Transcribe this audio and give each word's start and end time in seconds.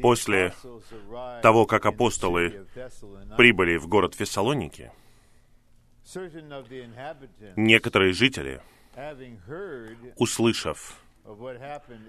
После 0.00 0.54
того, 1.42 1.66
как 1.66 1.86
апостолы 1.86 2.66
прибыли 3.36 3.76
в 3.76 3.86
город 3.86 4.14
Фессалоники, 4.14 4.90
некоторые 7.56 8.12
жители, 8.12 8.60
услышав 10.16 10.98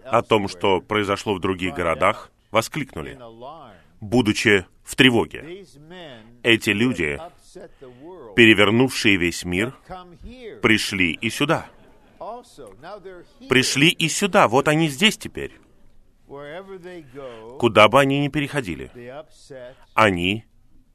о 0.05 0.21
том, 0.21 0.47
что 0.47 0.81
произошло 0.81 1.35
в 1.35 1.39
других 1.39 1.75
городах, 1.75 2.31
воскликнули, 2.51 3.19
будучи 3.99 4.65
в 4.83 4.95
тревоге. 4.95 5.65
Эти 6.41 6.69
люди, 6.69 7.19
перевернувшие 8.35 9.17
весь 9.17 9.43
мир, 9.43 9.73
пришли 10.61 11.11
и 11.11 11.29
сюда. 11.29 11.67
Пришли 13.49 13.89
и 13.89 14.07
сюда, 14.07 14.47
вот 14.47 14.67
они 14.67 14.87
здесь 14.87 15.17
теперь. 15.17 15.59
Куда 17.59 17.87
бы 17.87 17.99
они 17.99 18.19
ни 18.19 18.27
переходили, 18.27 18.91
они 19.93 20.45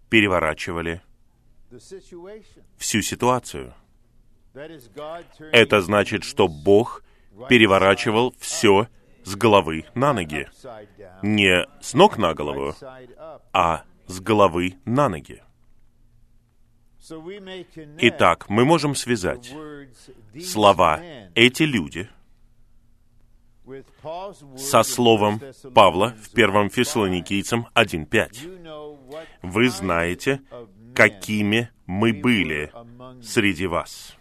переворачивали 0.08 1.02
всю 2.76 3.02
ситуацию. 3.02 3.74
Это 5.52 5.80
значит, 5.82 6.24
что 6.24 6.48
Бог 6.48 7.04
переворачивал 7.48 8.34
все 8.38 8.88
с 9.24 9.36
головы 9.36 9.84
на 9.94 10.12
ноги. 10.12 10.48
Не 11.22 11.66
с 11.80 11.94
ног 11.94 12.18
на 12.18 12.34
голову, 12.34 12.74
а 13.52 13.84
с 14.06 14.20
головы 14.20 14.76
на 14.84 15.08
ноги. 15.08 15.42
Итак, 17.98 18.48
мы 18.48 18.64
можем 18.64 18.94
связать 18.94 19.54
слова 20.44 21.00
«эти 21.34 21.62
люди» 21.62 22.08
со 24.56 24.82
словом 24.82 25.40
Павла 25.74 26.14
в 26.20 26.32
1 26.32 26.70
Фессалоникийцам 26.70 27.66
1.5. 27.74 28.98
Вы 29.42 29.68
знаете, 29.70 30.40
какими 30.94 31.70
мы 31.86 32.12
были 32.12 32.72
среди 33.22 33.66
вас. 33.66 34.16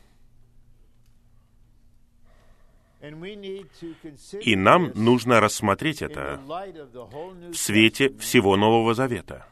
И 4.41 4.55
нам 4.55 4.91
нужно 4.95 5.39
рассмотреть 5.39 6.01
это 6.01 6.41
в 6.45 7.53
свете 7.53 8.15
всего 8.17 8.57
Нового 8.57 8.93
Завета, 8.93 9.45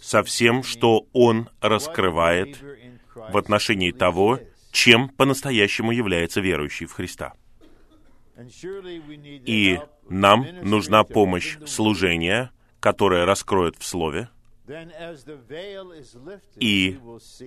со 0.00 0.22
всем, 0.22 0.62
что 0.62 1.06
Он 1.12 1.48
раскрывает 1.60 2.58
в 3.14 3.36
отношении 3.36 3.90
того, 3.90 4.38
чем 4.70 5.08
по-настоящему 5.08 5.92
является 5.92 6.40
верующий 6.40 6.86
в 6.86 6.92
Христа. 6.92 7.34
И 9.46 9.80
нам 10.08 10.46
нужна 10.62 11.04
помощь 11.04 11.58
служения, 11.66 12.50
которое 12.80 13.24
раскроет 13.24 13.76
в 13.76 13.84
Слове. 13.84 14.28
И 16.56 16.98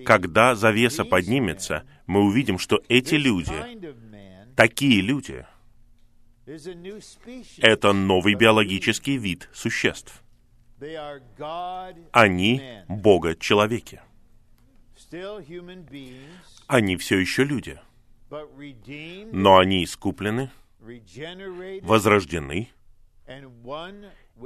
когда 0.04 0.54
завеса 0.54 1.04
поднимется, 1.04 1.84
мы 2.06 2.20
увидим, 2.20 2.58
что 2.58 2.82
эти 2.88 3.14
люди, 3.14 3.54
такие 4.56 5.00
люди, 5.00 5.46
это 7.58 7.92
новый 7.92 8.34
биологический 8.34 9.16
вид 9.16 9.48
существ. 9.52 10.22
Они 12.12 12.62
Бога-человеки. 12.88 14.02
Они 16.66 16.96
все 16.96 17.18
еще 17.18 17.44
люди. 17.44 17.80
Но 19.32 19.58
они 19.58 19.84
искуплены, 19.84 20.50
возрождены, 21.82 22.70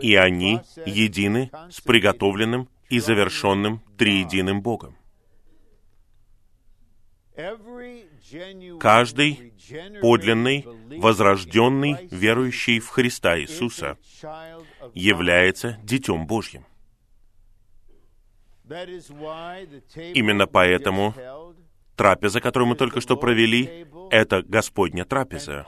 и 0.01 0.15
они 0.15 0.61
едины 0.87 1.51
с 1.71 1.81
приготовленным 1.81 2.69
и 2.89 3.01
завершенным 3.01 3.83
триединым 3.97 4.63
Богом. 4.63 4.97
Каждый 8.81 9.53
подлинный, 10.01 10.67
возрожденный, 10.99 12.09
верующий 12.11 12.81
в 12.81 12.89
Христа 12.89 13.39
Иисуса 13.39 13.97
является 14.93 15.79
Детем 15.85 16.27
Божьим. 16.27 16.65
Именно 20.15 20.47
поэтому 20.47 21.15
трапеза, 21.97 22.41
которую 22.41 22.69
мы 22.69 22.77
только 22.77 23.01
что 23.01 23.17
провели, 23.17 23.87
это 24.11 24.43
Господня 24.43 25.05
трапеза. 25.05 25.65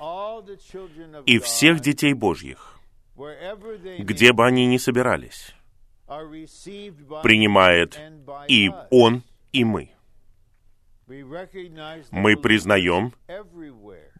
И 1.26 1.38
всех 1.38 1.80
детей 1.80 2.12
Божьих, 2.14 2.78
где 3.98 4.32
бы 4.32 4.46
они 4.46 4.66
ни 4.66 4.78
собирались, 4.78 5.54
принимает 7.22 7.98
и 8.48 8.70
Он, 8.90 9.22
и 9.52 9.64
мы. 9.64 9.90
Мы 11.06 12.36
признаем 12.36 13.12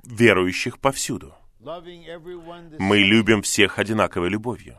верующих 0.05 0.79
повсюду. 0.79 1.35
Мы 2.79 2.99
любим 2.99 3.43
всех 3.43 3.79
одинаковой 3.79 4.29
любовью. 4.29 4.79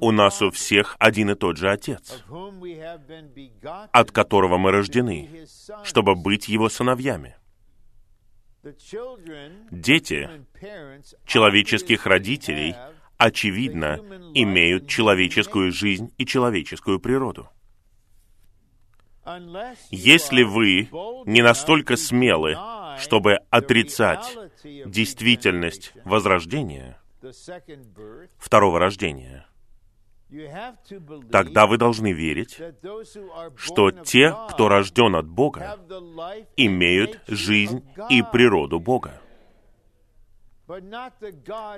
У 0.00 0.10
нас 0.10 0.42
у 0.42 0.50
всех 0.50 0.96
один 0.98 1.30
и 1.30 1.34
тот 1.34 1.56
же 1.56 1.70
Отец, 1.70 2.22
от 3.92 4.10
которого 4.10 4.58
мы 4.58 4.72
рождены, 4.72 5.46
чтобы 5.84 6.14
быть 6.14 6.48
Его 6.48 6.68
сыновьями. 6.68 7.36
Дети 9.70 10.30
человеческих 11.26 12.06
родителей, 12.06 12.74
очевидно, 13.18 14.00
имеют 14.34 14.88
человеческую 14.88 15.72
жизнь 15.72 16.12
и 16.18 16.26
человеческую 16.26 17.00
природу. 17.00 17.48
Если 19.90 20.42
вы 20.42 20.88
не 21.26 21.42
настолько 21.42 21.96
смелы, 21.96 22.56
чтобы 22.98 23.38
отрицать 23.50 24.36
действительность 24.62 25.92
возрождения, 26.04 26.98
второго 28.38 28.78
рождения, 28.78 29.46
тогда 31.30 31.66
вы 31.66 31.78
должны 31.78 32.12
верить, 32.12 32.60
что 33.56 33.90
те, 33.90 34.34
кто 34.50 34.68
рожден 34.68 35.16
от 35.16 35.26
Бога, 35.26 35.78
имеют 36.56 37.20
жизнь 37.26 37.84
и 38.10 38.22
природу 38.22 38.80
Бога, 38.80 39.20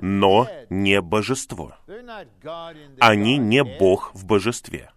но 0.01 0.49
не 0.71 1.01
божество. 1.01 1.75
Они 3.01 3.39
не 3.39 3.65
Бог 3.65 4.15
в 4.15 4.25
божестве. 4.25 4.91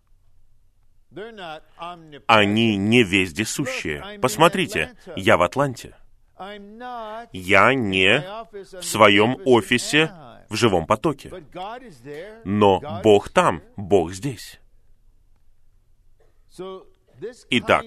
Они 2.28 2.78
не 2.78 3.03
вездесущие. 3.03 4.20
Посмотрите, 4.22 4.96
я 5.16 5.38
в 5.38 5.41
Атланте. 5.41 5.96
Я 7.34 7.74
не 7.74 8.24
в 8.53 8.84
своем 8.84 9.38
офисе 9.44 10.12
в 10.49 10.55
живом 10.55 10.85
потоке. 10.85 11.31
Но 12.43 13.01
Бог 13.03 13.29
там, 13.29 13.61
Бог 13.77 14.11
здесь. 14.11 14.59
Итак, 17.49 17.85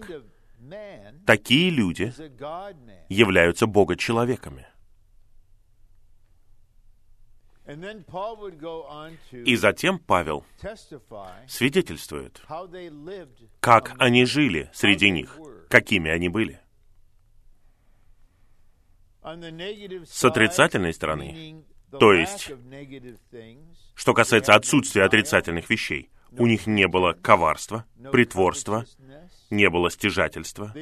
такие 1.27 1.71
люди 1.71 2.13
являются 3.09 3.67
Бога-человеками. 3.67 4.67
И 9.33 9.57
затем 9.57 9.99
Павел 9.99 10.45
свидетельствует, 11.47 12.43
как 13.61 13.95
они 13.99 14.25
жили 14.25 14.69
среди 14.75 15.11
них, 15.11 15.39
какими 15.69 16.11
они 16.11 16.29
были. 16.29 16.61
С 19.23 20.25
отрицательной 20.25 20.93
стороны, 20.93 21.65
то 21.99 22.13
есть, 22.13 22.51
что 23.95 24.15
касается 24.15 24.55
отсутствия 24.55 25.05
отрицательных 25.05 25.69
вещей, 25.71 26.11
у 26.37 26.47
них 26.47 26.67
не 26.67 26.89
было 26.89 27.13
коварства, 27.13 27.85
притворства, 28.11 28.87
не 29.51 29.69
было 29.69 29.91
стяжательства. 29.91 30.73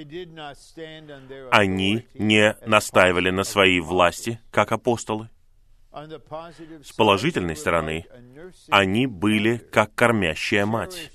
Они 1.50 2.06
не 2.14 2.56
настаивали 2.66 3.30
на 3.30 3.44
своей 3.44 3.80
власти, 3.80 4.40
как 4.50 4.72
апостолы. 4.72 5.28
С 6.84 6.92
положительной 6.92 7.56
стороны, 7.56 8.06
они 8.68 9.08
были 9.08 9.56
как 9.56 9.92
кормящая 9.96 10.64
мать, 10.64 11.10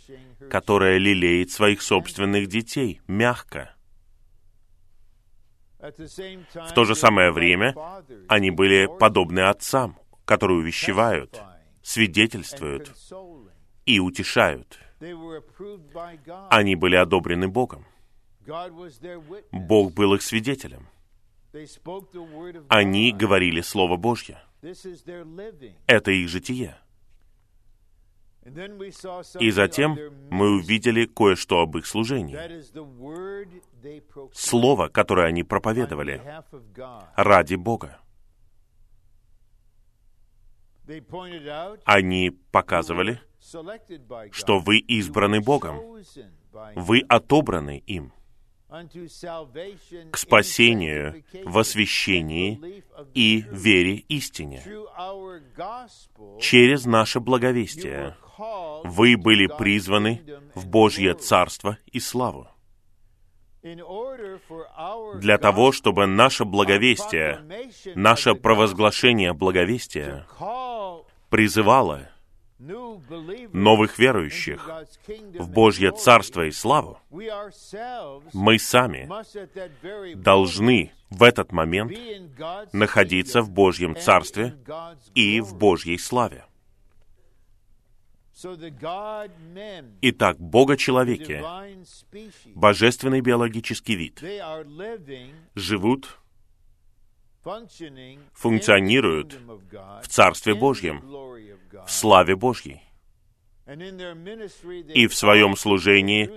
которая 0.49 0.97
лелеет 0.97 1.51
своих 1.51 1.81
собственных 1.81 2.47
детей 2.47 2.99
мягко. 3.07 3.74
В 5.87 6.73
то 6.73 6.85
же 6.85 6.95
самое 6.95 7.31
время 7.31 7.75
они 8.27 8.51
были 8.51 8.89
подобны 8.99 9.41
отцам, 9.41 9.97
которые 10.25 10.59
увещевают, 10.59 11.41
свидетельствуют 11.83 12.91
и 13.85 13.99
утешают. 13.99 14.79
Они 16.49 16.75
были 16.75 16.95
одобрены 16.95 17.47
Богом. 17.47 17.85
Бог 19.51 19.93
был 19.93 20.13
их 20.15 20.21
свидетелем. 20.21 20.87
Они 22.69 23.11
говорили 23.11 23.61
Слово 23.61 23.97
Божье. 23.97 24.41
Это 25.87 26.11
их 26.11 26.29
житие. 26.29 26.77
И 29.39 29.51
затем 29.51 29.97
мы 30.29 30.55
увидели 30.55 31.05
кое-что 31.05 31.61
об 31.61 31.77
их 31.77 31.87
служении. 31.87 32.37
Слово, 34.33 34.87
которое 34.87 35.27
они 35.27 35.43
проповедовали 35.43 36.21
ради 37.15 37.55
Бога. 37.55 37.99
Они 41.85 42.31
показывали, 42.51 43.19
что 44.31 44.59
вы 44.59 44.77
избраны 44.77 45.41
Богом, 45.41 45.81
вы 46.75 47.01
отобраны 47.09 47.83
им 47.87 48.13
к 50.11 50.17
спасению 50.17 51.23
в 51.45 51.57
освящении 51.57 52.83
и 53.13 53.43
вере 53.49 53.95
истине. 54.09 54.63
Через 56.39 56.85
наше 56.85 57.19
благовестие 57.19 58.15
вы 58.83 59.17
были 59.17 59.47
призваны 59.47 60.21
в 60.53 60.67
Божье 60.67 61.13
Царство 61.13 61.77
и 61.91 61.99
славу. 61.99 62.47
Для 65.15 65.37
того, 65.39 65.71
чтобы 65.71 66.05
наше 66.05 66.45
благовестие, 66.45 67.43
наше 67.95 68.35
провозглашение 68.35 69.33
благовестия 69.33 70.27
призывало 71.29 72.09
новых 72.59 73.97
верующих 73.97 74.69
в 75.07 75.49
Божье 75.49 75.91
Царство 75.91 76.45
и 76.45 76.51
славу, 76.51 76.99
мы 78.33 78.59
сами 78.59 79.09
должны 80.15 80.91
в 81.09 81.23
этот 81.23 81.51
момент 81.51 81.91
находиться 82.71 83.41
в 83.41 83.49
Божьем 83.49 83.95
Царстве 83.95 84.55
и 85.15 85.41
в 85.41 85.55
Божьей 85.55 85.97
славе. 85.97 86.45
Итак, 90.01 90.37
Бога-человеки, 90.39 91.41
божественный 92.53 93.21
биологический 93.21 93.95
вид, 93.95 94.21
живут, 95.55 96.19
функционируют 98.33 99.39
в 100.03 100.07
Царстве 100.07 100.53
Божьем, 100.53 101.01
в 101.85 101.89
славе 101.89 102.35
Божьей. 102.35 102.81
И 103.67 105.07
в 105.07 105.15
своем 105.15 105.55
служении 105.55 106.29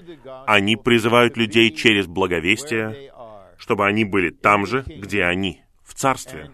они 0.46 0.76
призывают 0.76 1.36
людей 1.36 1.70
через 1.74 2.06
благовестие, 2.06 3.12
чтобы 3.58 3.86
они 3.86 4.04
были 4.04 4.30
там 4.30 4.66
же, 4.66 4.84
где 4.86 5.24
они, 5.24 5.62
в 5.82 5.94
Царстве 5.94 6.50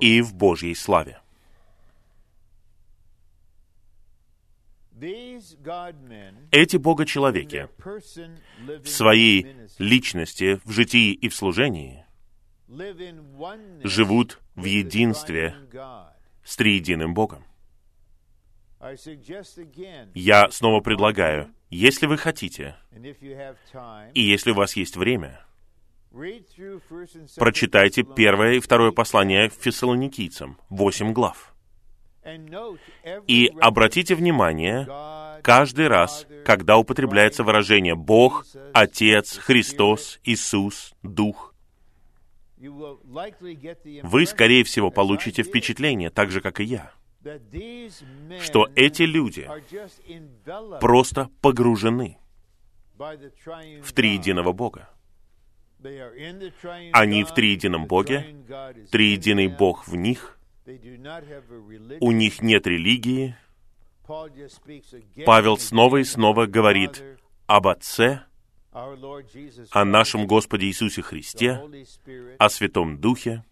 и 0.00 0.22
в 0.22 0.34
Божьей 0.34 0.74
славе. 0.74 1.20
Эти 6.50 6.76
Бога-человеки 6.76 7.68
в 7.78 8.88
своей 8.88 9.46
личности, 9.78 10.60
в 10.64 10.70
житии 10.70 11.12
и 11.12 11.28
в 11.28 11.34
служении 11.34 12.04
живут 13.84 14.40
в 14.54 14.64
единстве 14.64 15.54
с 16.44 16.56
триединым 16.56 17.14
Богом. 17.14 17.44
Я 20.14 20.50
снова 20.50 20.80
предлагаю, 20.80 21.52
если 21.70 22.06
вы 22.06 22.16
хотите, 22.16 22.76
и 24.14 24.20
если 24.20 24.52
у 24.52 24.54
вас 24.54 24.76
есть 24.76 24.96
время, 24.96 25.44
прочитайте 27.36 28.02
первое 28.02 28.54
и 28.54 28.60
второе 28.60 28.92
послание 28.92 29.48
фессалоникийцам, 29.48 30.58
восемь 30.68 31.12
глав. 31.12 31.54
И 33.26 33.52
обратите 33.60 34.14
внимание, 34.14 34.86
каждый 35.42 35.88
раз, 35.88 36.26
когда 36.44 36.76
употребляется 36.76 37.44
выражение 37.44 37.94
«Бог», 37.94 38.46
«Отец», 38.72 39.38
«Христос», 39.38 40.20
«Иисус», 40.24 40.94
«Дух», 41.02 41.54
вы, 42.60 44.26
скорее 44.26 44.64
всего, 44.64 44.90
получите 44.90 45.42
впечатление, 45.42 46.10
так 46.10 46.30
же, 46.30 46.40
как 46.40 46.60
и 46.60 46.64
я, 46.64 46.92
что 48.42 48.68
эти 48.74 49.02
люди 49.02 49.48
просто 50.80 51.30
погружены 51.40 52.18
в 52.98 53.92
триединого 53.92 54.52
Бога. 54.52 54.90
Они 56.92 57.22
в 57.22 57.32
триедином 57.32 57.86
Боге, 57.86 58.34
триединый 58.90 59.46
Бог 59.46 59.86
в 59.86 59.94
них, 59.94 60.37
у 62.00 62.12
них 62.12 62.42
нет 62.42 62.66
религии. 62.66 63.36
Павел 65.24 65.58
снова 65.58 65.98
и 65.98 66.04
снова 66.04 66.46
говорит 66.46 67.02
об 67.46 67.68
Отце, 67.68 68.22
о 68.72 69.84
нашем 69.84 70.26
Господе 70.26 70.66
Иисусе 70.66 71.02
Христе, 71.02 71.62
о 72.38 72.48
Святом 72.48 73.00
Духе. 73.00 73.44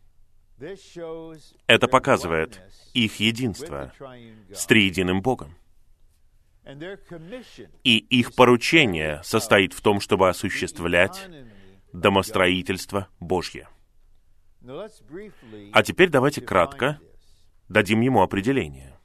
Это 1.67 1.89
показывает 1.89 2.63
их 2.95 3.21
единство 3.21 3.93
с 4.53 4.67
триединым 4.67 5.21
Богом. 5.21 5.55
И 7.85 7.99
их 7.99 8.35
поручение 8.35 9.21
состоит 9.23 9.73
в 9.73 9.81
том, 9.81 10.01
чтобы 10.01 10.29
осуществлять 10.29 11.29
домостроительство 11.93 13.09
Божье. 13.21 13.69
А 15.73 15.83
теперь 15.83 16.09
давайте 16.09 16.41
кратко 16.41 16.99
дадим 17.69 18.01
ему 18.01 18.23
определение. 18.23 18.97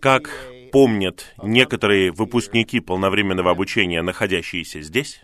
Как 0.00 0.30
помнят 0.70 1.34
некоторые 1.42 2.12
выпускники 2.12 2.78
полновременного 2.78 3.50
обучения, 3.50 4.00
находящиеся 4.02 4.80
здесь, 4.80 5.22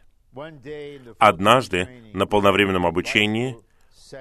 однажды 1.18 1.88
на 2.12 2.26
полновременном 2.26 2.86
обучении 2.86 3.56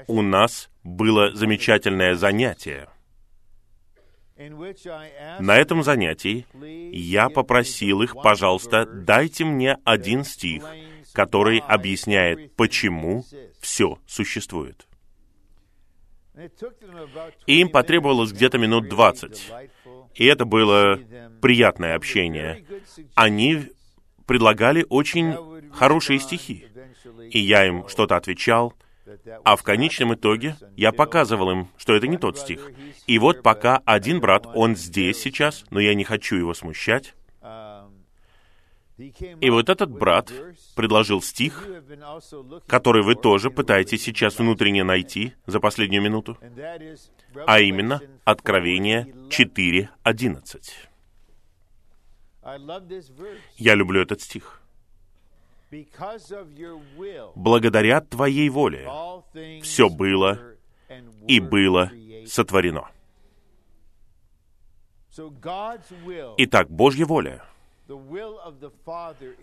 у 0.08 0.22
нас 0.22 0.70
было 0.84 1.34
замечательное 1.34 2.14
занятие. 2.16 2.88
На 5.40 5.58
этом 5.58 5.84
занятии 5.84 6.46
я 6.92 7.30
попросил 7.30 8.02
их, 8.02 8.16
пожалуйста, 8.16 8.86
дайте 8.86 9.46
мне 9.46 9.78
один 9.84 10.24
стих, 10.24 10.64
который 11.14 11.60
объясняет, 11.60 12.56
почему 12.56 13.24
все 13.60 14.00
существует. 14.08 14.88
И 17.46 17.60
им 17.60 17.70
потребовалось 17.70 18.32
где-то 18.32 18.58
минут 18.58 18.88
двадцать. 18.88 19.52
И 20.16 20.26
это 20.26 20.46
было 20.46 21.00
приятное 21.42 21.96
общение. 21.96 22.66
Они 23.16 23.72
предлагали 24.26 24.86
очень 24.90 25.36
хорошие 25.74 26.20
стихи. 26.20 26.66
И 27.32 27.40
я 27.40 27.68
им 27.68 27.88
что-то 27.88 28.16
отвечал, 28.16 28.74
а 29.44 29.56
в 29.56 29.64
конечном 29.64 30.14
итоге 30.14 30.56
я 30.78 30.92
показывал 30.92 31.52
им, 31.52 31.68
что 31.78 31.96
это 31.96 32.08
не 32.08 32.18
тот 32.18 32.38
стих. 32.38 32.72
И 33.08 33.20
вот 33.20 33.44
пока 33.44 33.82
один 33.86 34.20
брат, 34.20 34.46
он 34.54 34.76
здесь 34.76 35.20
сейчас, 35.20 35.66
но 35.70 35.80
я 35.80 35.94
не 35.96 36.04
хочу 36.04 36.36
его 36.36 36.54
смущать, 36.54 37.14
и 39.02 39.50
вот 39.50 39.70
этот 39.70 39.92
брат 39.92 40.32
предложил 40.76 41.22
стих, 41.22 41.68
который 42.68 43.04
вы 43.04 43.16
тоже 43.16 43.50
пытаетесь 43.50 44.04
сейчас 44.04 44.38
внутренне 44.38 44.84
найти 44.84 45.34
за 45.48 45.60
последнюю 45.60 46.04
минуту, 46.04 46.38
а 47.48 47.60
именно 47.60 48.02
Откровение 48.24 49.08
4.11. 49.30 50.72
Я 53.58 53.76
люблю 53.76 54.02
этот 54.02 54.22
стих. 54.22 54.62
Благодаря 57.36 58.02
Твоей 58.02 58.50
воле 58.50 58.90
все 59.62 59.90
было 59.90 60.40
и 61.28 61.40
было 61.40 61.92
сотворено. 62.28 62.90
Итак, 66.38 66.70
Божья 66.70 67.06
воля— 67.06 67.44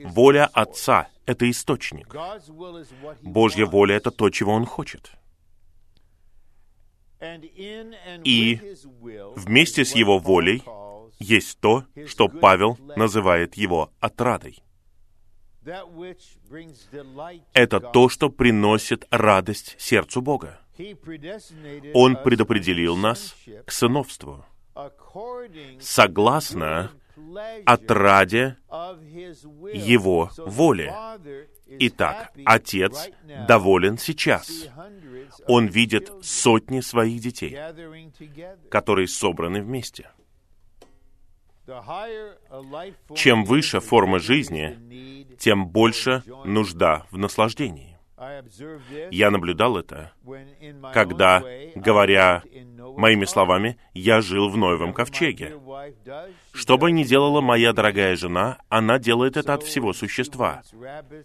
Воля 0.04 0.46
Отца— 0.52 1.08
это 1.26 1.50
источник. 1.50 2.14
Божья 3.22 3.66
воля— 3.66 3.96
это 3.96 4.10
то, 4.10 4.30
чего 4.30 4.52
Он 4.52 4.66
хочет. 4.66 5.12
И 8.24 8.60
вместе 9.36 9.84
с 9.84 9.94
Его 9.94 10.18
волей 10.18 10.62
есть 11.18 11.58
то, 11.60 11.84
что 12.06 12.28
Павел 12.28 12.78
называет 12.96 13.56
Его 13.56 13.90
отрадой. 14.00 14.62
Это 17.52 17.80
то, 17.80 18.08
что 18.08 18.30
приносит 18.30 19.06
радость 19.10 19.74
сердцу 19.78 20.22
Бога. 20.22 20.60
Он 21.94 22.16
предопределил 22.22 22.96
нас 22.96 23.34
к 23.66 23.72
сыновству 23.72 24.44
согласно 25.80 26.92
отраде 27.66 28.56
Его 28.70 30.30
воли. 30.38 30.92
Итак, 31.66 32.32
Отец 32.44 33.10
доволен 33.46 33.98
сейчас 33.98 34.68
Он 35.46 35.66
видит 35.66 36.10
сотни 36.22 36.80
своих 36.80 37.20
детей, 37.20 37.58
которые 38.70 39.08
собраны 39.08 39.62
вместе. 39.62 40.10
Чем 43.14 43.44
выше 43.44 43.80
форма 43.80 44.18
жизни, 44.18 45.36
тем 45.36 45.68
больше 45.68 46.22
нужда 46.44 47.06
в 47.10 47.18
наслаждении. 47.18 47.97
Я 49.10 49.30
наблюдал 49.30 49.76
это, 49.76 50.12
когда, 50.92 51.42
говоря 51.74 52.42
моими 52.96 53.24
словами, 53.24 53.78
я 53.94 54.20
жил 54.20 54.48
в 54.48 54.56
Ноевом 54.56 54.92
ковчеге. 54.92 55.56
Что 56.52 56.78
бы 56.78 56.90
ни 56.90 57.04
делала 57.04 57.40
моя 57.40 57.72
дорогая 57.72 58.16
жена, 58.16 58.58
она 58.68 58.98
делает 58.98 59.36
это 59.36 59.54
от 59.54 59.62
всего 59.62 59.92
существа. 59.92 60.62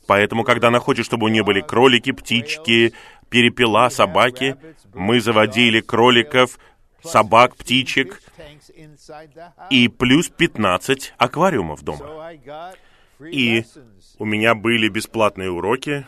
Поэтому, 0.07 0.43
когда 0.43 0.69
хочет, 0.79 1.05
чтобы 1.05 1.25
у 1.25 1.29
нее 1.29 1.43
были 1.43 1.61
кролики, 1.61 2.11
птички, 2.11 2.93
перепела, 3.29 3.89
собаки, 3.89 4.55
мы 4.93 5.19
заводили 5.19 5.81
кроликов, 5.81 6.59
собак, 7.03 7.55
птичек 7.55 8.21
и 9.69 9.87
плюс 9.87 10.29
15 10.29 11.13
аквариумов 11.17 11.83
дома. 11.83 12.33
И 13.19 13.63
у 14.19 14.25
меня 14.25 14.55
были 14.55 14.89
бесплатные 14.89 15.49
уроки 15.49 16.05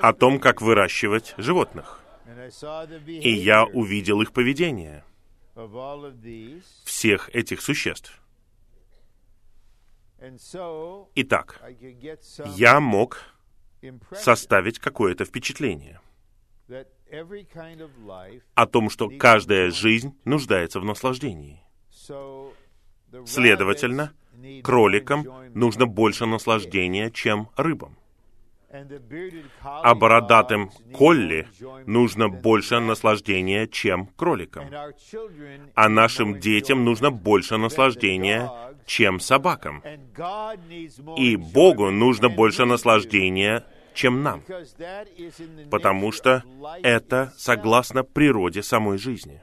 о 0.00 0.12
том, 0.12 0.38
как 0.38 0.62
выращивать 0.62 1.34
животных. 1.36 2.00
И 3.06 3.30
я 3.30 3.64
увидел 3.64 4.20
их 4.20 4.32
поведение, 4.32 5.04
всех 6.84 7.30
этих 7.34 7.60
существ. 7.60 8.20
Итак, 11.14 11.62
я 12.56 12.80
мог 12.80 13.20
составить 14.12 14.78
какое-то 14.78 15.24
впечатление 15.24 16.00
о 18.54 18.66
том, 18.66 18.90
что 18.90 19.08
каждая 19.08 19.70
жизнь 19.70 20.18
нуждается 20.24 20.80
в 20.80 20.84
наслаждении. 20.84 21.62
Следовательно, 23.24 24.12
кроликам 24.62 25.26
нужно 25.54 25.86
больше 25.86 26.26
наслаждения, 26.26 27.10
чем 27.10 27.50
рыбам. 27.56 27.96
А 29.62 29.94
бородатым 29.94 30.70
колли 30.92 31.48
нужно 31.86 32.28
больше 32.28 32.80
наслаждения, 32.80 33.66
чем 33.66 34.06
кроликам. 34.06 34.66
А 35.74 35.88
нашим 35.88 36.40
детям 36.40 36.84
нужно 36.84 37.10
больше 37.10 37.56
наслаждения, 37.56 38.50
чем 38.86 39.20
собакам. 39.20 39.82
И 41.16 41.36
Богу 41.36 41.90
нужно 41.90 42.28
больше 42.28 42.64
наслаждения, 42.64 43.64
чем 43.94 44.22
нам. 44.22 44.42
Потому 45.70 46.12
что 46.12 46.42
это 46.82 47.32
согласно 47.36 48.04
природе 48.04 48.62
самой 48.62 48.98
жизни. 48.98 49.40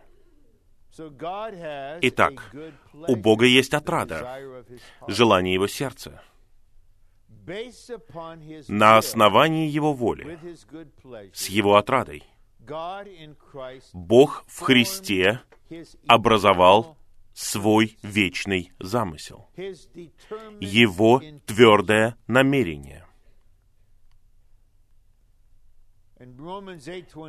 Итак, 2.01 2.53
у 3.07 3.15
Бога 3.15 3.45
есть 3.45 3.73
отрада, 3.73 4.39
желание 5.07 5.55
Его 5.55 5.67
сердца. 5.67 6.21
На 8.67 8.97
основании 8.97 9.69
Его 9.69 9.93
воли, 9.93 10.39
с 11.33 11.47
Его 11.49 11.75
отрадой, 11.75 12.23
Бог 13.93 14.45
в 14.47 14.59
Христе 14.61 15.41
образовал 16.07 16.97
свой 17.33 17.97
вечный 18.03 18.71
замысел, 18.79 19.49
Его 20.59 21.21
твердое 21.45 22.15
намерение. 22.27 23.05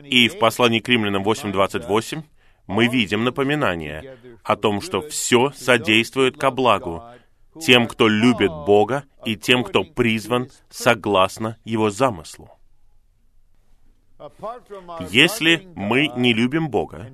И 0.05 0.29
в 0.29 0.39
послании 0.39 0.79
к 0.79 0.89
римлянам 0.89 1.25
8.28 1.25 2.23
мы 2.67 2.87
видим 2.87 3.25
напоминание 3.25 4.19
о 4.45 4.57
том, 4.57 4.81
что 4.81 5.01
все 5.01 5.51
содействует 5.51 6.39
ко 6.39 6.51
благу 6.51 7.03
тем, 7.61 7.87
кто 7.87 8.09
любит 8.09 8.51
Бога, 8.51 9.05
и 9.25 9.37
тем, 9.37 9.65
кто 9.65 9.85
призван 9.85 10.51
согласно 10.71 11.57
Его 11.65 11.91
замыслу. 11.91 12.51
Если 15.11 15.69
мы 15.75 16.09
не 16.17 16.33
любим 16.33 16.71
Бога 16.71 17.11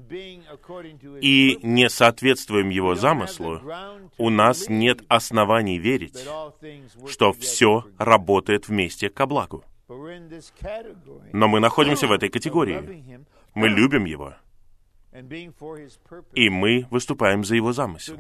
и 1.21 1.59
не 1.63 1.89
соответствуем 1.89 2.69
Его 2.69 2.95
замыслу, 2.95 3.61
у 4.19 4.31
нас 4.31 4.69
нет 4.69 5.03
оснований 5.09 5.79
верить, 5.79 6.19
что 7.09 7.33
все 7.33 7.85
работает 7.99 8.69
вместе 8.69 9.09
ко 9.09 9.27
благу. 9.27 9.65
Но 11.33 11.49
мы 11.49 11.59
находимся 11.59 12.07
в 12.07 12.13
этой 12.13 12.29
категории. 12.29 13.25
Мы 13.55 13.69
любим 13.69 14.05
Его. 14.05 14.35
И 16.35 16.51
мы 16.51 16.87
выступаем 16.91 17.45
за 17.45 17.57
Его 17.57 17.73
замысел. 17.73 18.17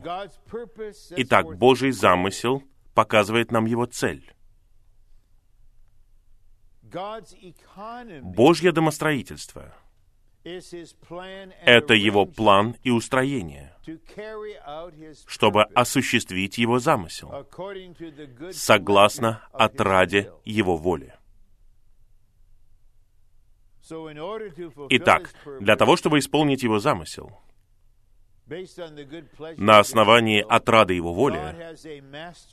Итак, 1.16 1.56
Божий 1.56 1.92
замысел 1.92 2.62
показывает 2.94 3.52
нам 3.52 3.66
Его 3.66 3.87
цель. 3.87 4.32
Божье 8.23 8.73
домостроительство— 8.73 9.73
это 10.44 11.94
Его 11.94 12.26
план 12.26 12.76
и 12.82 12.90
устроение, 12.90 13.73
чтобы 15.26 15.64
осуществить 15.64 16.59
Его 16.59 16.78
замысел, 16.78 17.47
согласно 18.52 19.42
отраде 19.52 20.32
Его 20.44 20.76
воли. 20.76 21.14
Итак, 24.90 25.35
для 25.61 25.76
того, 25.76 25.97
чтобы 25.97 26.18
исполнить 26.18 26.62
его 26.62 26.78
замысел, 26.78 27.40
на 29.56 29.78
основании 29.78 30.44
отрады 30.49 30.94
его 30.94 31.12
воли, 31.12 31.38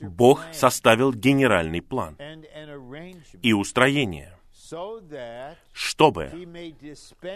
Бог 0.00 0.44
составил 0.52 1.12
генеральный 1.12 1.82
план 1.82 2.16
и 3.42 3.52
устроение, 3.52 4.38
чтобы 5.72 6.30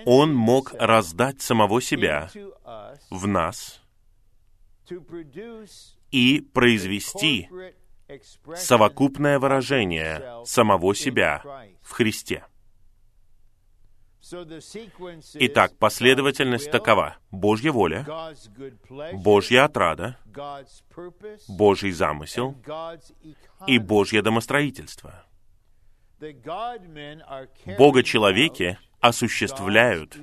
Он 0.07 0.35
мог 0.35 0.75
раздать 0.79 1.43
самого 1.43 1.83
себя 1.83 2.31
в 3.11 3.27
нас 3.27 3.81
и 6.11 6.41
произвести 6.53 7.49
совокупное 8.55 9.39
выражение 9.39 10.45
самого 10.45 10.95
себя 10.95 11.43
в 11.83 11.93
Христе. 11.93 12.45
Итак, 15.35 15.77
последовательность 15.79 16.71
такова. 16.71 17.17
Божья 17.31 17.73
воля, 17.73 18.07
Божья 19.13 19.65
отрада, 19.65 20.17
Божий 21.49 21.93
замысел 21.93 22.57
и 23.67 23.79
Божье 23.79 24.23
домостроительство. 24.23 25.25
Бога-человеки 27.79 28.79
осуществляют 29.01 30.17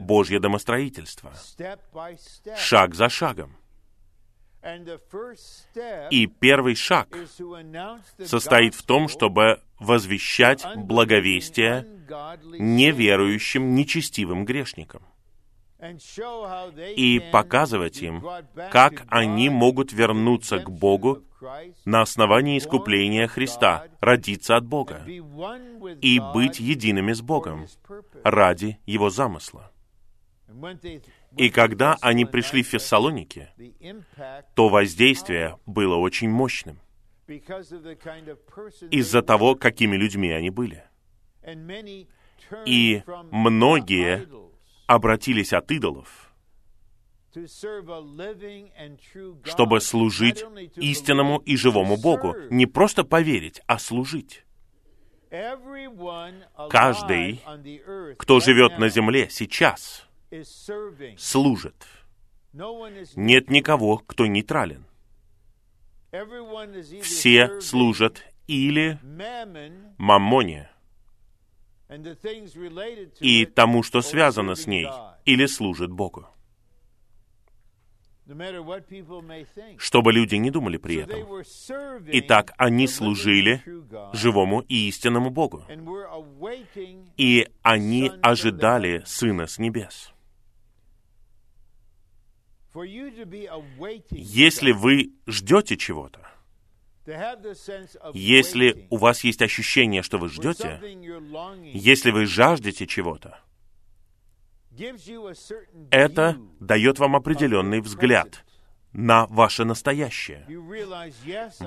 Божье 0.00 0.38
домостроительство 0.38 1.32
шаг 2.56 2.94
за 2.94 3.08
шагом. 3.08 3.56
И 6.10 6.26
первый 6.26 6.74
шаг 6.74 7.16
состоит 8.24 8.74
в 8.74 8.82
том, 8.82 9.08
чтобы 9.08 9.60
возвещать 9.78 10.64
благовестие 10.76 11.86
неверующим, 12.58 13.74
нечестивым 13.74 14.44
грешникам 14.44 15.02
и 16.96 17.22
показывать 17.32 18.02
им, 18.02 18.24
как 18.70 19.04
они 19.08 19.48
могут 19.48 19.92
вернуться 19.92 20.58
к 20.58 20.70
Богу 20.70 21.22
на 21.84 22.02
основании 22.02 22.58
искупления 22.58 23.28
Христа, 23.28 23.86
родиться 24.00 24.56
от 24.56 24.66
Бога 24.66 25.04
и 25.06 26.20
быть 26.34 26.58
едиными 26.58 27.12
с 27.12 27.22
Богом 27.22 27.66
ради 28.24 28.78
Его 28.86 29.10
замысла. 29.10 29.70
И 31.36 31.50
когда 31.50 31.96
они 32.00 32.24
пришли 32.24 32.62
в 32.62 32.68
Фессалоники, 32.68 33.48
то 34.54 34.68
воздействие 34.68 35.58
было 35.66 35.96
очень 35.96 36.30
мощным 36.30 36.78
из-за 38.90 39.22
того, 39.22 39.54
какими 39.54 39.96
людьми 39.96 40.30
они 40.30 40.50
были. 40.50 40.84
И 42.64 43.02
многие 43.30 44.28
обратились 44.86 45.52
от 45.52 45.70
идолов, 45.70 46.32
чтобы 49.44 49.80
служить 49.80 50.44
истинному 50.76 51.38
и 51.38 51.56
живому 51.56 51.96
Богу. 51.98 52.34
Не 52.50 52.66
просто 52.66 53.04
поверить, 53.04 53.60
а 53.66 53.78
служить. 53.78 54.44
Каждый, 56.70 57.42
кто 58.16 58.40
живет 58.40 58.78
на 58.78 58.88
земле 58.88 59.28
сейчас, 59.28 60.07
служит. 61.16 61.86
Нет 63.16 63.50
никого, 63.50 63.98
кто 63.98 64.26
нейтрален. 64.26 64.84
Все 67.02 67.60
служат 67.60 68.24
или 68.46 68.98
мамоне, 69.98 70.70
и 73.20 73.46
тому, 73.46 73.82
что 73.82 74.02
связано 74.02 74.54
с 74.54 74.66
ней 74.66 74.88
или 75.24 75.46
служит 75.46 75.90
Богу. 75.90 76.26
Что 79.78 80.02
бы 80.02 80.12
люди 80.12 80.34
не 80.34 80.50
думали 80.50 80.76
при 80.76 80.96
этом. 80.96 81.20
Итак, 82.12 82.52
они 82.58 82.86
служили 82.86 83.62
живому 84.12 84.60
и 84.60 84.88
истинному 84.88 85.30
Богу. 85.30 85.64
И 87.16 87.48
они 87.62 88.12
ожидали 88.22 89.02
Сына 89.06 89.46
с 89.46 89.58
небес. 89.58 90.12
Если 94.10 94.72
вы 94.72 95.12
ждете 95.26 95.76
чего-то, 95.76 96.20
если 98.14 98.86
у 98.90 98.96
вас 98.98 99.24
есть 99.24 99.40
ощущение, 99.42 100.02
что 100.02 100.18
вы 100.18 100.28
ждете, 100.28 100.80
если 101.72 102.10
вы 102.10 102.26
жаждете 102.26 102.86
чего-то, 102.86 103.40
это 105.90 106.36
дает 106.60 106.98
вам 106.98 107.16
определенный 107.16 107.80
взгляд 107.80 108.44
на 108.92 109.26
ваше 109.26 109.64
настоящее. 109.64 110.44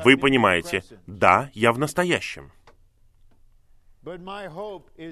Вы 0.03 0.17
понимаете, 0.17 0.83
да, 1.07 1.49
я 1.53 1.71
в 1.73 1.79
настоящем. 1.79 2.51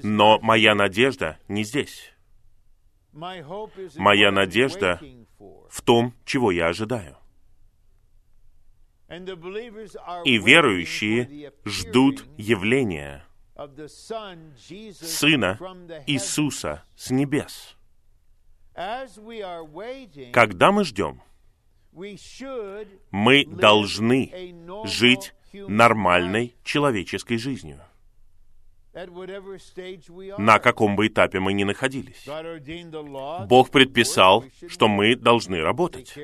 Но 0.03 0.39
моя 0.39 0.75
надежда 0.75 1.37
не 1.47 1.63
здесь. 1.63 2.13
Моя 3.11 4.31
надежда 4.31 4.99
в 5.69 5.81
том, 5.81 6.13
чего 6.25 6.51
я 6.51 6.67
ожидаю. 6.67 7.17
И 9.09 10.37
верующие 10.37 11.51
ждут 11.65 12.25
явления 12.37 13.25
Сына 15.01 15.57
Иисуса 16.07 16.83
с 16.95 17.09
небес. 17.09 17.75
Когда 20.31 20.71
мы 20.71 20.85
ждем, 20.85 21.21
мы 23.11 23.45
должны 23.45 24.55
жить 24.85 25.33
нормальной 25.51 26.55
человеческой 26.63 27.37
жизнью 27.37 27.81
на 30.37 30.59
каком 30.59 30.95
бы 30.95 31.07
этапе 31.07 31.39
мы 31.39 31.53
ни 31.53 31.63
находились. 31.63 32.27
Бог 33.47 33.69
предписал, 33.69 34.45
что 34.67 34.87
мы 34.87 35.15
должны 35.15 35.61
работать. 35.61 36.17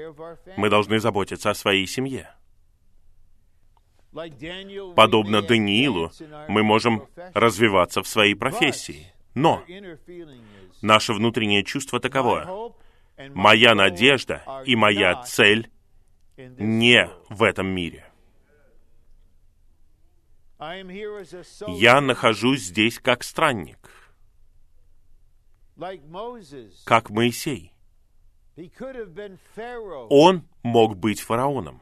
Мы 0.58 0.70
должны 0.70 1.00
заботиться 1.00 1.50
о 1.50 1.56
своей 1.56 1.88
семье. 1.88 2.30
Подобно 4.96 5.42
Даниилу, 5.42 6.12
мы 6.48 6.64
можем 6.64 7.08
развиваться 7.34 8.02
в 8.02 8.08
своей 8.08 8.34
профессии. 8.34 9.12
Но 9.34 9.64
наше 10.82 11.14
внутреннее 11.14 11.64
чувство 11.64 12.00
таково. 12.00 12.74
Моя 13.34 13.76
надежда 13.76 14.44
и 14.66 14.76
моя 14.76 15.22
цель 15.24 15.70
не 16.38 17.10
в 17.30 17.44
этом 17.44 17.68
мире. 17.68 18.06
Я 21.68 22.02
нахожусь 22.02 22.62
здесь 22.62 23.00
как 23.00 23.24
странник, 23.24 23.78
как 26.86 27.10
Моисей. 27.10 27.72
Он 30.10 30.48
мог 30.64 30.98
быть 30.98 31.20
фараоном. 31.22 31.82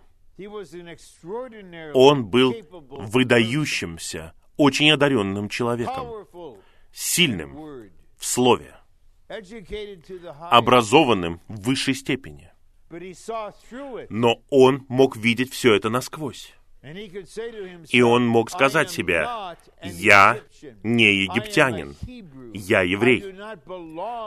Он 1.93 2.25
был 2.25 2.55
выдающимся, 2.71 4.33
очень 4.57 4.91
одаренным 4.91 5.49
человеком, 5.49 6.27
сильным 6.91 7.89
в 8.17 8.25
слове, 8.25 8.75
образованным 10.49 11.41
в 11.47 11.61
высшей 11.61 11.93
степени. 11.93 12.51
Но 14.09 14.43
он 14.49 14.85
мог 14.87 15.15
видеть 15.15 15.51
все 15.53 15.75
это 15.75 15.89
насквозь. 15.89 16.53
И 17.89 18.01
он 18.01 18.27
мог 18.27 18.51
сказать 18.51 18.91
себе, 18.91 19.25
«Я 19.81 20.41
не 20.83 21.23
египтянин, 21.23 21.95
я 22.53 22.81
еврей. 22.81 23.33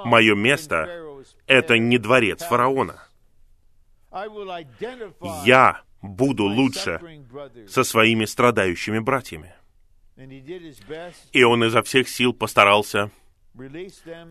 Мое 0.07 0.35
место— 0.35 0.88
это 1.47 1.79
не 1.79 1.99
дворец 1.99 2.42
фараона. 2.42 3.03
Я 5.45 5.83
буду 6.01 6.45
лучше 6.45 7.01
со 7.69 7.85
своими 7.85 8.25
страдающими 8.25 9.01
братьями». 9.01 9.53
И 11.33 11.42
он 11.42 11.62
изо 11.62 11.83
всех 11.83 12.09
сил 12.09 12.33
постарался 12.33 13.11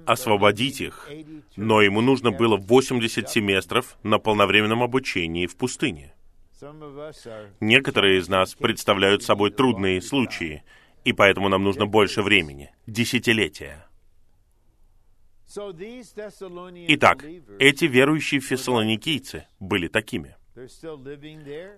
освободить 0.08 0.82
их, 0.82 1.08
но 1.56 1.82
ему 1.82 2.02
нужно 2.02 2.32
было 2.32 2.58
80 2.58 3.30
семестров 3.30 3.98
на 4.02 4.18
полновременном 4.18 4.82
обучении 4.82 5.46
в 5.46 5.56
пустыне. 5.56 6.15
Некоторые 7.60 8.20
из 8.20 8.30
нас 8.30 8.56
представляют 8.56 9.24
собой 9.24 9.52
трудные 9.52 10.02
случаи, 10.02 10.64
и 11.04 11.14
поэтому 11.14 11.50
нам 11.50 11.64
нужно 11.64 11.86
больше 11.86 12.22
времени, 12.22 12.74
десятилетия. 12.88 13.88
Итак, 16.88 17.24
эти 17.60 17.86
верующие 17.86 18.42
фессалоникийцы 18.42 19.48
были 19.60 19.88
такими. 19.88 20.36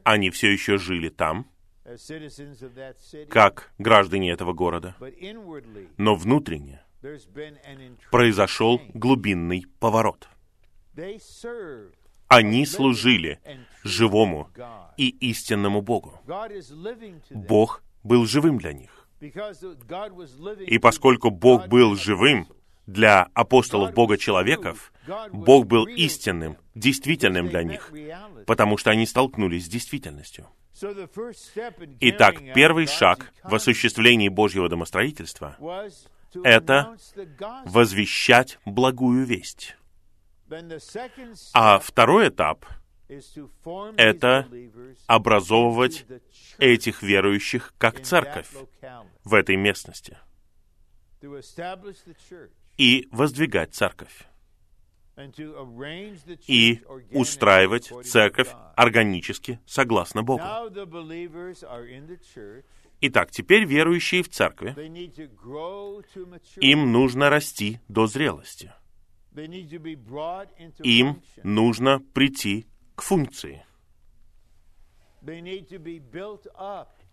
Они 0.04 0.30
все 0.30 0.52
еще 0.52 0.78
жили 0.78 1.10
там, 1.10 1.48
как 3.30 3.72
граждане 3.78 4.32
этого 4.32 4.54
города, 4.54 4.96
но 5.98 6.16
внутренне 6.16 6.84
произошел 8.12 8.82
глубинный 8.94 9.66
поворот. 9.80 10.28
Они 12.28 12.66
служили 12.66 13.40
живому 13.84 14.50
и 14.98 15.10
истинному 15.10 15.82
Богу. 15.82 16.20
Бог 17.32 17.84
был 18.04 18.26
живым 18.26 18.58
для 18.58 18.74
них. 18.74 19.08
И 20.68 20.78
поскольку 20.78 21.30
Бог 21.30 21.68
был 21.68 21.96
живым 21.96 22.48
для 22.86 23.28
апостолов 23.34 23.94
Бога-человеков, 23.94 24.94
Бог 25.32 25.68
был 25.68 25.86
истинным, 25.86 26.58
действительным 26.76 27.50
для 27.50 27.64
них, 27.64 27.92
потому 28.46 28.78
что 28.78 28.92
они 28.92 29.06
столкнулись 29.06 29.66
с 29.66 29.70
действительностью. 29.70 30.48
Итак, 32.02 32.36
первый 32.54 32.86
шаг 32.86 33.32
в 33.44 33.56
осуществлении 33.56 34.30
Божьего 34.30 34.70
домостроительства— 34.70 35.58
это 36.44 36.96
возвещать 37.66 38.60
благую 38.66 39.26
весть. 39.26 39.76
А 41.54 41.80
второй 41.80 42.30
этап— 42.30 42.66
это 43.98 44.48
образовывать 45.08 46.06
этих 46.58 47.04
верующих 47.04 47.74
как 47.78 48.02
церковь 48.02 48.50
в 49.24 49.34
этой 49.34 49.56
местности 49.56 50.18
и 52.78 53.08
воздвигать 53.12 53.74
церковь 53.74 54.28
и 56.46 56.84
устраивать 57.12 57.92
церковь 58.06 58.50
органически, 58.76 59.60
согласно 59.66 60.22
Богу. 60.22 60.44
Итак, 63.02 63.32
теперь 63.32 63.66
верующие 63.66 64.24
в 64.24 64.30
церкви, 64.30 64.76
им 66.58 66.92
нужно 66.92 67.30
расти 67.30 67.80
до 67.88 68.08
зрелости. 68.08 68.74
Им 70.84 71.22
нужно 71.44 72.00
прийти 72.00 72.66
к 72.96 73.02
функции. 73.02 73.66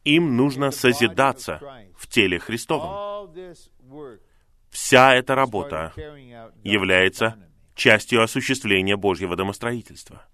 Им 0.04 0.36
нужно 0.36 0.70
созидаться 0.70 1.60
в 1.96 2.06
теле 2.08 2.38
Христовом. 2.38 3.32
Вся 4.70 5.14
эта 5.14 5.34
работа 5.34 5.92
является 6.62 7.36
частью 7.74 8.22
осуществления 8.22 8.96
Божьего 8.96 9.36
домостроительства. 9.36 10.26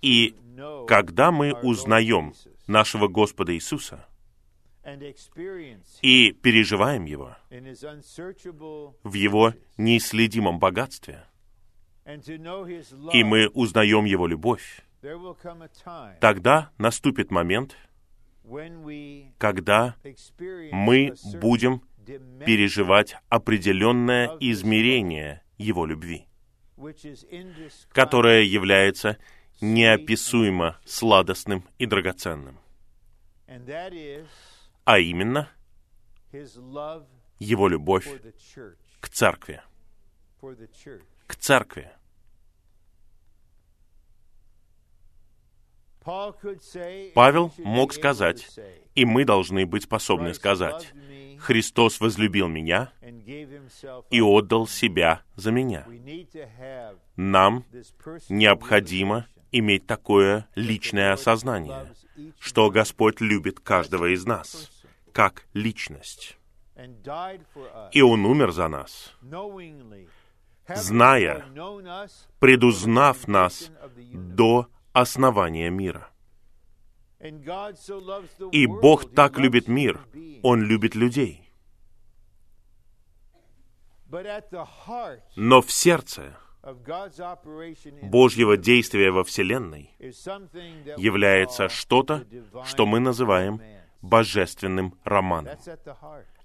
И 0.00 0.36
когда 0.86 1.30
мы 1.30 1.52
узнаем 1.52 2.34
нашего 2.66 3.08
Господа 3.08 3.54
Иисуса 3.54 4.06
и 6.02 6.32
переживаем 6.32 7.04
Его 7.04 7.36
в 9.02 9.14
Его 9.14 9.54
неисследимом 9.76 10.58
богатстве, 10.58 11.24
и 13.12 13.24
мы 13.24 13.48
узнаем 13.48 14.04
Его 14.04 14.26
любовь, 14.26 14.82
тогда 16.20 16.70
наступит 16.78 17.30
момент, 17.30 17.76
когда 19.38 19.96
мы 20.72 21.14
будем 21.40 21.82
переживать 22.44 23.16
определенное 23.30 24.36
измерение 24.40 25.42
Его 25.56 25.86
любви, 25.86 26.26
которое 27.92 28.42
является 28.42 29.16
неописуемо 29.62 30.78
сладостным 30.84 31.64
и 31.78 31.86
драгоценным. 31.86 32.58
А 34.84 34.98
именно, 34.98 35.50
Его 37.38 37.68
любовь 37.68 38.08
к 39.00 39.08
церкви. 39.08 39.62
К 41.26 41.36
церкви. 41.36 41.90
Павел 47.14 47.52
мог 47.58 47.94
сказать, 47.94 48.46
и 48.94 49.04
мы 49.06 49.24
должны 49.24 49.64
быть 49.64 49.84
способны 49.84 50.34
сказать, 50.34 50.92
Христос 51.38 52.00
возлюбил 52.00 52.48
меня 52.48 52.92
и 54.10 54.20
отдал 54.20 54.66
себя 54.66 55.22
за 55.34 55.50
меня. 55.50 55.86
Нам 57.16 57.64
необходимо 58.28 59.26
иметь 59.50 59.86
такое 59.86 60.46
личное 60.54 61.12
осознание, 61.12 61.92
что 62.38 62.70
Господь 62.70 63.20
любит 63.20 63.60
каждого 63.60 64.12
из 64.12 64.26
нас, 64.26 64.70
как 65.14 65.46
личность. 65.54 66.36
И 67.92 68.02
Он 68.02 68.26
умер 68.26 68.50
за 68.50 68.68
нас, 68.68 69.16
зная, 70.68 71.44
предузнав 72.40 73.28
нас 73.28 73.70
до 74.12 74.66
основания 74.92 75.70
мира. 75.70 76.10
И 78.52 78.66
Бог 78.66 79.14
так 79.14 79.38
любит 79.38 79.68
мир, 79.68 80.04
Он 80.42 80.62
любит 80.62 80.96
людей. 80.96 81.48
Но 85.36 85.62
в 85.62 85.70
сердце 85.70 86.36
Божьего 88.02 88.56
действия 88.56 89.10
во 89.12 89.22
Вселенной 89.22 89.90
является 90.96 91.68
что-то, 91.68 92.26
что 92.64 92.86
мы 92.86 93.00
называем 93.00 93.60
божественным 94.04 94.94
романом. 95.04 95.56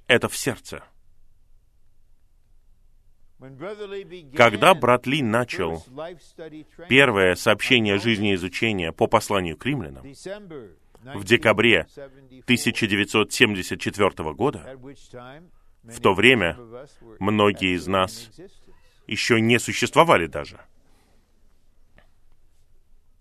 Это 0.07 0.29
в 0.29 0.37
сердце. 0.37 0.83
Когда 4.35 4.73
брат 4.73 5.07
Ли 5.07 5.21
начал 5.21 5.83
первое 6.89 7.35
сообщение 7.35 7.97
жизнеизучения 7.97 8.91
по 8.91 9.07
посланию 9.07 9.55
к 9.57 9.65
римлянам 9.65 10.03
в 11.15 11.23
декабре 11.23 11.87
1974 12.43 14.33
года, 14.33 14.77
в 15.83 16.01
то 16.01 16.13
время 16.13 16.57
многие 17.19 17.75
из 17.75 17.87
нас 17.87 18.29
еще 19.07 19.39
не 19.39 19.57
существовали 19.59 20.27
даже. 20.27 20.59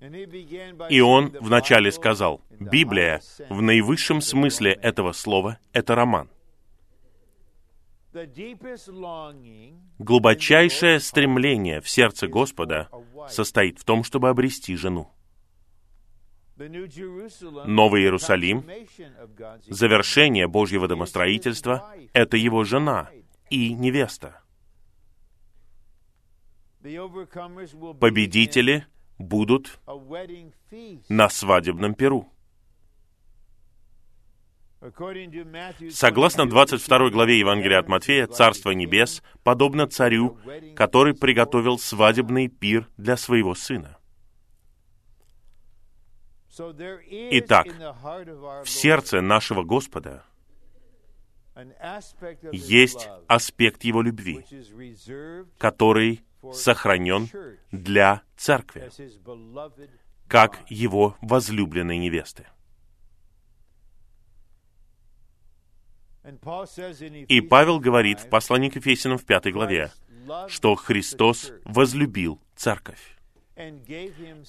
И 0.00 1.00
он 1.00 1.36
вначале 1.40 1.90
сказал, 1.90 2.40
Библия 2.50 3.20
в 3.48 3.60
наивысшем 3.60 4.20
смысле 4.20 4.72
этого 4.72 5.12
слова— 5.12 5.58
это 5.72 5.94
роман. 5.96 6.30
Глубочайшее 9.98 11.00
стремление 11.00 11.80
в 11.80 11.88
сердце 11.88 12.28
Господа 12.28 12.88
состоит 13.28 13.78
в 13.80 13.84
том, 13.84 14.04
чтобы 14.04 14.28
обрести 14.28 14.76
жену. 14.76 15.10
Новый 16.56 18.02
Иерусалим, 18.02 18.64
завершение 19.66 20.48
Божьего 20.48 20.88
домостроительства, 20.88 21.92
это 22.12 22.36
его 22.36 22.64
жена 22.64 23.10
и 23.50 23.72
невеста. 23.74 24.42
Победители 28.00 28.86
будут 29.18 29.80
на 31.08 31.28
свадебном 31.28 31.94
перу. 31.94 32.28
Согласно 35.90 36.48
22 36.48 37.10
главе 37.10 37.40
Евангелия 37.40 37.80
от 37.80 37.88
Матфея, 37.88 38.28
Царство 38.28 38.70
Небес 38.70 39.22
подобно 39.42 39.88
царю, 39.88 40.38
который 40.76 41.14
приготовил 41.14 41.78
свадебный 41.78 42.46
пир 42.48 42.88
для 42.96 43.16
своего 43.16 43.56
сына. 43.56 43.98
Итак, 47.30 47.66
в 48.64 48.68
сердце 48.68 49.20
нашего 49.20 49.62
Господа 49.64 50.24
есть 52.52 53.08
аспект 53.26 53.82
Его 53.82 54.02
любви, 54.02 54.44
который 55.58 56.22
сохранен 56.52 57.28
для 57.72 58.22
церкви, 58.36 58.90
как 60.26 60.60
Его 60.68 61.16
возлюбленной 61.20 61.98
невесты. 61.98 62.46
И 67.28 67.40
Павел 67.40 67.80
говорит 67.80 68.20
в 68.20 68.28
послании 68.28 68.68
к 68.68 68.76
Ефесянам 68.76 69.18
в 69.18 69.24
пятой 69.24 69.52
главе, 69.52 69.90
что 70.48 70.74
Христос 70.74 71.52
возлюбил 71.64 72.40
церковь 72.54 73.16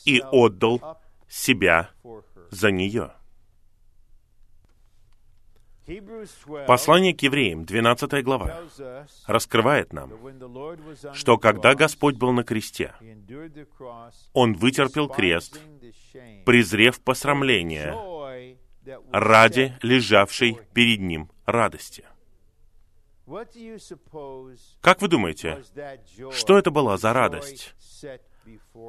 и 0.06 0.22
отдал 0.32 1.00
себя 1.28 1.90
за 2.52 2.72
нее. 2.72 3.14
Послание 6.68 7.16
к 7.16 7.22
евреям, 7.22 7.66
12 7.66 8.24
глава, 8.24 8.62
раскрывает 9.26 9.94
нам, 9.94 10.12
что 11.14 11.38
когда 11.38 11.76
Господь 11.76 12.16
был 12.16 12.32
на 12.32 12.44
кресте, 12.44 12.94
Он 14.34 14.54
вытерпел 14.54 15.08
крест, 15.08 15.60
презрев 16.46 17.00
посрамление 17.02 17.96
ради 19.12 19.74
лежавшей 19.82 20.60
перед 20.74 21.00
Ним 21.00 21.30
радости. 21.46 22.06
Как 24.82 25.02
вы 25.02 25.08
думаете, 25.08 25.64
что 26.32 26.58
это 26.58 26.72
была 26.72 26.98
за 26.98 27.14
радость, 27.14 27.76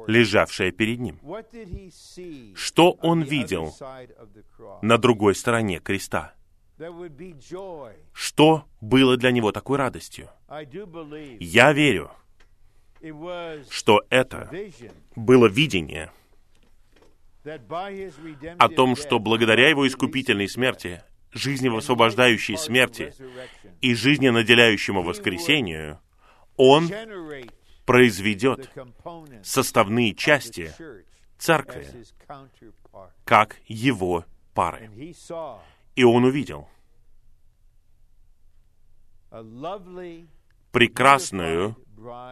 лежавшая 0.07 0.71
перед 0.71 0.99
ним? 0.99 1.19
Что 2.55 2.91
он 2.91 3.21
видел 3.21 3.75
на 4.81 4.97
другой 4.97 5.35
стороне 5.35 5.79
креста? 5.79 6.33
Что 8.13 8.65
было 8.81 9.17
для 9.17 9.31
него 9.31 9.51
такой 9.51 9.77
радостью? 9.77 10.29
Я 11.39 11.73
верю, 11.73 12.11
что 13.69 14.03
это 14.09 14.49
было 15.15 15.47
видение 15.47 16.11
о 18.57 18.69
том, 18.69 18.95
что 18.95 19.19
благодаря 19.19 19.69
его 19.69 19.87
искупительной 19.87 20.47
смерти 20.47 21.01
жизневосвобождающей 21.33 22.57
смерти 22.57 23.13
и 23.81 23.95
жизненаделяющему 23.95 25.01
воскресению, 25.01 25.99
Он 26.57 26.89
произведет 27.85 28.69
составные 29.43 30.13
части 30.13 30.73
церкви 31.37 31.87
как 33.25 33.57
его 33.67 34.25
пары. 34.53 34.89
И 35.95 36.03
он 36.03 36.23
увидел. 36.23 36.67
Прекрасную, 40.71 41.77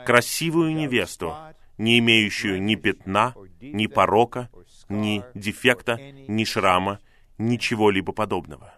красивую 0.05 0.75
невесту, 0.75 1.35
не 1.77 1.99
имеющую 1.99 2.61
ни 2.61 2.75
пятна, 2.75 3.35
ни 3.61 3.87
порока, 3.87 4.49
ни 4.89 5.23
дефекта, 5.33 5.97
ни 5.97 6.43
шрама, 6.43 6.99
ничего-либо 7.37 8.11
подобного. 8.11 8.73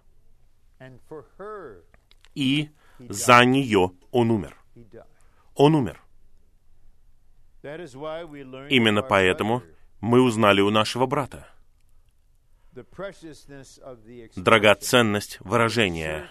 И 2.35 2.69
за 2.99 3.45
нее 3.45 3.91
он 4.11 4.31
умер. 4.31 4.55
Он 5.55 5.75
умер. 5.75 6.01
Именно 7.63 9.03
поэтому 9.03 9.63
мы 9.99 10.21
узнали 10.21 10.61
у 10.61 10.71
нашего 10.71 11.05
брата 11.05 11.47
драгоценность 14.35 15.39
выражения 15.41 16.29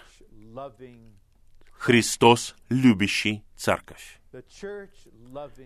«Христос, 1.73 2.55
любящий 2.69 3.43
церковь». 3.55 4.19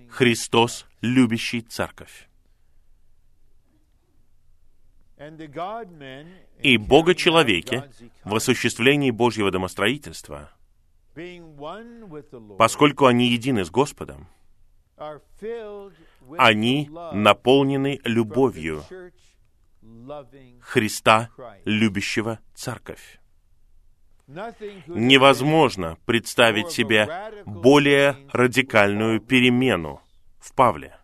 Христос, 0.10 0.86
любящий 1.02 1.62
церковь. 1.62 2.28
И 6.62 6.78
Бога-человеки 6.78 7.84
в 8.24 8.36
осуществлении 8.36 9.12
Божьего 9.12 9.50
домостроительства, 9.52 10.52
поскольку 12.58 13.06
они 13.06 13.30
едины 13.30 13.64
с 13.64 13.70
Господом, 13.70 14.28
они 16.38 16.90
наполнены 17.14 18.02
любовью 18.04 18.84
Христа, 20.62 21.30
любящего 21.66 22.40
церковь. 22.54 23.20
Невозможно 24.28 25.98
представить 26.06 26.72
себе 26.72 27.08
более 27.46 28.18
радикальную 28.32 29.20
перемену 29.22 30.02
в 30.40 30.54
Павле. 30.54 30.98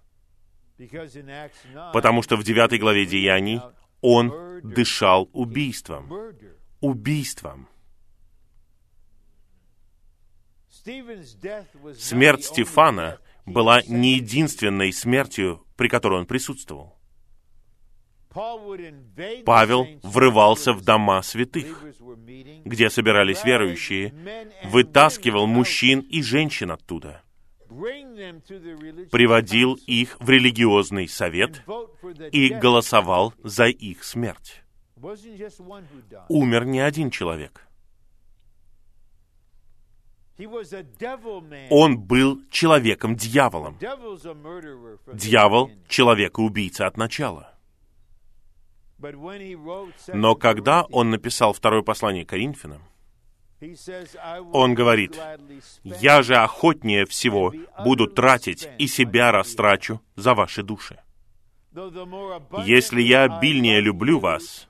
Потому 1.93 2.23
что 2.23 2.35
в 2.35 2.43
девятой 2.43 2.79
главе 2.79 3.05
Деяний 3.05 3.61
он 4.01 4.61
дышал 4.63 5.29
убийством. 5.33 6.11
Убийством. 6.79 7.67
Смерть 11.95 12.45
Стефана 12.45 13.19
была 13.45 13.81
не 13.87 14.15
единственной 14.15 14.91
смертью, 14.91 15.63
при 15.75 15.87
которой 15.87 16.19
он 16.19 16.25
присутствовал. 16.25 17.00
Павел 18.33 19.87
врывался 20.03 20.73
в 20.73 20.81
дома 20.81 21.21
святых, 21.21 21.83
где 22.63 22.89
собирались 22.89 23.43
верующие, 23.43 24.13
вытаскивал 24.65 25.47
мужчин 25.47 25.99
и 25.99 26.21
женщин 26.21 26.71
оттуда, 26.71 27.23
приводил 29.11 29.73
их 29.85 30.17
в 30.19 30.29
религиозный 30.29 31.09
совет 31.09 31.61
и 32.31 32.49
голосовал 32.49 33.33
за 33.43 33.65
их 33.65 34.03
смерть. 34.03 34.61
Умер 36.29 36.65
не 36.65 36.79
один 36.79 37.09
человек. 37.09 37.67
Он 41.69 41.99
был 41.99 42.41
человеком-дьяволом. 42.49 43.77
Дьявол— 45.13 45.71
человека-убийца 45.89 46.87
от 46.87 46.97
начала. 46.97 47.51
Но 50.13 50.35
когда 50.35 50.83
он 50.83 51.09
написал 51.09 51.53
второе 51.53 51.81
послание 51.81 52.25
Коринфянам, 52.25 52.81
он 54.53 54.73
говорит, 54.73 55.19
«Я 55.83 56.23
же 56.23 56.35
охотнее 56.35 57.05
всего 57.05 57.53
буду 57.83 58.07
тратить 58.07 58.67
и 58.79 58.87
себя 58.87 59.31
растрачу 59.31 60.01
за 60.15 60.33
ваши 60.33 60.63
души. 60.63 60.99
Если 62.65 63.01
я 63.01 63.23
обильнее 63.23 63.79
люблю 63.79 64.19
вас, 64.19 64.67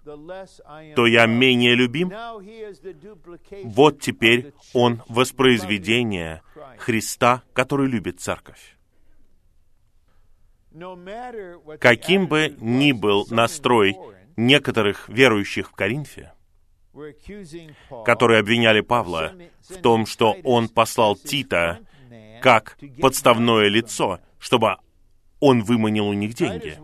то 0.95 1.07
я 1.07 1.25
менее 1.25 1.73
любим. 1.73 2.11
Вот 3.63 3.99
теперь 3.99 4.53
он 4.73 5.01
воспроизведение 5.07 6.43
Христа, 6.77 7.41
который 7.53 7.87
любит 7.87 8.19
церковь. 8.19 8.77
Каким 11.79 12.27
бы 12.27 12.55
ни 12.59 12.91
был 12.91 13.25
настрой 13.29 13.97
некоторых 14.35 15.09
верующих 15.09 15.69
в 15.69 15.71
Коринфе, 15.71 16.33
которые 18.05 18.39
обвиняли 18.39 18.81
Павла 18.81 19.33
в 19.67 19.77
том, 19.81 20.05
что 20.05 20.35
он 20.43 20.69
послал 20.69 21.15
Тита 21.15 21.79
как 22.41 22.77
подставное 22.99 23.67
лицо, 23.67 24.19
чтобы 24.39 24.77
он 25.39 25.63
выманил 25.63 26.07
у 26.07 26.13
них 26.13 26.33
деньги. 26.33 26.77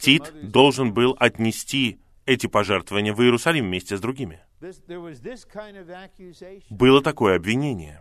Тит 0.00 0.50
должен 0.50 0.92
был 0.92 1.16
отнести 1.18 2.00
эти 2.26 2.46
пожертвования 2.46 3.12
в 3.12 3.20
Иерусалим 3.22 3.66
вместе 3.66 3.96
с 3.96 4.00
другими. 4.00 4.40
Было 6.70 7.02
такое 7.02 7.36
обвинение. 7.36 8.00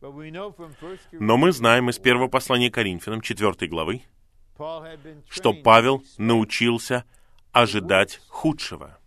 Но 0.00 1.36
мы 1.36 1.52
знаем 1.52 1.90
из 1.90 1.98
первого 1.98 2.28
послания 2.28 2.70
Коринфянам, 2.70 3.20
4 3.20 3.68
главы, 3.68 4.02
что 5.28 5.52
Павел 5.52 6.02
научился 6.16 7.04
ожидать 7.60 8.20
худшего. 8.28 8.98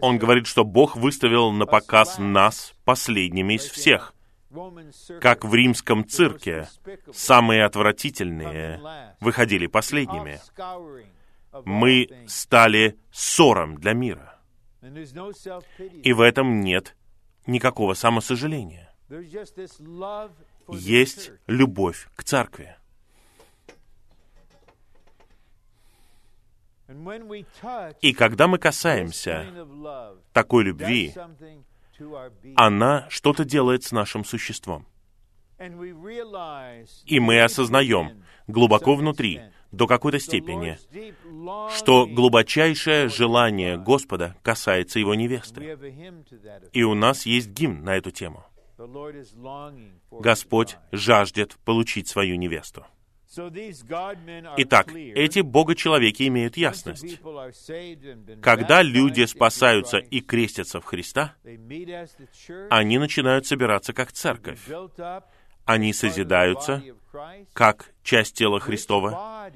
Он 0.00 0.18
говорит, 0.18 0.46
что 0.46 0.64
Бог 0.64 0.96
выставил 0.96 1.50
на 1.52 1.66
показ 1.66 2.18
нас 2.18 2.74
последними 2.84 3.54
из 3.54 3.64
всех, 3.64 4.14
как 5.20 5.44
в 5.44 5.54
римском 5.54 6.06
цирке 6.06 6.68
самые 7.12 7.64
отвратительные 7.64 8.80
выходили 9.20 9.66
последними. 9.66 10.40
Мы 11.64 12.08
стали 12.26 12.98
ссором 13.10 13.76
для 13.76 13.94
мира. 13.94 14.38
И 16.02 16.12
в 16.12 16.20
этом 16.20 16.60
нет 16.60 16.96
никакого 17.46 17.94
самосожаления. 17.94 18.92
Есть 20.68 21.32
любовь 21.46 22.08
к 22.16 22.24
церкви. 22.24 22.76
И 28.00 28.12
когда 28.12 28.48
мы 28.48 28.58
касаемся 28.58 29.46
такой 30.32 30.64
любви, 30.64 31.14
она 32.56 33.06
что-то 33.10 33.44
делает 33.44 33.84
с 33.84 33.92
нашим 33.92 34.24
существом. 34.24 34.86
И 37.06 37.20
мы 37.20 37.42
осознаем 37.42 38.24
глубоко 38.46 38.96
внутри, 38.96 39.40
до 39.72 39.86
какой-то 39.86 40.20
степени, 40.20 40.78
что 41.74 42.06
глубочайшее 42.06 43.08
желание 43.08 43.78
Господа 43.78 44.36
касается 44.42 44.98
Его 44.98 45.14
невесты. 45.14 45.78
И 46.72 46.82
у 46.82 46.94
нас 46.94 47.26
есть 47.26 47.48
гимн 47.48 47.82
на 47.82 47.96
эту 47.96 48.10
тему. 48.10 48.44
Господь 50.10 50.76
жаждет 50.92 51.56
получить 51.64 52.08
свою 52.08 52.36
невесту. 52.36 52.84
Итак, 54.58 54.92
эти 54.94 55.40
богочеловеки 55.40 56.28
имеют 56.28 56.56
ясность. 56.58 57.18
Когда 58.42 58.82
люди 58.82 59.24
спасаются 59.24 59.98
и 59.98 60.20
крестятся 60.20 60.80
в 60.80 60.84
Христа, 60.84 61.34
они 62.70 62.98
начинают 62.98 63.46
собираться 63.46 63.94
как 63.94 64.12
церковь. 64.12 64.60
Они 65.64 65.92
созидаются 65.92 66.82
как 67.54 67.94
часть 68.02 68.36
тела 68.36 68.60
Христова, 68.60 69.50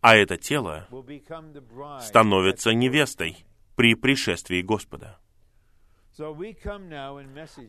а 0.00 0.16
это 0.16 0.36
тело 0.36 0.88
становится 2.00 2.72
невестой 2.72 3.44
при 3.76 3.94
пришествии 3.94 4.62
Господа. 4.62 5.18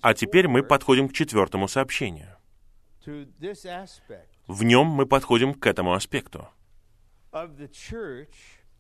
А 0.02 0.14
теперь 0.14 0.48
мы 0.48 0.64
подходим 0.64 1.08
к 1.08 1.14
четвертому 1.14 1.68
сообщению. 1.68 2.38
В 4.48 4.64
нем 4.64 4.88
мы 4.88 5.06
подходим 5.06 5.54
к 5.54 5.66
этому 5.68 5.94
аспекту. 5.94 6.48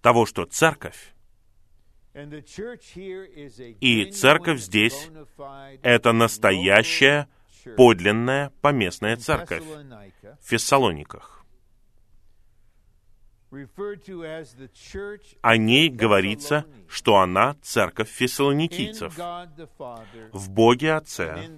Того, 0.02 0.26
что 0.26 0.46
церковь, 0.46 1.14
и 3.80 4.12
церковь 4.12 4.60
здесь— 4.60 5.10
это 5.82 6.12
настоящая, 6.12 7.30
подлинная 7.78 8.52
поместная 8.62 9.16
церковь. 9.16 9.64
В 9.64 10.50
Фессалониках. 10.50 11.46
О 15.42 15.58
ней 15.58 15.90
говорится, 15.90 16.66
что 16.88 17.18
она 17.18 17.56
церковь 17.62 18.10
фессалоникийцев. 18.10 19.18
В 20.32 20.50
Боге 20.50 20.94
Отце 20.94 21.50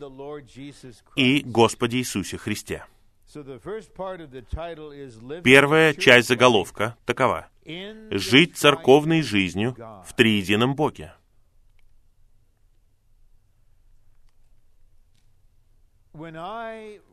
и 1.15 1.41
Господе 1.41 1.97
Иисусе 1.97 2.37
Христе. 2.37 2.85
Первая 5.43 5.93
часть 5.93 6.27
заголовка 6.27 6.97
такова. 7.05 7.47
Жить 7.65 8.57
церковной 8.57 9.21
жизнью 9.21 9.75
в 10.05 10.13
триедином 10.15 10.75
Боге. 10.75 11.13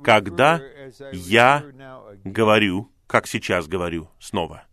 Когда 0.03 0.61
я 1.13 1.65
говорю, 2.25 2.93
как 3.07 3.27
сейчас 3.27 3.67
говорю 3.67 4.11
снова, 4.19 4.65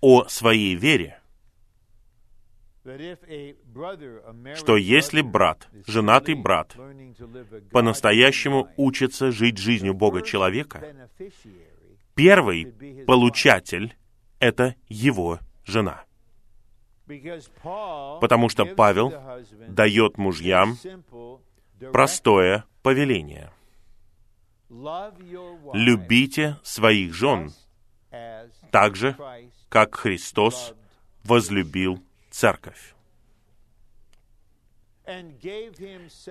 о 0.00 0.28
своей 0.28 0.76
вере, 0.76 1.20
что 4.56 4.76
если 4.76 5.22
брат, 5.22 5.68
женатый 5.86 6.34
брат, 6.34 6.76
по-настоящему 7.72 8.68
учится 8.76 9.32
жить 9.32 9.56
жизнью 9.56 9.94
Бога 9.94 10.20
человека, 10.20 11.08
первый 12.14 12.66
получатель— 13.06 13.96
это 14.38 14.74
его 14.88 15.38
жена. 15.64 16.04
Потому 17.06 18.48
что 18.50 18.66
Павел 18.66 19.14
дает 19.68 20.18
мужьям 20.18 20.76
простое 21.90 22.64
повеление. 22.82 23.50
Любите 25.72 26.58
своих 26.62 27.14
жен 27.14 27.50
так 28.70 28.96
же, 28.96 29.16
как 29.70 29.94
Христос 29.94 30.74
возлюбил 31.24 32.02
церковь 32.34 32.94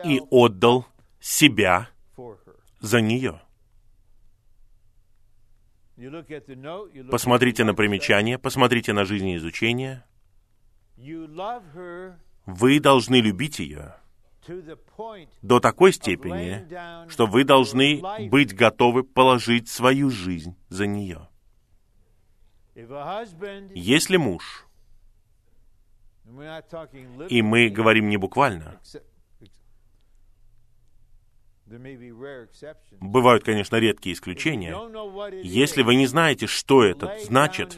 и 0.03 0.21
отдал 0.29 0.85
себя 1.19 1.89
за 2.81 2.99
нее. 2.99 3.41
Посмотрите 7.09 7.63
на 7.63 7.73
примечание, 7.73 8.37
посмотрите 8.37 8.91
на 8.93 9.05
жизнеизучение. 9.05 10.03
Вы 12.45 12.79
должны 12.81 13.15
любить 13.21 13.59
ее 13.59 13.95
до 15.41 15.61
такой 15.61 15.93
степени, 15.93 17.09
что 17.09 17.27
вы 17.27 17.45
должны 17.45 18.01
быть 18.29 18.53
готовы 18.53 19.03
положить 19.03 19.69
свою 19.69 20.09
жизнь 20.09 20.57
за 20.67 20.85
нее. 20.85 21.29
Если 22.75 24.17
муж 24.17 24.67
и 27.29 27.41
мы 27.41 27.69
говорим 27.69 28.09
не 28.09 28.17
буквально. 28.17 28.79
Бывают, 32.99 33.43
конечно, 33.43 33.77
редкие 33.77 34.13
исключения. 34.13 34.75
Если 35.41 35.81
вы 35.81 35.95
не 35.95 36.07
знаете, 36.07 36.47
что 36.47 36.83
это 36.83 37.17
значит 37.23 37.77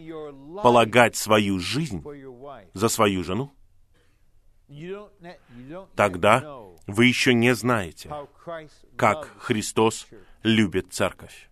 полагать 0.62 1.16
свою 1.16 1.60
жизнь 1.60 2.04
за 2.74 2.90
свою 2.90 3.24
жену, 3.24 3.54
тогда 5.96 6.60
вы 6.88 7.06
еще 7.06 7.34
не 7.34 7.54
знаете, 7.56 8.12
как 8.98 9.32
Христос 9.38 10.08
любит 10.44 10.94
церковь. 10.94 11.50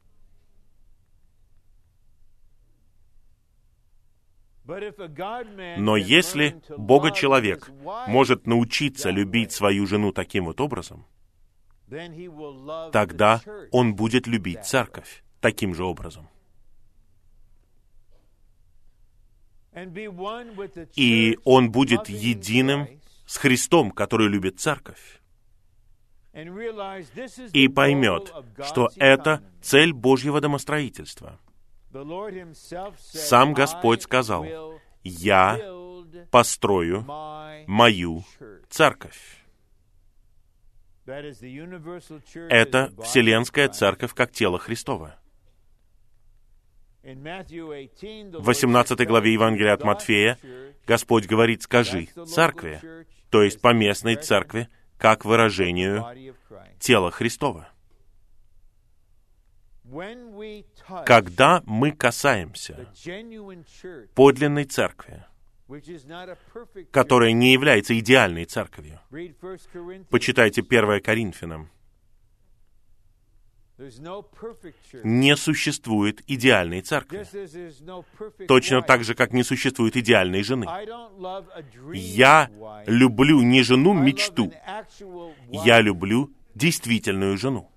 Но 4.65 5.97
если 5.97 6.61
Бога-человек 6.77 7.69
может 8.07 8.47
научиться 8.47 9.09
любить 9.09 9.51
свою 9.51 9.85
жену 9.85 10.11
таким 10.13 10.45
вот 10.45 10.61
образом, 10.61 11.05
тогда 12.91 13.41
он 13.71 13.95
будет 13.95 14.25
любить 14.27 14.65
церковь 14.65 15.23
таким 15.41 15.75
же 15.75 15.83
образом. 15.83 16.29
И 20.95 21.37
он 21.43 21.71
будет 21.71 22.07
единым 22.07 22.87
с 23.25 23.37
Христом, 23.37 23.91
который 23.91 24.29
любит 24.29 24.59
церковь. 24.59 25.19
И 27.53 27.67
поймет, 27.67 28.33
что 28.63 28.89
это 28.95 29.43
цель 29.61 29.93
Божьего 29.93 30.41
домостроительства. 30.41 31.39
Сам 32.97 33.53
Господь 33.53 34.01
сказал, 34.01 34.45
«Я 35.03 35.59
построю 36.31 37.05
мою 37.67 38.23
церковь». 38.69 39.43
Это 41.05 42.93
Вселенская 43.03 43.67
Церковь 43.67 44.13
как 44.13 44.31
тело 44.31 44.57
Христова. 44.57 45.19
В 47.03 48.45
18 48.45 49.05
главе 49.05 49.33
Евангелия 49.33 49.73
от 49.73 49.83
Матфея 49.83 50.39
Господь 50.87 51.27
говорит, 51.27 51.61
скажи, 51.63 52.07
церкви, 52.25 52.79
то 53.29 53.43
есть 53.43 53.59
поместной 53.59 54.15
церкви, 54.15 54.69
как 54.97 55.25
выражению 55.25 56.05
тела 56.79 57.11
Христова. 57.11 57.72
Когда 61.05 61.61
мы 61.65 61.91
касаемся 61.91 62.87
подлинной 64.15 64.65
церкви, 64.65 65.25
которая 66.91 67.31
не 67.31 67.53
является 67.53 67.97
идеальной 67.97 68.45
церковью. 68.45 68.99
Почитайте 70.09 70.61
1 70.61 71.01
Коринфянам. 71.01 71.69
Не 75.03 75.35
существует 75.35 76.21
идеальной 76.27 76.81
церкви. 76.81 77.25
Точно 78.47 78.81
так 78.81 79.03
же, 79.03 79.15
как 79.15 79.33
не 79.33 79.43
существует 79.43 79.97
идеальной 79.97 80.43
жены. 80.43 80.67
Я 81.93 82.49
люблю 82.85 83.41
не 83.41 83.63
жену 83.63 83.93
мечту. 83.93 84.53
Я 85.49 85.81
люблю 85.81 86.31
действительную 86.55 87.37
жену. 87.37 87.72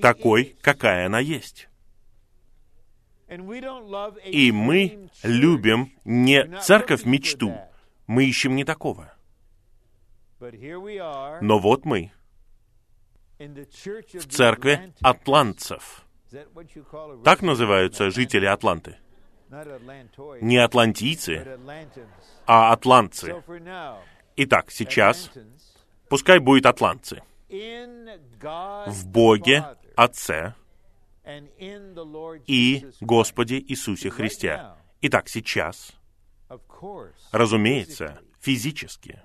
Такой, 0.00 0.56
какая 0.60 1.06
она 1.06 1.20
есть. 1.20 1.68
И 4.26 4.52
мы 4.52 5.08
любим 5.22 5.92
не 6.04 6.60
церковь 6.60 7.04
мечту, 7.04 7.56
мы 8.06 8.24
ищем 8.24 8.54
не 8.54 8.64
такого. 8.64 9.12
Но 11.40 11.58
вот 11.58 11.84
мы 11.84 12.12
в 13.38 14.28
церкви 14.28 14.92
атлантцев. 15.00 16.04
Так 17.24 17.42
называются 17.42 18.10
жители 18.10 18.46
Атланты. 18.46 18.96
Не 20.40 20.56
атлантийцы, 20.58 21.58
а 22.46 22.72
атлантцы. 22.72 23.42
Итак, 24.36 24.70
сейчас 24.70 25.30
пускай 26.08 26.40
будет 26.40 26.66
атлантцы. 26.66 27.22
В 27.54 29.06
Боге 29.06 29.64
Отце 29.94 30.54
и 32.46 32.86
Господе 33.00 33.60
Иисусе 33.60 34.10
Христе. 34.10 34.72
Итак, 35.02 35.28
сейчас, 35.28 35.92
разумеется, 37.30 38.20
физически, 38.40 39.20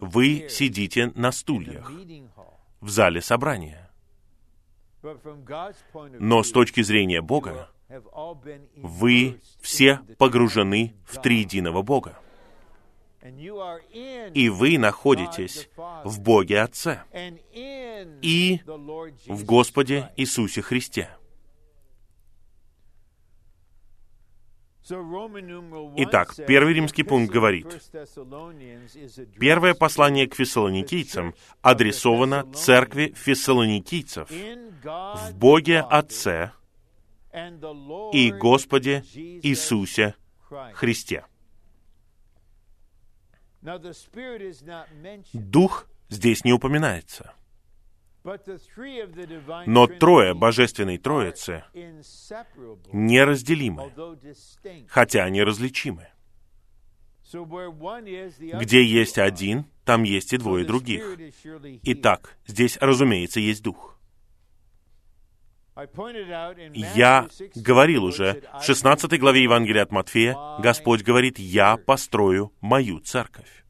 вы 0.00 0.48
сидите 0.50 1.12
на 1.14 1.30
стульях 1.30 1.92
в 2.80 2.88
зале 2.88 3.20
собрания. 3.20 3.88
Но 6.18 6.42
с 6.42 6.50
точки 6.50 6.82
зрения 6.82 7.22
Бога, 7.22 7.70
вы 8.76 9.40
все 9.60 10.00
погружены 10.18 10.96
в 11.04 11.22
триединого 11.22 11.82
Бога. 11.82 12.18
И 14.34 14.48
вы 14.48 14.78
находитесь 14.78 15.68
в 16.04 16.20
Боге 16.20 16.60
Отце 16.60 17.02
и 18.22 18.60
в 19.26 19.44
Господе 19.44 20.10
Иисусе 20.16 20.62
Христе. 20.62 21.10
Итак, 25.96 26.34
первый 26.46 26.72
римский 26.72 27.02
пункт 27.02 27.30
говорит, 27.30 27.66
первое 29.38 29.74
послание 29.74 30.26
к 30.26 30.34
фессалоникийцам 30.34 31.34
адресовано 31.60 32.50
церкви 32.54 33.12
фессалоникийцев 33.14 34.30
в 34.30 35.34
Боге 35.34 35.80
Отце 35.80 36.52
и 38.12 38.32
Господе 38.32 39.04
Иисусе 39.42 40.14
Христе. 40.72 41.24
Дух 45.32 45.86
здесь 46.08 46.44
не 46.44 46.52
упоминается. 46.52 47.34
Но 49.66 49.86
трое 49.86 50.34
Божественной 50.34 50.98
Троицы 50.98 51.64
неразделимы, 52.92 53.92
хотя 54.88 55.24
они 55.24 55.42
различимы. 55.42 56.08
Где 57.32 58.84
есть 58.84 59.18
один, 59.18 59.66
там 59.84 60.02
есть 60.02 60.32
и 60.32 60.38
двое 60.38 60.64
других. 60.64 61.04
Итак, 61.82 62.38
здесь, 62.46 62.78
разумеется, 62.80 63.40
есть 63.40 63.62
Дух. 63.62 63.97
Я 66.74 67.28
говорил 67.54 68.04
уже, 68.04 68.42
в 68.60 68.64
16 68.64 69.18
главе 69.20 69.42
Евангелия 69.44 69.82
от 69.82 69.92
Матфея 69.92 70.36
Господь 70.58 71.02
говорит, 71.02 71.38
«Я 71.38 71.76
построю 71.76 72.52
мою 72.60 72.98
церковь». 73.00 73.64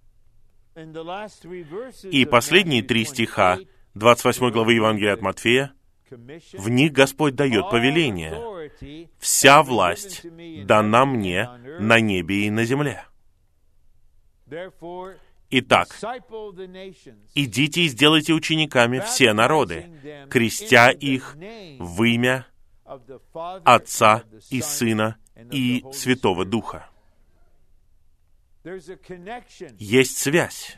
И 2.04 2.24
последние 2.24 2.82
три 2.82 3.04
стиха 3.04 3.58
28 3.94 4.50
главы 4.50 4.74
Евангелия 4.74 5.14
от 5.14 5.20
Матфея, 5.20 5.72
в 6.10 6.68
них 6.68 6.92
Господь 6.92 7.34
дает 7.34 7.68
повеление. 7.68 8.70
«Вся 9.18 9.62
власть 9.62 10.24
дана 10.64 11.04
мне 11.04 11.48
на 11.80 12.00
небе 12.00 12.46
и 12.46 12.50
на 12.50 12.64
земле». 12.64 13.04
Итак, 15.50 15.88
идите 17.34 17.80
и 17.80 17.88
сделайте 17.88 18.34
учениками 18.34 19.00
все 19.00 19.32
народы, 19.32 20.26
крестя 20.30 20.90
их 20.90 21.36
в 21.78 22.02
имя 22.02 22.46
Отца 23.64 24.24
и 24.50 24.60
Сына 24.60 25.16
и 25.50 25.84
Святого 25.92 26.44
Духа. 26.44 26.90
Есть 29.78 30.18
связь 30.18 30.76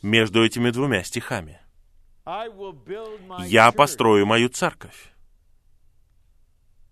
между 0.00 0.44
этими 0.44 0.70
двумя 0.70 1.04
стихами. 1.04 1.60
«Я 3.44 3.70
построю 3.72 4.24
мою 4.24 4.48
церковь». 4.48 5.12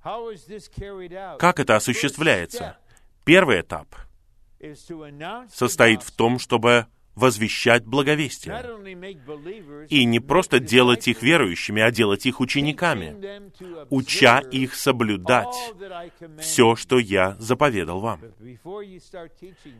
Как 0.02 1.60
это 1.60 1.76
осуществляется? 1.76 2.78
Первый 3.24 3.60
этап 3.60 3.94
состоит 5.50 6.02
в 6.02 6.10
том, 6.10 6.38
чтобы 6.38 6.86
возвещать 7.14 7.84
благовестие. 7.84 9.86
И 9.88 10.04
не 10.04 10.20
просто 10.20 10.58
делать 10.58 11.08
их 11.08 11.22
верующими, 11.22 11.82
а 11.82 11.90
делать 11.90 12.26
их 12.26 12.40
учениками, 12.40 13.50
уча 13.90 14.38
их 14.38 14.74
соблюдать 14.74 15.74
все, 16.40 16.76
что 16.76 16.98
я 16.98 17.36
заповедал 17.38 18.00
вам. 18.00 18.20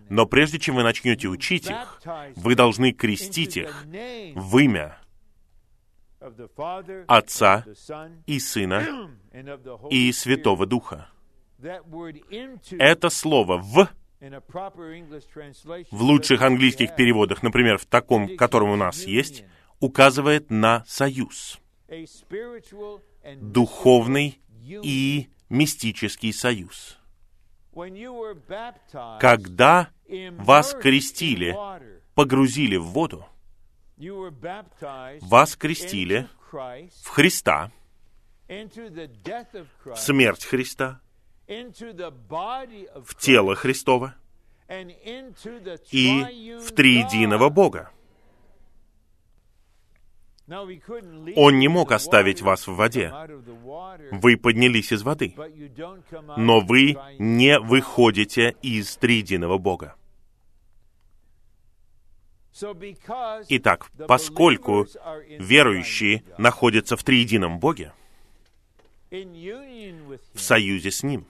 Но 0.08 0.26
прежде 0.26 0.58
чем 0.58 0.76
вы 0.76 0.82
начнете 0.82 1.28
учить 1.28 1.70
их, 1.70 2.02
вы 2.36 2.54
должны 2.54 2.92
крестить 2.92 3.56
их 3.56 3.84
в 4.34 4.58
имя 4.58 4.98
Отца 7.06 7.64
и 8.26 8.38
Сына 8.38 9.10
и 9.88 10.12
Святого 10.12 10.66
Духа. 10.66 11.08
Это 12.78 13.10
слово 13.10 13.58
«в» 13.58 13.88
в 14.20 16.02
лучших 16.02 16.42
английских 16.42 16.94
переводах, 16.94 17.42
например, 17.42 17.78
в 17.78 17.86
таком, 17.86 18.36
котором 18.36 18.70
у 18.70 18.76
нас 18.76 19.04
есть, 19.04 19.44
указывает 19.80 20.50
на 20.50 20.84
союз, 20.86 21.58
духовный 23.36 24.40
и 24.82 25.28
мистический 25.48 26.32
союз. 26.32 26.98
Когда 29.20 29.88
вас 30.32 30.74
крестили, 30.74 31.56
погрузили 32.14 32.76
в 32.76 32.86
воду, 32.86 33.26
вас 35.22 35.56
крестили 35.56 36.28
в 36.50 37.08
Христа, 37.08 37.72
в 38.48 39.96
смерть 39.96 40.44
Христа, 40.44 41.00
в 41.50 43.14
тело 43.18 43.56
Христово 43.56 44.14
и 45.90 46.56
в 46.62 46.72
триединого 46.72 47.48
Бога. 47.48 47.90
Он 51.36 51.58
не 51.58 51.68
мог 51.68 51.92
оставить 51.92 52.40
вас 52.42 52.68
в 52.68 52.74
воде. 52.74 53.12
Вы 54.12 54.36
поднялись 54.36 54.92
из 54.92 55.02
воды, 55.02 55.34
но 56.36 56.60
вы 56.60 56.96
не 57.18 57.58
выходите 57.58 58.56
из 58.62 58.96
триединого 58.96 59.58
Бога. 59.58 59.96
Итак, 63.48 63.90
поскольку 64.06 64.86
верующие 65.38 66.24
находятся 66.38 66.96
в 66.96 67.02
триедином 67.02 67.58
Боге, 67.58 67.92
в 69.10 70.40
союзе 70.40 70.90
с 70.90 71.02
Ним, 71.02 71.26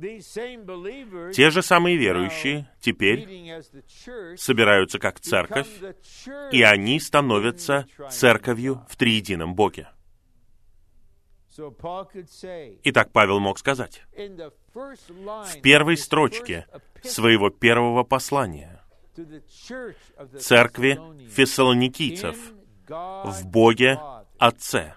те 0.00 1.50
же 1.50 1.62
самые 1.62 1.96
верующие 1.96 2.70
теперь 2.80 3.26
собираются 4.36 4.98
как 4.98 5.18
церковь, 5.20 5.68
и 6.52 6.62
они 6.62 7.00
становятся 7.00 7.86
церковью 8.10 8.84
в 8.88 8.96
триедином 8.96 9.54
Боге. 9.54 9.88
Итак, 12.84 13.10
Павел 13.12 13.40
мог 13.40 13.58
сказать, 13.58 14.04
в 14.72 15.60
первой 15.60 15.96
строчке 15.96 16.66
своего 17.02 17.50
первого 17.50 18.04
послания 18.04 18.80
церкви 20.38 21.00
фессалоникийцев 21.28 22.36
в 22.88 23.46
Боге 23.46 23.98
Отце 24.38 24.94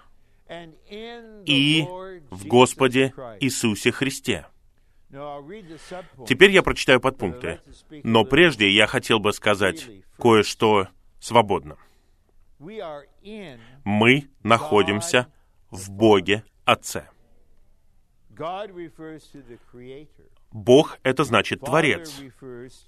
и 1.44 1.84
в 2.30 2.46
Господе 2.46 3.12
Иисусе 3.40 3.90
Христе. 3.90 4.46
Теперь 6.26 6.50
я 6.52 6.62
прочитаю 6.62 6.98
подпункты, 6.98 7.60
но 8.02 8.24
прежде 8.24 8.70
я 8.70 8.86
хотел 8.86 9.18
бы 9.18 9.32
сказать 9.34 9.86
кое-что 10.18 10.88
свободно. 11.20 11.76
Мы 13.84 14.30
находимся 14.42 15.30
в 15.70 15.90
Боге 15.90 16.44
Отце. 16.64 17.10
Бог— 20.50 20.98
это 21.02 21.24
значит 21.24 21.60
Творец. 21.60 22.18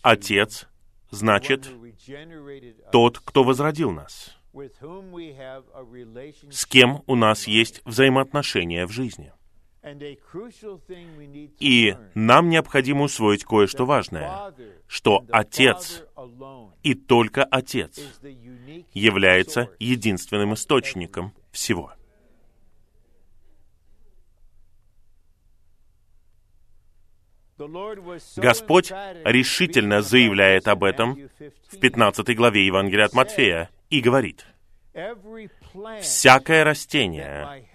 Отец— 0.00 0.66
значит 1.10 1.70
тот, 2.90 3.18
кто 3.18 3.44
возродил 3.44 3.90
нас, 3.90 4.38
с 6.50 6.66
кем 6.66 7.02
у 7.06 7.16
нас 7.16 7.46
есть 7.46 7.82
взаимоотношения 7.84 8.86
в 8.86 8.92
жизни— 8.92 9.32
и 11.61 11.97
нам 12.14 12.49
необходимо 12.49 13.03
усвоить 13.05 13.45
кое-что 13.45 13.85
важное, 13.85 14.55
что 14.87 15.24
Отец 15.30 16.05
и 16.82 16.95
только 16.95 17.45
Отец 17.45 18.01
является 18.93 19.68
единственным 19.78 20.55
источником 20.55 21.35
всего. 21.51 21.93
Господь 28.37 28.91
решительно 28.91 30.03
заявляет 30.03 30.66
об 30.66 30.82
этом 30.82 31.30
в 31.68 31.78
15 31.78 32.37
главе 32.37 32.66
Евангелия 32.66 33.05
от 33.05 33.12
Матфея 33.12 33.70
и 33.91 34.01
говорит, 34.01 34.45
всякое 36.00 36.64
растение, 36.64 37.66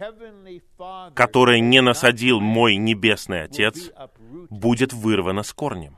которое 1.14 1.60
не 1.60 1.82
насадил 1.82 2.40
мой 2.40 2.76
Небесный 2.76 3.44
Отец, 3.44 3.92
будет 4.50 4.94
вырвано 4.94 5.44
с 5.44 5.54
корнем. 5.54 5.98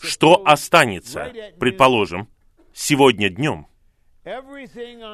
Что 0.00 0.42
останется, 0.44 1.32
предположим, 1.58 2.28
сегодня 2.74 3.30
днем, 3.30 3.66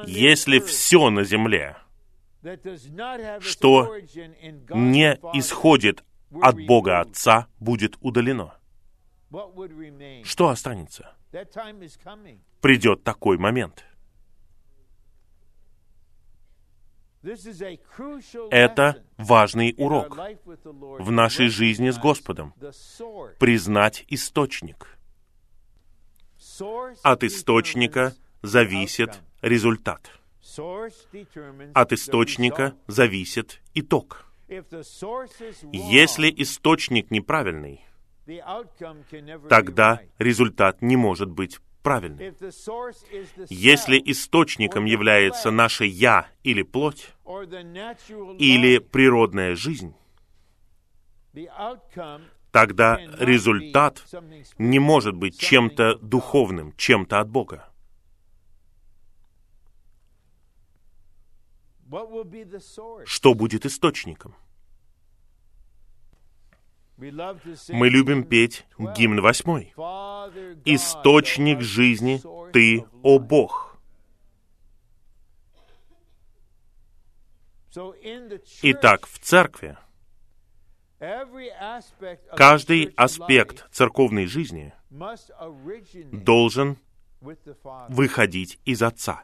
если 0.05 0.59
все 0.59 1.09
на 1.09 1.23
земле, 1.23 1.77
что 3.39 3.95
не 4.69 5.13
исходит 5.33 6.03
от 6.41 6.65
Бога 6.65 6.99
Отца, 6.99 7.47
будет 7.59 7.95
удалено? 8.01 8.55
Что 10.23 10.49
останется? 10.49 11.15
Придет 12.61 13.03
такой 13.03 13.37
момент. 13.37 13.85
Это 18.51 19.03
важный 19.17 19.73
урок 19.77 20.19
в 20.99 21.11
нашей 21.11 21.47
жизни 21.47 21.89
с 21.89 21.97
Господом. 21.97 22.53
Признать 23.39 24.05
источник. 24.09 24.97
От 27.01 27.23
источника 27.23 28.13
зависит 28.41 29.21
результат. 29.41 30.11
От 31.73 31.93
источника 31.93 32.75
зависит 32.87 33.61
итог. 33.73 34.25
Если 35.71 36.33
источник 36.37 37.09
неправильный, 37.09 37.85
тогда 39.49 40.01
результат 40.17 40.81
не 40.81 40.95
может 40.95 41.29
быть 41.29 41.59
правильным. 41.81 42.33
Если 43.49 44.01
источником 44.05 44.85
является 44.85 45.51
наше 45.51 45.85
«я» 45.85 46.27
или 46.43 46.63
плоть, 46.63 47.09
или 48.39 48.77
природная 48.79 49.55
жизнь, 49.55 49.93
тогда 52.51 52.97
результат 53.19 54.03
не 54.57 54.79
может 54.79 55.15
быть 55.15 55.39
чем-то 55.39 55.95
духовным, 55.95 56.73
чем-то 56.77 57.19
от 57.19 57.29
Бога. 57.29 57.69
Что 63.05 63.33
будет 63.35 63.65
источником? 63.65 64.35
Мы 66.97 67.89
любим 67.89 68.23
петь 68.23 68.65
гимн 68.77 69.21
восьмой. 69.21 69.73
«Источник 70.65 71.61
жизни 71.61 72.21
Ты, 72.51 72.85
о 73.01 73.19
Бог». 73.19 73.77
Итак, 78.61 79.07
в 79.07 79.17
церкви 79.19 79.77
каждый 82.35 82.93
аспект 82.95 83.67
церковной 83.71 84.27
жизни 84.27 84.73
должен 86.11 86.77
выходить 87.89 88.59
из 88.63 88.83
Отца. 88.83 89.23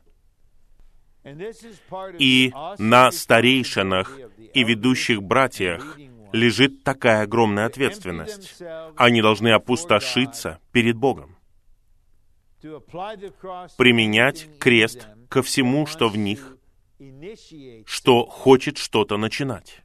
И 2.18 2.52
на 2.80 3.12
старейшинах 3.12 4.18
и 4.54 4.64
ведущих 4.64 5.22
братьях 5.22 5.98
лежит 6.34 6.84
такая 6.84 7.24
огромная 7.24 7.66
ответственность. 7.66 8.62
Они 8.96 9.22
должны 9.22 9.50
опустошиться 9.50 10.60
перед 10.72 10.96
Богом, 10.96 11.38
применять 13.78 14.48
крест 14.60 15.08
ко 15.30 15.42
всему, 15.42 15.86
что 15.86 16.10
в 16.10 16.18
них, 16.18 16.58
что 17.86 18.26
хочет 18.26 18.78
что-то 18.78 19.18
начинать, 19.18 19.82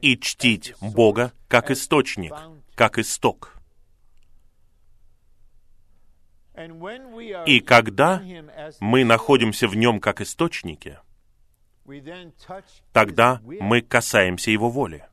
и 0.00 0.16
чтить 0.18 0.74
Бога 0.80 1.32
как 1.48 1.70
источник, 1.70 2.34
как 2.74 2.98
исток. 2.98 3.56
И 7.46 7.60
когда 7.60 8.22
мы 8.80 9.04
находимся 9.04 9.66
в 9.66 9.76
нем 9.76 9.98
как 9.98 10.20
источнике, 10.20 11.00
тогда 12.92 13.40
мы 13.44 13.80
касаемся 13.82 14.50
Его 14.50 14.70
воли. 14.70 15.04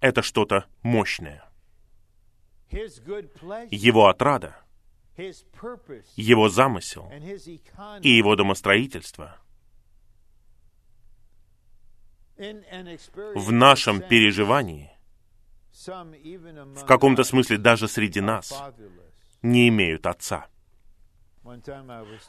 Это 0.00 0.22
что-то 0.22 0.66
мощное. 0.82 1.44
Его 2.70 4.08
отрада, 4.08 4.56
Его 6.16 6.48
замысел 6.48 7.10
и 8.02 8.08
Его 8.08 8.36
домостроительство 8.36 9.38
в 12.36 13.52
нашем 13.52 14.00
переживании, 14.00 14.90
в 15.86 16.84
каком-то 16.84 17.24
смысле 17.24 17.58
даже 17.58 17.88
среди 17.88 18.20
нас, 18.20 18.52
не 19.42 19.68
имеют 19.68 20.06
Отца. 20.06 20.48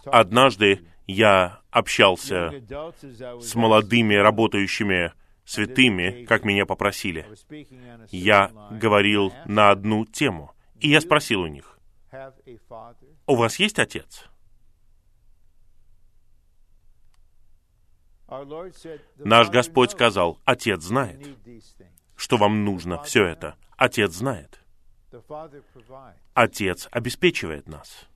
Однажды 0.05 0.85
я 1.07 1.61
общался 1.71 2.51
с 3.39 3.55
молодыми 3.55 4.15
работающими 4.15 5.13
святыми, 5.45 6.25
как 6.25 6.43
меня 6.43 6.65
попросили. 6.65 7.25
Я 8.09 8.51
говорил 8.71 9.33
на 9.45 9.71
одну 9.71 10.05
тему, 10.05 10.51
и 10.79 10.89
я 10.89 11.01
спросил 11.01 11.41
у 11.41 11.47
них, 11.47 11.79
«У 13.27 13.35
вас 13.35 13.59
есть 13.59 13.79
отец?» 13.79 14.27
Наш 19.17 19.49
Господь 19.49 19.91
сказал, 19.91 20.39
Отец 20.45 20.81
знает, 20.81 21.27
что 22.15 22.37
вам 22.37 22.65
нужно 22.65 23.01
все 23.03 23.23
это. 23.25 23.55
Отец 23.77 24.13
знает. 24.13 24.59
Отец 26.33 26.87
обеспечивает 26.91 27.67
нас. 27.67 28.07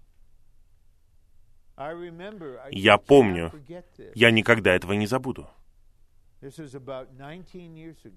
Я 2.72 2.98
помню, 2.98 3.52
я 4.16 4.32
никогда 4.32 4.76
этого 4.76 4.94
не 4.94 5.08
забуду. 5.08 5.50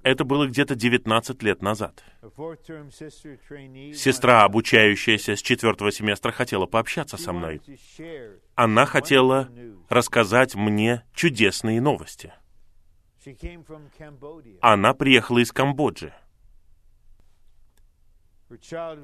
Это 0.03 0.25
было 0.25 0.47
где-то 0.47 0.75
19 0.75 1.43
лет 1.43 1.63
назад. 1.63 2.05
Сестра, 3.95 4.45
обучающаяся 4.45 5.37
с 5.37 5.43
четвертого 5.43 5.91
семестра, 5.91 6.31
хотела 6.31 6.67
пообщаться 6.67 7.17
со 7.17 7.33
мной. 7.33 7.61
Она 8.55 8.87
хотела 8.87 9.49
рассказать 9.89 10.55
мне 10.55 11.05
чудесные 11.15 11.81
новости. 11.81 12.33
Она 14.61 14.95
приехала 14.95 15.39
из 15.39 15.53
Камбоджи. 15.53 16.13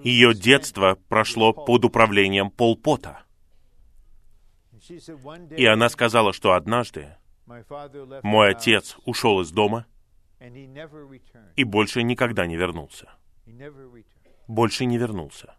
Ее 0.02 0.34
детство 0.34 0.98
прошло 1.09 1.52
под 1.52 1.84
управлением 1.84 2.50
Полпота. 2.50 3.24
И 5.57 5.64
она 5.64 5.89
сказала, 5.89 6.32
что 6.32 6.53
однажды 6.53 7.16
мой 8.22 8.51
отец 8.51 8.97
ушел 9.05 9.41
из 9.41 9.51
дома 9.51 9.86
и 11.57 11.64
больше 11.64 12.03
никогда 12.03 12.47
не 12.47 12.57
вернулся. 12.57 13.11
Больше 14.47 14.84
не 14.84 14.99
вернулся. 14.99 15.57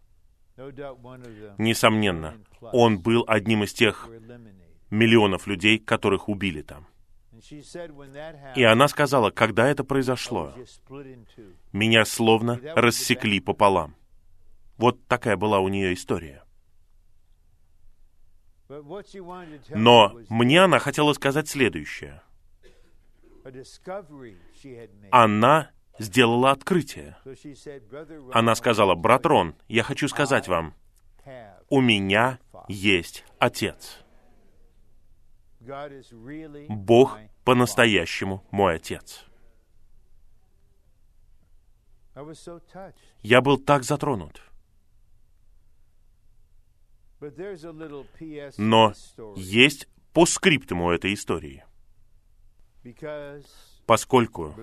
Несомненно, 1.58 2.36
он 2.60 3.00
был 3.00 3.24
одним 3.26 3.64
из 3.64 3.72
тех 3.72 4.08
миллионов 4.90 5.46
людей, 5.46 5.78
которых 5.78 6.28
убили 6.28 6.62
там. 6.62 6.86
И 8.54 8.62
она 8.62 8.88
сказала, 8.88 9.30
когда 9.30 9.68
это 9.68 9.84
произошло, 9.84 10.52
меня 11.72 12.04
словно 12.04 12.60
рассекли 12.74 13.40
пополам. 13.40 13.94
Вот 14.76 15.06
такая 15.06 15.36
была 15.36 15.60
у 15.60 15.68
нее 15.68 15.94
история. 15.94 16.42
Но 19.70 20.16
мне 20.28 20.62
она 20.62 20.78
хотела 20.78 21.12
сказать 21.12 21.48
следующее. 21.48 22.22
Она 25.10 25.70
сделала 25.98 26.50
открытие. 26.52 27.16
Она 28.32 28.54
сказала, 28.54 28.94
брат 28.94 29.26
Рон, 29.26 29.54
я 29.68 29.82
хочу 29.82 30.08
сказать 30.08 30.46
вам, 30.46 30.74
у 31.68 31.80
меня 31.80 32.38
есть 32.68 33.24
Отец. 33.38 33.98
Бог 36.68 37.18
по-настоящему 37.44 38.44
мой 38.50 38.76
Отец. 38.76 39.24
Я 43.22 43.40
был 43.40 43.58
так 43.58 43.82
затронут. 43.84 44.42
Но 48.58 48.92
есть 49.36 49.88
по 50.12 50.26
скриптуму 50.26 50.90
этой 50.90 51.14
истории. 51.14 51.64
Поскольку 53.86 54.54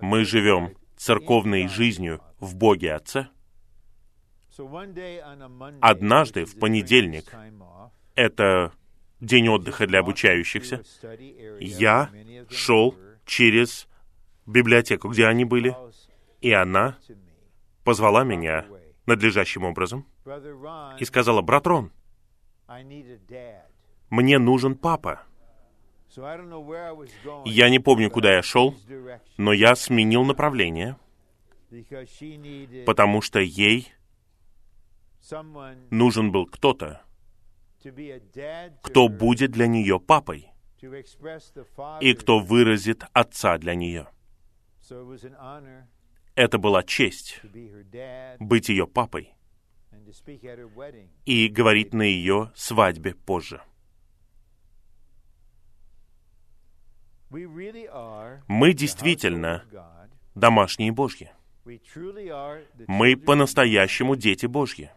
мы 0.00 0.24
живем 0.24 0.76
церковной 0.96 1.66
жизнью 1.68 2.20
в 2.38 2.56
Боге 2.56 2.94
Отце, 2.94 3.28
однажды 5.80 6.44
в 6.44 6.58
понедельник, 6.58 7.24
это 8.14 8.72
день 9.20 9.48
отдыха 9.48 9.86
для 9.86 10.00
обучающихся, 10.00 10.84
я 11.58 12.10
шел 12.50 12.94
через 13.24 13.88
библиотеку, 14.46 15.08
где 15.08 15.26
они 15.26 15.44
были, 15.44 15.74
и 16.40 16.52
она 16.52 16.98
позвала 17.84 18.24
меня 18.24 18.66
надлежащим 19.06 19.64
образом 19.64 20.06
и 20.98 21.04
сказала, 21.04 21.42
«Брат 21.42 21.66
Рон, 21.66 21.92
мне 24.10 24.38
нужен 24.38 24.76
папа». 24.76 25.22
Я 27.44 27.70
не 27.70 27.78
помню, 27.78 28.10
куда 28.10 28.34
я 28.34 28.42
шел, 28.42 28.74
но 29.36 29.52
я 29.52 29.76
сменил 29.76 30.24
направление, 30.24 30.96
потому 32.84 33.22
что 33.22 33.38
ей 33.38 33.92
нужен 35.90 36.32
был 36.32 36.46
кто-то, 36.46 37.02
кто 38.82 39.08
будет 39.08 39.52
для 39.52 39.66
нее 39.68 40.00
папой 40.00 40.48
и 42.00 42.14
кто 42.14 42.40
выразит 42.40 43.04
отца 43.12 43.58
для 43.58 43.74
нее. 43.74 44.08
Это 46.34 46.58
была 46.58 46.82
честь 46.82 47.40
быть 48.40 48.68
ее 48.68 48.86
папой 48.86 49.34
и 51.24 51.48
говорить 51.48 51.94
на 51.94 52.02
ее 52.02 52.52
свадьбе 52.54 53.14
позже. 53.14 53.62
Мы 57.30 58.72
действительно 58.72 59.64
домашние 60.34 60.92
Божьи. 60.92 61.30
Мы 62.88 63.16
по-настоящему 63.16 64.16
дети 64.16 64.46
Божьи. 64.46 64.90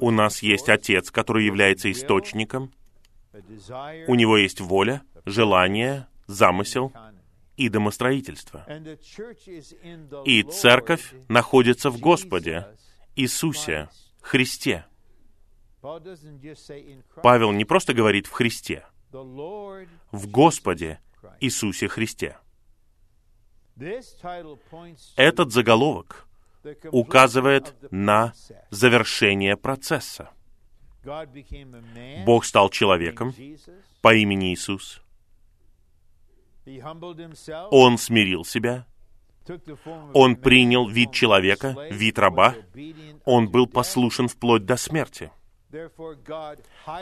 У 0.00 0.10
нас 0.10 0.42
есть 0.42 0.68
Отец, 0.68 1.10
который 1.10 1.44
является 1.44 1.90
источником. 1.92 2.72
У 4.08 4.14
Него 4.14 4.38
есть 4.38 4.60
воля, 4.60 5.02
желание, 5.26 6.06
замысел 6.26 6.92
и 7.56 7.68
домостроительство. 7.68 8.66
И 10.24 10.42
церковь 10.44 11.12
находится 11.28 11.90
в 11.90 11.98
Господе, 11.98 12.66
Иисусе, 13.16 13.88
Христе. 14.20 14.84
Павел 17.22 17.52
не 17.52 17.64
просто 17.64 17.94
говорит 17.94 18.26
в 18.26 18.32
Христе, 18.32 18.84
в 19.12 20.26
Господе 20.28 21.00
Иисусе 21.40 21.88
Христе. 21.88 22.36
Этот 25.16 25.52
заголовок 25.52 26.26
указывает 26.90 27.74
на 27.90 28.32
завершение 28.70 29.56
процесса. 29.56 30.30
Бог 32.24 32.44
стал 32.44 32.68
человеком 32.70 33.32
по 34.02 34.14
имени 34.14 34.52
Иисус. 34.52 35.00
Он 37.70 37.96
смирил 37.98 38.44
себя. 38.44 38.86
Он 40.12 40.36
принял 40.36 40.88
вид 40.88 41.12
человека, 41.12 41.76
вид 41.90 42.18
раба. 42.18 42.54
Он 43.24 43.48
был 43.48 43.66
послушен 43.66 44.28
вплоть 44.28 44.64
до 44.64 44.76
смерти. 44.76 45.30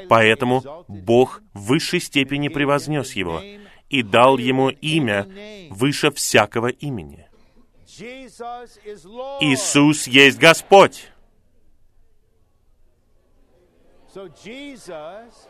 Поэтому 0.09 0.85
Бог 0.89 1.43
в 1.53 1.67
высшей 1.67 2.01
степени 2.01 2.49
превознес 2.49 3.13
его 3.13 3.41
и 3.89 4.03
дал 4.03 4.39
ему 4.39 4.71
имя 4.71 5.29
выше 5.71 6.11
всякого 6.11 6.69
имени. 6.69 7.29
Иисус 9.41 10.07
есть 10.07 10.39
Господь. 10.39 11.11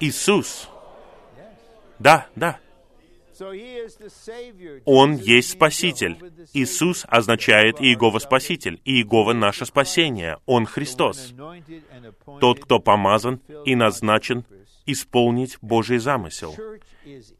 Иисус. 0.00 0.68
Да, 1.98 2.26
да. 2.34 2.58
Он 4.84 5.16
есть 5.16 5.50
Спаситель. 5.50 6.18
Иисус 6.52 7.04
означает 7.08 7.80
Иегова 7.80 8.18
Спаситель, 8.18 8.80
Иегова 8.84 9.32
наше 9.32 9.66
спасение. 9.66 10.38
Он 10.46 10.66
Христос. 10.66 11.34
Тот, 12.40 12.60
кто 12.60 12.78
помазан 12.78 13.40
и 13.64 13.74
назначен 13.74 14.44
исполнить 14.86 15.58
Божий 15.60 15.98
замысел. 15.98 16.54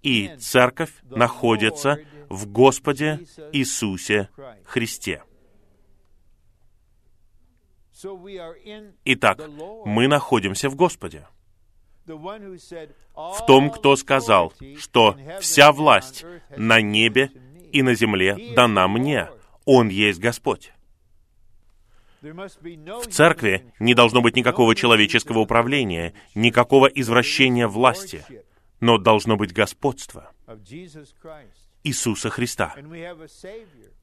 И 0.03 0.31
церковь 0.39 0.93
находится 1.11 1.99
в 2.29 2.47
Господе 2.47 3.21
Иисусе 3.53 4.29
Христе. 4.65 5.23
Итак, 9.05 9.41
мы 9.87 10.09
находимся 10.09 10.69
в 10.69 10.77
Господе 10.77 11.27
в 12.07 13.47
том, 13.47 13.71
кто 13.71 13.97
сказал, 13.97 14.53
что 14.79 15.17
вся 15.41 15.73
власть 15.73 16.25
на 16.57 16.81
небе 16.81 17.31
и 17.73 17.83
на 17.83 17.95
земле 17.95 18.55
дана 18.55 18.87
мне. 18.89 19.29
Он 19.65 19.89
есть 19.89 20.21
Господь. 20.21 20.73
В 22.21 23.07
церкви 23.11 23.73
не 23.79 23.95
должно 23.95 24.23
быть 24.23 24.37
никакого 24.37 24.75
человеческого 24.75 25.41
управления, 25.41 26.15
никакого 26.35 26.87
извращения 26.87 27.69
власти, 27.69 28.25
но 28.81 28.99
должно 28.99 29.37
быть 29.37 29.53
господство 29.53 30.33
Иисуса 31.83 32.31
Христа. 32.31 32.75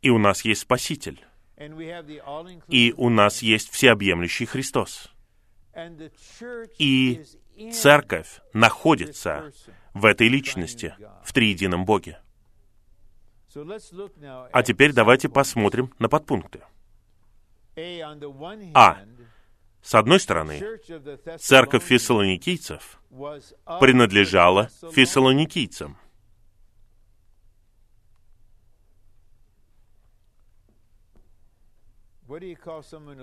И 0.01 0.09
у 0.09 0.17
нас 0.17 0.45
есть 0.45 0.61
Спаситель. 0.61 1.19
И 2.67 2.93
у 2.97 3.09
нас 3.09 3.41
есть 3.41 3.69
всеобъемлющий 3.71 4.45
Христос. 4.45 5.11
И 6.77 7.23
церковь 7.73 8.41
находится 8.53 9.51
в 9.93 10.05
этой 10.05 10.27
личности, 10.27 10.95
в 11.23 11.33
триедином 11.33 11.85
Боге. 11.85 12.19
А 13.53 14.63
теперь 14.63 14.93
давайте 14.93 15.29
посмотрим 15.29 15.93
на 15.99 16.07
подпункты. 16.07 16.61
А. 18.73 18.97
С 19.81 19.95
одной 19.95 20.19
стороны, 20.19 20.61
церковь 21.39 21.83
фессалоникийцев 21.83 23.01
принадлежала 23.79 24.69
фессалоникийцам. 24.91 25.97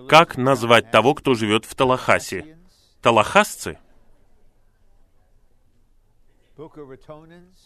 Как 0.09 0.37
назвать 0.37 0.91
того, 0.91 1.15
кто 1.15 1.35
живет 1.35 1.65
в 1.65 1.75
Талахасе? 1.75 2.59
Талахасцы? 3.01 3.79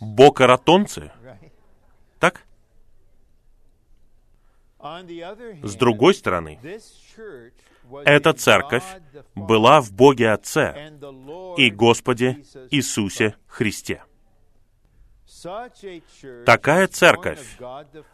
Бокаратонцы? 0.00 1.10
Так? 2.18 2.44
С 5.62 5.74
другой 5.76 6.14
стороны, 6.14 6.60
эта 8.04 8.32
церковь 8.32 8.84
была 9.34 9.80
в 9.80 9.92
Боге 9.92 10.30
Отце 10.30 10.92
и 11.56 11.70
Господе 11.70 12.44
Иисусе 12.70 13.36
Христе. 13.46 14.04
Такая 16.44 16.88
церковь 16.88 17.58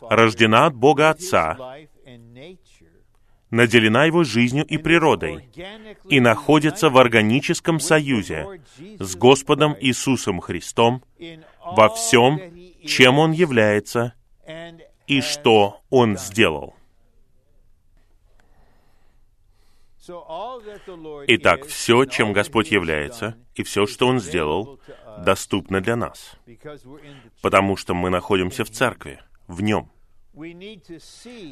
рождена 0.01 0.67
от 0.67 0.75
Бога 0.75 1.11
Отца, 1.11 1.57
наделена 3.51 4.05
Его 4.05 4.25
жизнью 4.25 4.65
и 4.65 4.79
природой 4.79 5.49
и 6.09 6.21
находится 6.21 6.91
в 6.91 6.99
органическом 6.99 7.81
союзе 7.81 8.61
с 8.99 9.17
Господом 9.17 9.77
Иисусом 9.81 10.41
Христом 10.41 11.03
во 11.65 11.89
всем, 11.89 12.41
чем 12.85 13.19
Он 13.19 13.33
является 13.33 14.15
и 15.07 15.21
что 15.21 15.81
Он 15.91 16.17
сделал. 16.19 16.75
Итак, 21.27 21.67
все, 21.67 22.07
чем 22.07 22.33
Господь 22.33 22.71
является, 22.71 23.37
и 23.55 23.63
все, 23.63 23.87
что 23.87 24.07
Он 24.07 24.21
сделал, 24.21 24.81
доступно 25.19 25.83
для 25.83 25.97
нас, 25.97 26.37
потому 27.43 27.77
что 27.77 27.95
мы 27.95 28.09
находимся 28.09 28.65
в 28.65 28.71
церкви, 28.71 29.21
в 29.47 29.61
Нем. 29.61 29.91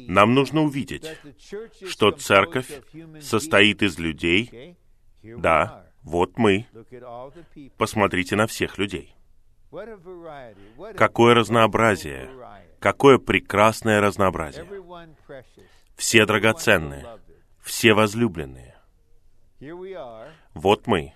Нам 0.07 0.33
нужно 0.33 0.61
увидеть, 0.61 1.05
что 1.85 2.11
церковь 2.11 2.71
состоит 3.21 3.83
из 3.83 3.99
людей. 3.99 4.77
Да, 5.23 5.91
вот 6.03 6.37
мы. 6.37 6.67
Посмотрите 7.77 8.35
на 8.35 8.47
всех 8.47 8.77
людей. 8.77 9.13
Какое 10.95 11.35
разнообразие, 11.35 12.29
какое 12.79 13.17
прекрасное 13.17 13.99
разнообразие. 13.99 14.65
Все 15.97 16.25
драгоценные, 16.25 17.19
все 17.59 17.93
возлюбленные. 17.93 18.77
Вот 20.53 20.87
мы. 20.87 21.13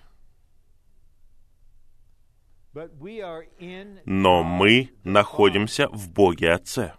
Но 4.06 4.44
мы 4.44 4.90
находимся 5.04 5.88
в 5.90 6.10
Боге 6.10 6.52
Отце 6.52 6.94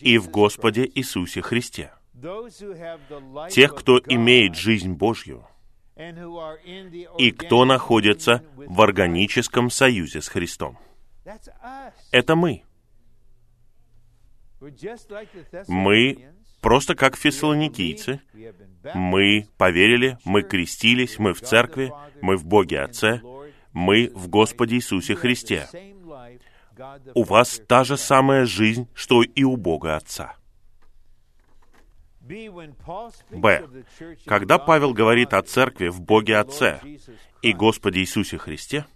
и 0.00 0.18
в 0.18 0.30
Господе 0.30 0.90
Иисусе 0.94 1.42
Христе. 1.42 1.92
Тех, 3.50 3.74
кто 3.74 3.98
имеет 3.98 4.54
жизнь 4.56 4.92
Божью, 4.92 5.46
и 7.18 7.30
кто 7.30 7.64
находится 7.64 8.44
в 8.56 8.80
органическом 8.80 9.70
союзе 9.70 10.20
с 10.20 10.28
Христом. 10.28 10.78
Это 12.10 12.36
мы. 12.36 12.62
Мы 15.68 16.32
просто 16.60 16.94
как 16.94 17.16
фессалоникийцы. 17.16 18.20
Мы 18.94 19.46
поверили, 19.56 20.18
мы 20.24 20.42
крестились, 20.42 21.18
мы 21.18 21.32
в 21.32 21.40
церкви, 21.40 21.92
мы 22.20 22.36
в 22.36 22.44
Боге 22.44 22.80
Отце, 22.80 23.20
мы 23.72 24.10
в 24.14 24.28
Господе 24.28 24.76
Иисусе 24.76 25.14
Христе. 25.14 25.68
У 27.14 27.24
вас 27.24 27.60
та 27.66 27.84
же 27.84 27.96
самая 27.96 28.46
жизнь, 28.46 28.88
что 28.94 29.22
и 29.22 29.44
у 29.44 29.56
Бога 29.56 29.96
Отца. 29.96 30.34
Б. 33.30 33.68
Когда 34.26 34.58
Павел 34.58 34.94
говорит 34.94 35.34
о 35.34 35.42
церкви 35.42 35.88
в 35.88 36.00
Боге 36.00 36.38
Отце 36.38 36.80
и 37.42 37.52
Господе 37.52 38.00
Иисусе 38.00 38.38
Христе, 38.38 38.86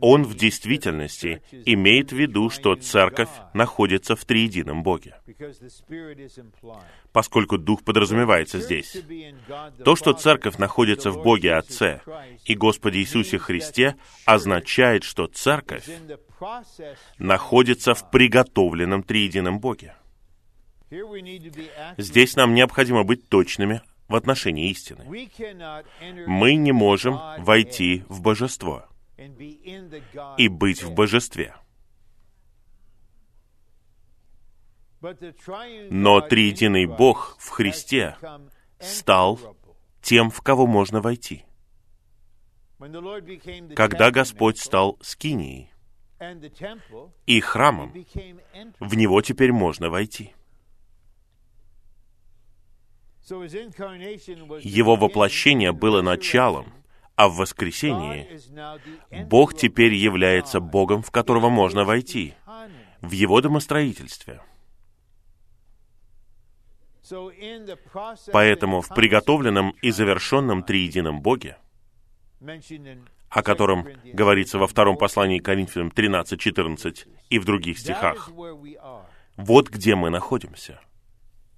он 0.00 0.24
в 0.24 0.34
действительности 0.34 1.42
имеет 1.66 2.10
в 2.10 2.16
виду, 2.16 2.48
что 2.50 2.74
церковь 2.74 3.28
находится 3.52 4.16
в 4.16 4.24
триедином 4.24 4.82
Боге, 4.82 5.16
поскольку 7.12 7.58
Дух 7.58 7.84
подразумевается 7.84 8.60
здесь. 8.60 8.96
То, 9.84 9.94
что 9.96 10.14
церковь 10.14 10.56
находится 10.56 11.10
в 11.10 11.22
Боге 11.22 11.54
Отце 11.54 12.00
и 12.44 12.54
Господе 12.54 13.00
Иисусе 13.00 13.38
Христе, 13.38 13.96
означает, 14.24 15.04
что 15.04 15.26
церковь 15.26 15.88
находится 17.18 17.94
в 17.94 18.10
приготовленном 18.10 19.02
триедином 19.02 19.60
Боге. 19.60 19.96
Здесь 21.98 22.36
нам 22.36 22.54
необходимо 22.54 23.04
быть 23.04 23.28
точными 23.28 23.82
в 24.08 24.14
отношении 24.14 24.70
истины. 24.70 25.04
Мы 26.26 26.54
не 26.54 26.72
можем 26.72 27.18
войти 27.38 28.04
в 28.08 28.20
божество 28.20 28.86
и 29.16 30.48
быть 30.48 30.82
в 30.82 30.92
божестве. 30.92 31.54
Но 35.90 36.20
триединый 36.20 36.86
Бог 36.86 37.36
в 37.38 37.50
Христе 37.50 38.16
стал 38.80 39.56
тем, 40.00 40.30
в 40.30 40.40
кого 40.40 40.66
можно 40.66 41.00
войти. 41.00 41.44
Когда 43.76 44.10
Господь 44.10 44.58
стал 44.58 44.98
скинией 45.00 45.70
и 47.26 47.40
храмом, 47.40 47.92
в 48.80 48.94
него 48.96 49.20
теперь 49.22 49.52
можно 49.52 49.90
войти. 49.90 50.34
Его 54.62 54.96
воплощение 54.96 55.72
было 55.72 56.02
началом, 56.02 56.72
а 57.16 57.28
в 57.28 57.36
воскресении 57.36 58.40
Бог 59.24 59.54
теперь 59.54 59.94
является 59.94 60.60
Богом, 60.60 61.02
в 61.02 61.10
которого 61.10 61.48
можно 61.48 61.84
войти, 61.84 62.34
в 63.00 63.12
Его 63.12 63.40
домостроительстве. 63.40 64.40
Поэтому 68.32 68.80
в 68.80 68.88
приготовленном 68.88 69.70
и 69.82 69.90
завершенном 69.90 70.62
триедином 70.62 71.20
Боге, 71.20 71.58
о 73.28 73.42
котором 73.42 73.86
говорится 74.04 74.58
во 74.58 74.66
втором 74.66 74.96
послании 74.96 75.38
Коринфянам 75.38 75.88
13-14 75.88 77.06
и 77.28 77.38
в 77.38 77.44
других 77.44 77.78
стихах, 77.78 78.30
вот 79.36 79.68
где 79.68 79.94
мы 79.94 80.10
находимся. 80.10 80.80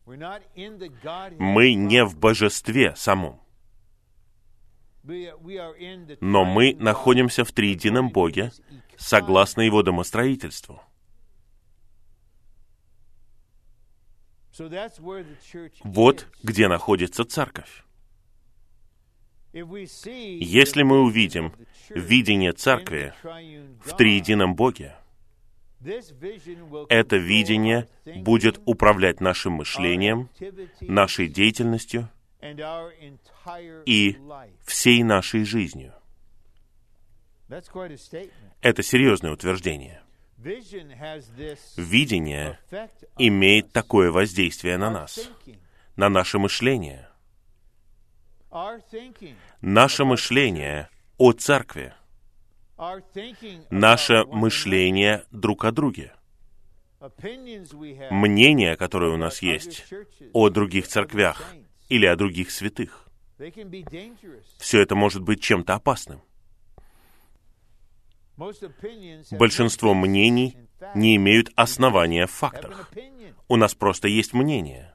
Мы 0.05 1.75
не 1.75 2.05
в 2.05 2.19
божестве 2.19 2.95
самом, 2.97 3.41
но 6.21 6.45
мы 6.45 6.75
находимся 6.79 7.45
в 7.45 7.53
триедином 7.53 8.11
Боге, 8.11 8.53
согласно 8.97 9.63
Его 9.63 9.83
домостроительству. 9.83 10.83
Вот 15.85 16.27
где 16.43 16.69
находится 16.69 17.25
церковь. 17.25 17.85
Если 19.53 20.83
мы 20.83 21.03
увидим 21.03 21.53
видение 21.91 22.53
церкви 22.53 23.15
в 23.85 23.97
триедином 23.97 24.55
Боге, 24.55 24.97
это 26.89 27.17
видение 27.17 27.89
будет 28.17 28.61
управлять 28.65 29.21
нашим 29.21 29.55
мышлением, 29.55 30.29
нашей 30.81 31.29
деятельностью 31.29 32.09
и 33.87 34.19
всей 34.65 35.03
нашей 35.03 35.45
жизнью. 35.45 35.95
Это 38.61 38.83
серьезное 38.83 39.33
утверждение. 39.33 40.03
Видение 41.77 42.59
имеет 43.19 43.73
такое 43.73 44.11
воздействие 44.11 44.77
на 44.77 44.91
нас, 44.91 45.31
на 45.97 46.09
наше 46.09 46.39
мышление. 46.39 47.09
Наше 49.61 50.05
мышление 50.05 50.89
о 51.19 51.33
церкви. 51.33 51.95
Наше 53.71 54.25
мышление 54.25 55.25
друг 55.31 55.65
о 55.65 55.73
друге. 55.73 56.13
Мнение, 58.11 58.77
которое 58.77 59.13
у 59.13 59.17
нас 59.17 59.43
есть 59.43 59.85
о 60.33 60.49
других 60.49 60.89
церквях 60.89 61.43
или 61.89 62.07
о 62.07 62.17
других 62.17 62.51
святых. 62.51 63.09
Все 64.59 64.81
это 64.81 64.95
может 64.95 65.23
быть 65.23 65.43
чем-то 65.43 65.75
опасным. 65.75 66.23
Большинство 68.37 69.95
мнений 69.95 70.57
не 70.95 71.17
имеют 71.17 71.51
основания 71.57 72.27
в 72.27 72.31
фактах. 72.31 72.91
У 73.49 73.57
нас 73.57 73.75
просто 73.75 74.09
есть 74.09 74.35
мнение. 74.35 74.95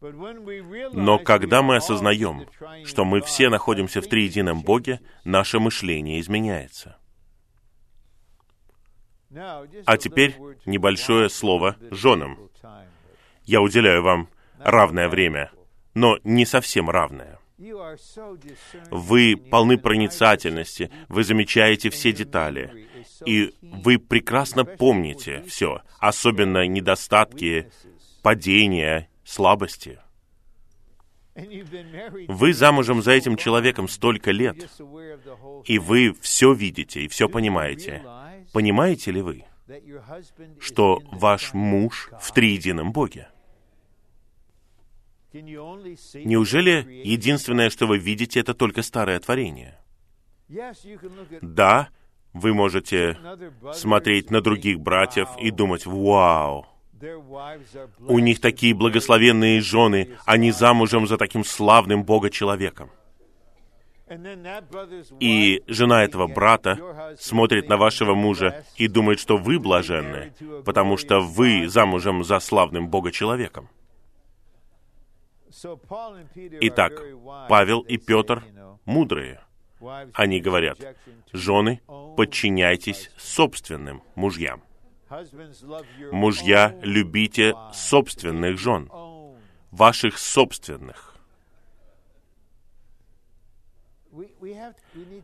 Но 0.00 1.18
когда 1.18 1.62
мы 1.62 1.76
осознаем, 1.76 2.48
что 2.84 3.04
мы 3.04 3.20
все 3.20 3.50
находимся 3.50 4.00
в 4.00 4.08
триедином 4.08 4.62
Боге, 4.62 5.00
наше 5.24 5.60
мышление 5.60 6.20
изменяется. 6.20 6.98
А 9.86 9.96
теперь 9.96 10.36
небольшое 10.66 11.28
слово 11.28 11.76
женам. 11.90 12.50
Я 13.44 13.60
уделяю 13.60 14.02
вам 14.02 14.28
равное 14.64 15.08
время, 15.08 15.50
но 15.94 16.18
не 16.24 16.46
совсем 16.46 16.90
равное. 16.90 17.38
Вы 18.90 19.36
полны 19.36 19.78
проницательности, 19.78 20.90
вы 21.08 21.22
замечаете 21.22 21.90
все 21.90 22.12
детали, 22.12 22.88
и 23.24 23.54
вы 23.60 23.98
прекрасно 23.98 24.64
помните 24.64 25.44
все, 25.46 25.82
особенно 25.98 26.66
недостатки, 26.66 27.70
падения, 28.22 29.08
слабости. 29.24 30.00
Вы 31.34 32.52
замужем 32.52 33.02
за 33.02 33.12
этим 33.12 33.36
человеком 33.36 33.88
столько 33.88 34.32
лет, 34.32 34.68
и 35.64 35.78
вы 35.78 36.14
все 36.20 36.52
видите 36.52 37.02
и 37.02 37.08
все 37.08 37.28
понимаете. 37.28 38.02
Понимаете 38.52 39.12
ли 39.12 39.22
вы, 39.22 39.44
что 40.60 41.00
ваш 41.10 41.54
муж 41.54 42.10
в 42.20 42.32
триедином 42.32 42.92
Боге? 42.92 43.28
Неужели 45.32 47.02
единственное, 47.04 47.70
что 47.70 47.86
вы 47.86 47.98
видите, 47.98 48.40
это 48.40 48.54
только 48.54 48.82
старое 48.82 49.18
творение? 49.18 49.78
Да, 51.40 51.88
вы 52.32 52.54
можете 52.54 53.18
смотреть 53.72 54.30
на 54.30 54.40
других 54.40 54.80
братьев 54.80 55.28
и 55.38 55.50
думать, 55.50 55.86
вау, 55.86 56.66
у 58.06 58.18
них 58.18 58.40
такие 58.40 58.74
благословенные 58.74 59.60
жены, 59.60 60.16
они 60.24 60.52
замужем 60.52 61.06
за 61.06 61.16
таким 61.16 61.44
славным 61.44 62.04
Бога-человеком. 62.04 62.90
И 65.18 65.62
жена 65.66 66.04
этого 66.04 66.26
брата 66.26 67.16
смотрит 67.18 67.68
на 67.68 67.76
вашего 67.76 68.14
мужа 68.14 68.64
и 68.76 68.86
думает, 68.86 69.18
что 69.18 69.36
вы 69.36 69.58
блаженны, 69.58 70.34
потому 70.64 70.96
что 70.96 71.20
вы 71.20 71.68
замужем 71.68 72.22
за 72.22 72.38
славным 72.40 72.88
Бога-человеком. 72.88 73.68
Итак, 76.60 76.92
Павел 77.48 77.80
и 77.80 77.96
Петр 77.96 78.44
мудрые. 78.84 79.40
Они 80.14 80.40
говорят, 80.40 80.78
жены, 81.32 81.80
подчиняйтесь 82.16 83.10
собственным 83.16 84.02
мужьям. 84.14 84.62
Мужья, 86.10 86.78
любите 86.82 87.54
собственных 87.72 88.58
жен, 88.58 88.90
ваших 89.70 90.18
собственных. 90.18 91.16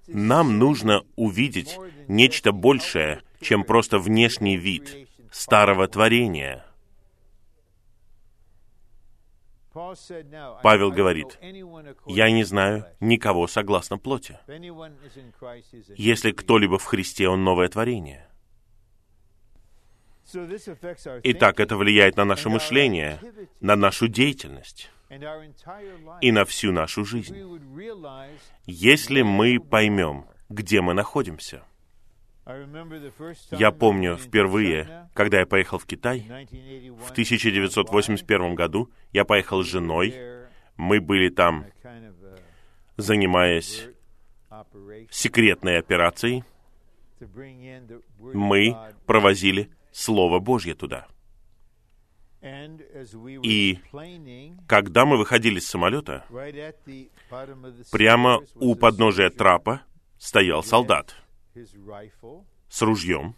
Нам 0.07 0.59
нужно 0.59 1.05
увидеть 1.17 1.79
нечто 2.09 2.53
большее, 2.53 3.23
чем 3.41 3.65
просто 3.65 3.99
внешний 3.99 4.57
вид 4.57 5.09
старого 5.31 5.87
творения. 5.89 6.65
Павел 9.73 10.91
говорит, 10.91 11.39
«Я 12.07 12.31
не 12.31 12.45
знаю 12.45 12.87
никого 13.01 13.47
согласно 13.47 13.99
плоти. 13.99 14.39
Если 15.97 16.33
кто-либо 16.33 16.79
в 16.79 16.85
Христе, 16.85 17.29
он 17.29 17.45
новое 17.45 17.69
творение». 17.69 18.29
Итак, 21.23 21.61
это 21.61 21.77
влияет 21.77 22.17
на 22.17 22.25
наше 22.25 22.51
мышление, 22.51 23.19
на 23.61 23.77
нашу 23.77 24.09
деятельность 24.09 24.91
и 26.21 26.33
на 26.33 26.45
всю 26.45 26.73
нашу 26.73 27.05
жизнь. 27.05 27.35
Если 28.67 29.23
мы 29.23 29.59
поймем, 29.59 30.27
где 30.49 30.81
мы 30.81 30.93
находимся. 30.95 31.63
Я 33.51 33.71
помню 33.73 34.17
впервые, 34.17 35.11
когда 35.13 35.41
я 35.41 35.47
поехал 35.47 35.79
в 35.79 35.85
Китай, 35.85 36.21
в 36.21 37.11
1981 37.11 38.55
году, 38.55 38.91
я 39.13 39.25
поехал 39.27 39.63
с 39.63 39.67
женой, 39.67 40.15
мы 40.77 41.01
были 41.01 41.29
там, 41.29 41.67
занимаясь 42.97 43.89
секретной 45.11 45.79
операцией, 45.79 46.43
мы 48.19 48.75
провозили 49.05 49.71
Слово 49.93 50.39
Божье 50.39 50.75
туда. 50.75 51.07
И 53.43 53.79
когда 54.67 55.05
мы 55.05 55.19
выходили 55.19 55.59
с 55.59 55.69
самолета, 55.69 56.25
прямо 57.93 58.41
у 58.55 58.75
подножия 58.75 59.29
трапа 59.29 59.83
стоял 60.19 60.63
солдат 60.63 61.15
с 62.69 62.83
ружьем. 62.83 63.35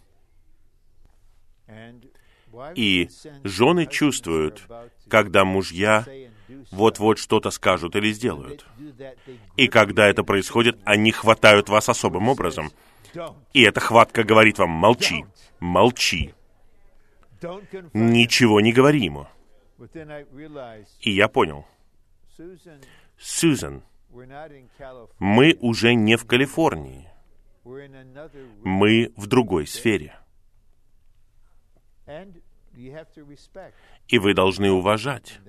И 2.75 3.09
жены 3.43 3.85
чувствуют, 3.85 4.67
когда 5.07 5.45
мужья 5.45 6.05
вот-вот 6.71 7.17
что-то 7.17 7.49
скажут 7.49 7.95
или 7.95 8.11
сделают. 8.11 8.65
И 9.55 9.67
когда 9.67 10.07
это 10.07 10.23
происходит, 10.23 10.79
они 10.83 11.11
хватают 11.11 11.69
вас 11.69 11.87
особым 11.89 12.27
образом. 12.27 12.71
И 13.53 13.61
эта 13.61 13.79
хватка 13.79 14.23
говорит 14.23 14.59
вам 14.59 14.69
«молчи, 14.69 15.25
молчи». 15.59 16.33
Ничего 17.93 18.61
не 18.61 18.71
говори 18.71 19.05
ему. 19.05 19.27
И 20.99 21.11
я 21.11 21.27
понял. 21.27 21.65
Сьюзен, 23.17 23.83
мы 25.19 25.57
уже 25.59 25.93
не 25.93 26.15
в 26.17 26.25
Калифорнии. 26.25 27.10
Мы 27.63 29.13
в 29.15 29.27
другой 29.27 29.67
сфере. 29.67 30.15
И 34.07 34.19
вы 34.19 34.33
должны 34.33 34.71
уважать 34.71 35.39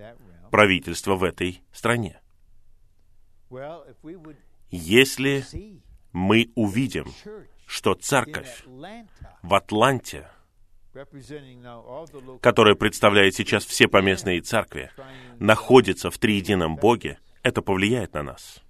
правительство 0.51 1.15
в 1.15 1.25
этой 1.25 1.63
стране. 1.73 2.21
Если 4.71 5.45
мы 6.13 6.51
увидим, 6.55 7.07
что 7.67 7.95
церковь 7.95 8.65
в 9.43 9.55
Атланте— 9.55 10.29
которая 12.41 12.75
представляет 12.75 13.35
сейчас 13.35 13.65
все 13.65 13.89
поместные 13.89 14.41
церкви, 14.41 14.91
находится 15.39 16.11
в 16.11 16.19
триедином 16.19 16.77
Боге, 16.77 17.19
это 17.43 17.63
повлияет 17.63 18.13
на 18.13 18.23
нас. 18.23 18.63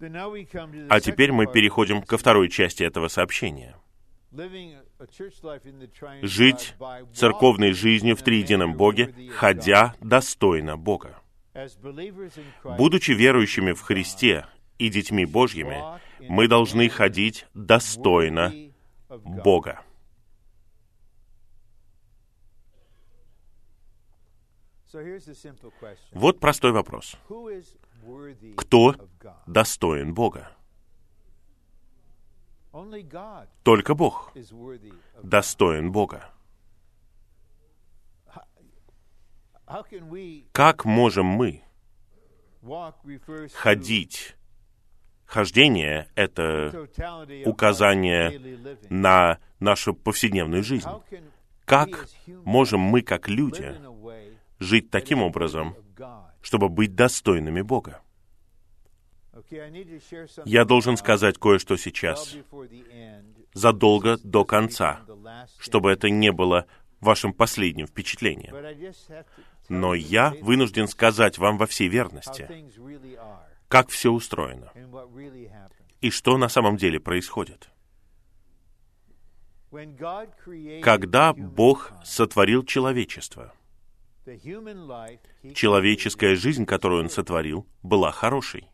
А 0.00 1.00
теперь 1.00 1.32
мы 1.32 1.46
переходим 1.46 2.02
ко 2.02 2.16
второй 2.16 2.48
части 2.48 2.82
этого 2.82 3.08
сообщения. 3.08 3.76
Жить 6.22 6.74
церковной 7.12 7.72
жизнью 7.72 8.16
в 8.16 8.22
триедином 8.22 8.74
Боге, 8.74 9.14
ходя 9.30 9.94
достойно 10.00 10.76
Бога. 10.76 11.20
Будучи 12.64 13.10
верующими 13.10 13.72
в 13.72 13.82
Христе 13.82 14.46
и 14.78 14.88
детьми 14.88 15.26
Божьими, 15.26 15.82
мы 16.20 16.48
должны 16.48 16.88
ходить 16.88 17.46
достойно 17.54 18.52
Бога. 19.08 19.82
Вот 26.12 26.40
простой 26.40 26.72
вопрос. 26.72 27.16
Кто 28.56 28.94
достоин 29.46 30.14
Бога? 30.14 30.50
Только 33.62 33.94
Бог 33.94 34.32
достоин 35.22 35.92
Бога. 35.92 36.30
Как 40.52 40.84
можем 40.84 41.26
мы 41.26 41.62
ходить? 43.54 44.36
Хождение— 45.26 46.08
это 46.16 46.88
указание 47.46 48.58
на 48.88 49.38
нашу 49.60 49.94
повседневную 49.94 50.64
жизнь. 50.64 50.88
Как 51.64 52.08
можем 52.44 52.80
мы, 52.80 53.02
как 53.02 53.28
люди, 53.28 53.76
жить 54.58 54.90
таким 54.90 55.22
образом, 55.22 55.76
чтобы 56.42 56.68
быть 56.68 56.94
достойными 56.94 57.62
Бога. 57.62 58.00
Я 60.44 60.64
должен 60.64 60.96
сказать 60.96 61.38
кое-что 61.38 61.76
сейчас, 61.76 62.36
задолго 63.54 64.18
до 64.18 64.44
конца, 64.44 65.00
чтобы 65.58 65.90
это 65.92 66.10
не 66.10 66.32
было 66.32 66.66
вашим 67.00 67.32
последним 67.32 67.86
впечатлением. 67.86 68.54
Но 69.68 69.94
я 69.94 70.34
вынужден 70.40 70.88
сказать 70.88 71.38
вам 71.38 71.58
во 71.58 71.66
всей 71.66 71.88
верности, 71.88 72.48
как 73.68 73.88
все 73.88 74.10
устроено 74.10 74.72
и 76.00 76.10
что 76.10 76.38
на 76.38 76.48
самом 76.48 76.76
деле 76.76 76.98
происходит. 76.98 77.70
Когда 80.82 81.32
Бог 81.32 81.92
сотворил 82.04 82.64
человечество, 82.64 83.54
человеческая 85.54 86.34
жизнь, 86.36 86.66
которую 86.66 87.02
Он 87.02 87.10
сотворил, 87.10 87.66
была 87.82 88.12
хорошей. 88.12 88.68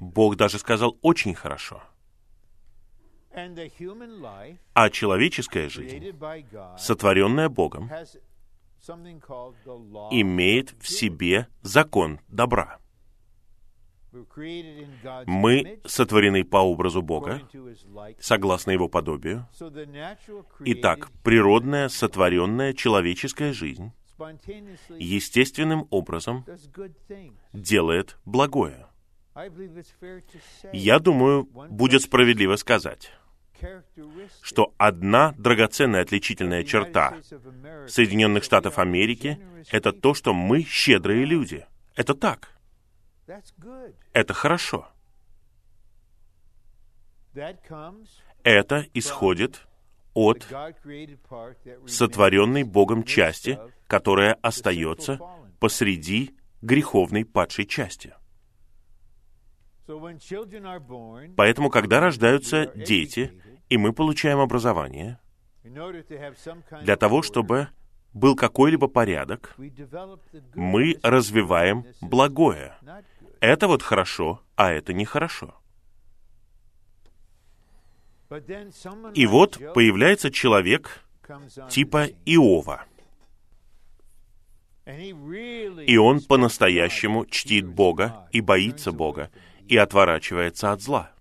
Бог 0.00 0.36
даже 0.36 0.58
сказал 0.58 0.98
очень 1.02 1.34
хорошо. 1.34 1.82
А 4.74 4.90
человеческая 4.90 5.68
жизнь, 5.68 6.12
сотворенная 6.78 7.48
Богом, 7.48 7.90
имеет 10.10 10.74
в 10.80 10.88
себе 10.88 11.48
закон 11.62 12.20
добра. 12.28 12.78
Мы 15.26 15.80
сотворены 15.84 16.44
по 16.44 16.58
образу 16.58 17.02
Бога, 17.02 17.42
согласно 18.20 18.70
Его 18.70 18.88
подобию. 18.88 19.48
Итак, 20.60 21.10
природная, 21.22 21.88
сотворенная 21.88 22.72
человеческая 22.72 23.52
жизнь 23.52 23.92
естественным 24.98 25.86
образом 25.90 26.44
делает 27.52 28.16
благое. 28.24 28.86
Я 30.72 30.98
думаю, 31.00 31.44
будет 31.44 32.02
справедливо 32.02 32.56
сказать, 32.56 33.12
что 34.42 34.74
одна 34.78 35.34
драгоценная 35.38 36.02
отличительная 36.02 36.62
черта 36.62 37.16
Соединенных 37.88 38.44
Штатов 38.44 38.78
Америки— 38.78 39.38
это 39.70 39.92
то, 39.92 40.14
что 40.14 40.32
мы 40.32 40.62
щедрые 40.62 41.24
люди. 41.24 41.66
Это 41.96 42.14
так. 42.14 42.53
Это 44.12 44.34
хорошо. 44.34 44.88
Это 48.44 48.86
исходит 48.94 49.66
от 50.12 50.46
сотворенной 51.86 52.62
Богом 52.62 53.02
части, 53.02 53.58
которая 53.86 54.34
остается 54.34 55.18
посреди 55.58 56.36
греховной 56.62 57.24
падшей 57.24 57.66
части. 57.66 58.14
Поэтому, 61.36 61.70
когда 61.70 62.00
рождаются 62.00 62.66
дети, 62.74 63.40
и 63.68 63.76
мы 63.76 63.92
получаем 63.92 64.38
образование, 64.38 65.18
для 65.62 66.96
того, 66.96 67.22
чтобы 67.22 67.68
был 68.14 68.36
какой-либо 68.36 68.86
порядок, 68.86 69.56
мы 70.54 70.98
развиваем 71.02 71.84
благое. 72.00 72.76
Это 73.44 73.68
вот 73.68 73.82
хорошо, 73.82 74.40
а 74.56 74.72
это 74.72 74.94
нехорошо. 74.94 75.54
И 79.14 79.26
вот 79.26 79.58
появляется 79.74 80.30
человек 80.30 81.04
типа 81.68 82.06
Иова. 82.24 82.86
И 84.86 85.96
он 85.98 86.22
по-настоящему 86.22 87.26
чтит 87.26 87.66
Бога 87.66 88.28
и 88.32 88.40
боится 88.40 88.92
Бога, 88.92 89.30
и 89.68 89.76
отворачивается 89.76 90.72
от 90.72 90.80
зла. 90.80 91.12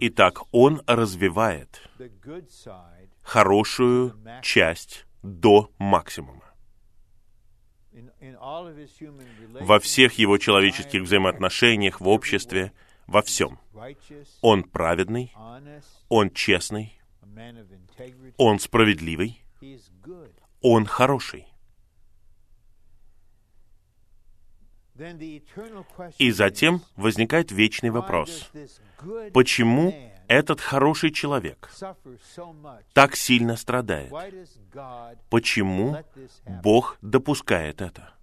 Итак, 0.00 0.42
он 0.50 0.80
развивает 0.86 1.82
хорошую 3.22 4.16
часть 4.40 5.04
до 5.22 5.70
максимума. 5.78 6.51
Во 9.60 9.80
всех 9.80 10.14
его 10.14 10.38
человеческих 10.38 11.02
взаимоотношениях, 11.02 12.00
в 12.00 12.08
обществе, 12.08 12.72
во 13.06 13.22
всем. 13.22 13.58
Он 14.40 14.62
праведный, 14.62 15.32
он 16.08 16.30
честный, 16.30 17.00
он 18.36 18.58
справедливый, 18.60 19.42
он 20.60 20.86
хороший. 20.86 21.46
И 26.18 26.30
затем 26.30 26.82
возникает 26.96 27.50
вечный 27.50 27.90
вопрос. 27.90 28.50
Почему 29.32 30.11
этот 30.28 30.60
хороший 30.60 31.10
человек 31.10 31.70
так 32.92 33.16
сильно 33.16 33.56
страдает? 33.56 34.12
Почему 35.30 35.96
Бог 36.62 36.98
допускает 37.02 37.80
это? 37.80 38.14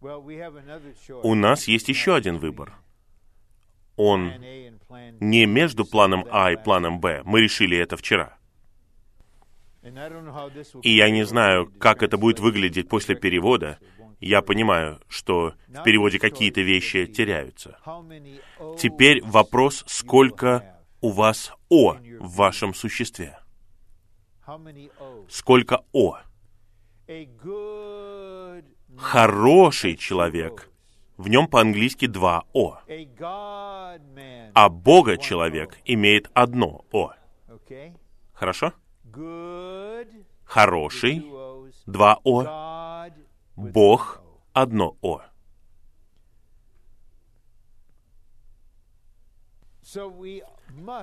У 0.00 1.34
нас 1.34 1.68
есть 1.68 1.88
еще 1.88 2.14
один 2.14 2.38
выбор. 2.38 2.74
Он 3.96 4.32
не 5.20 5.46
между 5.46 5.84
планом 5.84 6.24
А 6.30 6.52
и 6.52 6.56
планом 6.56 7.00
Б. 7.00 7.22
Мы 7.24 7.40
решили 7.40 7.76
это 7.76 7.96
вчера. 7.96 8.38
И 10.82 10.96
я 10.96 11.10
не 11.10 11.24
знаю, 11.24 11.66
как 11.78 12.02
это 12.02 12.16
будет 12.16 12.38
выглядеть 12.38 12.88
после 12.88 13.16
перевода. 13.16 13.78
Я 14.20 14.42
понимаю, 14.42 15.00
что 15.08 15.54
в 15.68 15.82
переводе 15.84 16.18
какие-то 16.18 16.60
вещи 16.60 17.06
теряются. 17.06 17.78
Теперь 18.76 19.22
вопрос, 19.22 19.84
сколько 19.86 20.78
у 21.00 21.10
вас 21.10 21.52
«о» 21.68 21.94
в 22.18 22.36
вашем 22.36 22.74
существе. 22.74 23.38
Сколько 25.28 25.84
«о». 25.92 26.18
Хороший 28.96 29.96
человек, 29.96 30.70
в 31.16 31.28
нем 31.28 31.46
по-английски 31.46 32.06
два 32.06 32.44
«о». 32.52 32.80
А 34.54 34.68
Бога 34.68 35.16
человек 35.16 35.78
имеет 35.84 36.28
одно 36.34 36.84
«о». 36.90 37.12
Хорошо? 38.32 38.72
хороший, 40.44 41.24
два 41.86 42.18
О, 42.24 42.42
Бог, 43.58 44.22
одно 44.52 44.96
О. 45.02 45.20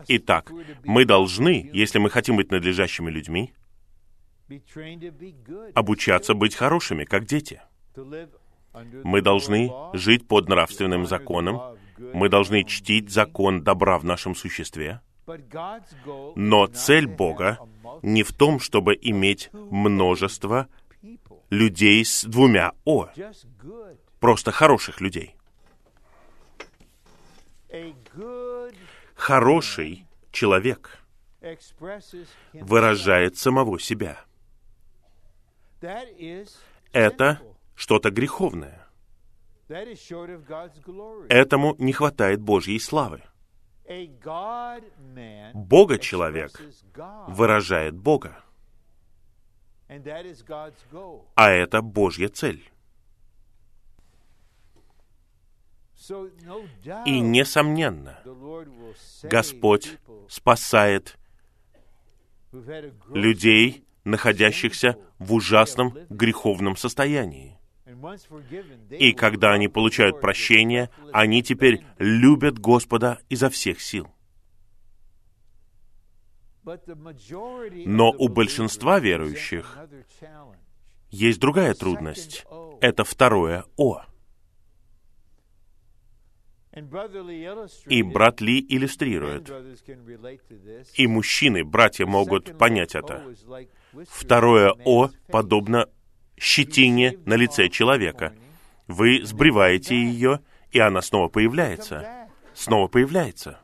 Итак, 0.08 0.52
мы 0.86 1.04
должны, 1.04 1.70
если 1.74 2.00
мы 2.00 2.10
хотим 2.10 2.38
быть 2.38 2.52
надлежащими 2.52 3.12
людьми, 3.12 3.54
обучаться 5.74 6.34
быть 6.34 6.56
хорошими, 6.56 7.04
как 7.04 7.26
дети. 7.26 7.62
Мы 9.04 9.22
должны 9.22 9.70
жить 9.92 10.26
под 10.26 10.48
нравственным 10.48 11.06
законом, 11.08 11.78
мы 11.98 12.30
должны 12.30 12.64
чтить 12.64 13.10
закон 13.10 13.64
добра 13.64 14.00
в 14.00 14.06
нашем 14.06 14.34
существе, 14.34 15.02
но 16.36 16.68
цель 16.68 17.08
Бога 17.08 17.60
не 18.02 18.24
в 18.24 18.32
том, 18.32 18.62
чтобы 18.62 18.98
иметь 19.02 19.50
множество 19.52 20.70
людей 21.50 22.04
с 22.04 22.24
двумя 22.24 22.74
«о», 22.86 23.10
просто 24.20 24.52
хороших 24.52 25.02
людей. 25.02 25.36
Хороший 29.16 30.06
человек 30.32 31.00
выражает 32.54 33.38
самого 33.38 33.80
себя. 33.80 34.20
Это 36.92 37.42
что-то 37.76 38.10
греховное. 38.10 38.88
Этому 41.30 41.76
не 41.80 41.94
хватает 41.94 42.42
Божьей 42.42 42.80
славы. 42.80 43.22
Бога 45.54 46.00
человек 46.00 46.62
выражает 47.28 47.96
Бога. 47.96 48.45
А 51.36 51.52
это 51.52 51.82
Божья 51.82 52.30
цель. 52.30 52.70
И, 57.06 57.20
несомненно, 57.20 58.20
Господь 59.24 59.98
спасает 60.28 61.18
людей, 63.10 63.86
находящихся 64.04 64.98
в 65.18 65.34
ужасном 65.34 65.98
греховном 66.10 66.78
состоянии. 66.78 67.58
И 68.90 69.14
когда 69.14 69.54
они 69.54 69.68
получают 69.68 70.22
прощение, 70.22 70.90
они 71.12 71.42
теперь 71.44 71.84
любят 71.98 72.60
Господа 72.60 73.20
изо 73.30 73.50
всех 73.50 73.82
сил. 73.82 74.15
Но 77.86 78.12
у 78.12 78.28
большинства 78.28 79.00
верующих 79.00 79.78
есть 81.10 81.40
другая 81.40 81.74
трудность. 81.74 82.46
Это 82.82 83.04
второе 83.04 83.66
«о». 83.78 84.02
И 87.86 88.04
брат 88.04 88.42
Ли 88.42 88.66
иллюстрирует. 88.68 89.50
И 90.96 91.08
мужчины, 91.08 91.64
братья, 91.64 92.06
могут 92.06 92.58
понять 92.58 92.96
это. 92.96 93.34
Второе 94.10 94.74
«о» 94.84 95.10
подобно 95.30 95.88
щетине 96.38 97.18
на 97.26 97.36
лице 97.36 97.70
человека. 97.70 98.36
Вы 98.88 99.22
сбриваете 99.24 99.96
ее, 99.96 100.42
и 100.72 100.80
она 100.80 101.02
снова 101.02 101.30
появляется. 101.30 102.28
Снова 102.54 102.88
появляется. 102.88 103.60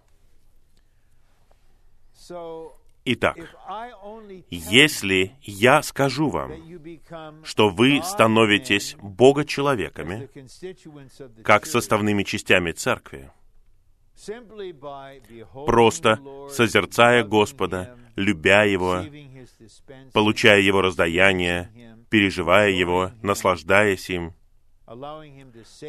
Итак, 3.03 3.37
если 4.49 5.35
я 5.41 5.81
скажу 5.81 6.29
вам, 6.29 6.51
что 7.43 7.69
вы 7.69 8.01
становитесь 8.03 8.95
Бога-человеками, 9.01 10.29
как 11.43 11.65
составными 11.65 12.21
частями 12.23 12.71
церкви, 12.73 13.31
просто 15.65 16.19
созерцая 16.51 17.23
Господа, 17.23 17.97
любя 18.15 18.65
Его, 18.65 19.03
получая 20.13 20.61
Его 20.61 20.81
раздаяние, 20.81 21.71
переживая 22.09 22.69
Его, 22.69 23.11
наслаждаясь 23.23 24.11
им, 24.11 24.35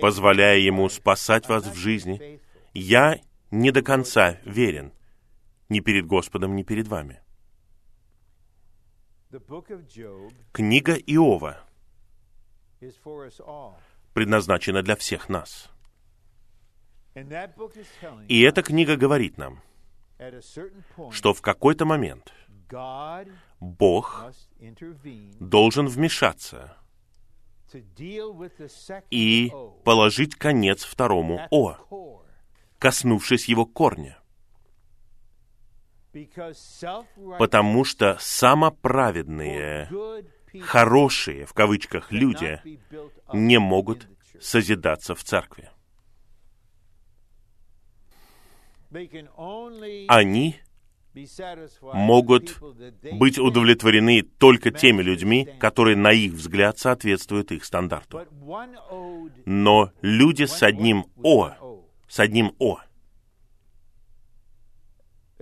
позволяя 0.01 0.57
Ему 0.57 0.89
спасать 0.89 1.47
вас 1.47 1.67
в 1.67 1.75
жизни, 1.75 2.41
я 2.73 3.21
не 3.51 3.71
до 3.71 3.83
конца 3.83 4.39
верен 4.47 4.93
ни 5.73 5.81
перед 5.81 6.07
Господом, 6.07 6.55
ни 6.55 6.63
перед 6.63 6.87
вами. 6.87 7.21
Книга 10.53 10.95
Иова 10.95 11.65
предназначена 14.13 14.83
для 14.83 14.95
всех 14.97 15.29
нас. 15.29 15.71
И 18.29 18.41
эта 18.43 18.63
книга 18.63 18.97
говорит 18.97 19.39
нам, 19.39 19.63
что 21.11 21.33
в 21.33 21.41
какой-то 21.41 21.85
момент 21.85 22.33
Бог 23.61 24.25
должен 25.41 25.89
вмешаться 25.89 26.77
и 29.11 29.53
положить 29.85 30.35
конец 30.35 30.85
второму 30.85 31.41
«о», 31.51 32.23
коснувшись 32.79 33.49
его 33.49 33.65
корня 33.65 34.22
потому 37.39 37.85
что 37.85 38.17
самоправедные, 38.21 39.89
хорошие, 40.61 41.47
в 41.47 41.53
кавычках, 41.53 42.13
люди 42.13 42.61
не 43.33 43.59
могут 43.59 44.09
созидаться 44.41 45.15
в 45.15 45.23
церкви. 45.25 45.71
Они 50.09 50.57
могут 51.83 52.59
быть 53.13 53.39
удовлетворены 53.39 54.23
только 54.23 54.71
теми 54.71 55.03
людьми, 55.03 55.49
которые, 55.59 55.97
на 55.97 56.13
их 56.13 56.33
взгляд, 56.33 56.79
соответствуют 56.79 57.53
их 57.53 57.65
стандарту. 57.65 58.27
Но 59.45 59.93
люди 60.01 60.45
с 60.45 60.63
одним 60.63 61.07
«о», 61.23 61.83
с 62.09 62.19
одним 62.21 62.55
«о», 62.59 62.79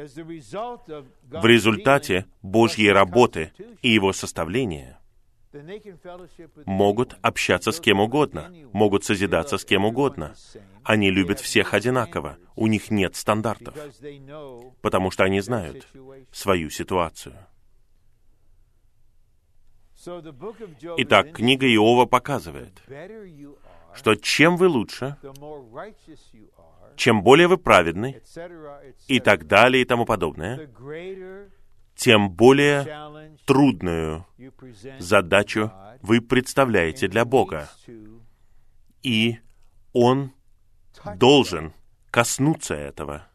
в 0.02 1.46
результате 1.46 2.26
Божьей 2.42 2.90
работы 2.90 3.52
и 3.82 3.90
его 3.90 4.12
составления 4.12 5.00
могут 6.66 7.16
общаться 7.22 7.72
с 7.72 7.80
кем 7.80 8.00
угодно, 8.00 8.52
могут 8.72 9.04
созидаться 9.04 9.58
с 9.58 9.64
кем 9.64 9.84
угодно. 9.84 10.34
Они 10.84 11.10
любят 11.10 11.40
всех 11.40 11.74
одинаково, 11.74 12.38
у 12.54 12.66
них 12.66 12.90
нет 12.90 13.16
стандартов, 13.16 13.74
потому 14.80 15.10
что 15.10 15.24
они 15.24 15.40
знают 15.40 15.88
свою 16.30 16.70
ситуацию. 16.70 17.34
Итак, 20.96 21.32
книга 21.32 21.66
Иова 21.66 22.06
показывает, 22.06 22.80
что 23.94 24.14
чем 24.14 24.56
вы 24.56 24.68
лучше, 24.68 25.16
чем 26.96 27.22
более 27.22 27.48
вы 27.48 27.56
праведны, 27.58 28.20
и 29.06 29.20
так 29.20 29.46
далее 29.46 29.82
и 29.82 29.86
тому 29.86 30.04
подобное, 30.04 30.68
тем 31.94 32.30
более 32.30 33.36
трудную 33.46 34.26
задачу 34.98 35.72
вы 36.02 36.20
представляете 36.20 37.08
для 37.08 37.24
Бога. 37.24 37.68
И 39.02 39.38
Он 39.92 40.32
должен 41.16 41.72
коснуться 42.10 42.74
этого 42.74 43.26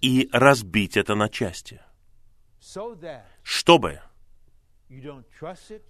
и 0.00 0.28
разбить 0.32 0.96
это 0.96 1.14
на 1.14 1.28
части, 1.28 1.80
чтобы 3.42 4.00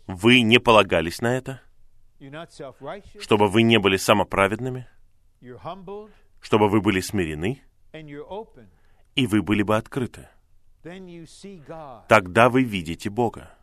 вы 0.06 0.40
не 0.42 0.58
полагались 0.58 1.20
на 1.20 1.36
это, 1.36 1.60
чтобы 3.20 3.48
вы 3.48 3.62
не 3.62 3.78
были 3.78 3.96
самоправедными, 3.96 4.86
чтобы 6.40 6.68
вы 6.68 6.80
были 6.80 7.00
смирены, 7.00 7.62
и 9.14 9.26
вы 9.26 9.42
были 9.42 9.62
бы 9.62 9.76
открыты. 9.76 10.28
Тогда 12.08 12.48
вы 12.48 12.64
видите 12.64 13.10
Бога. 13.10 13.54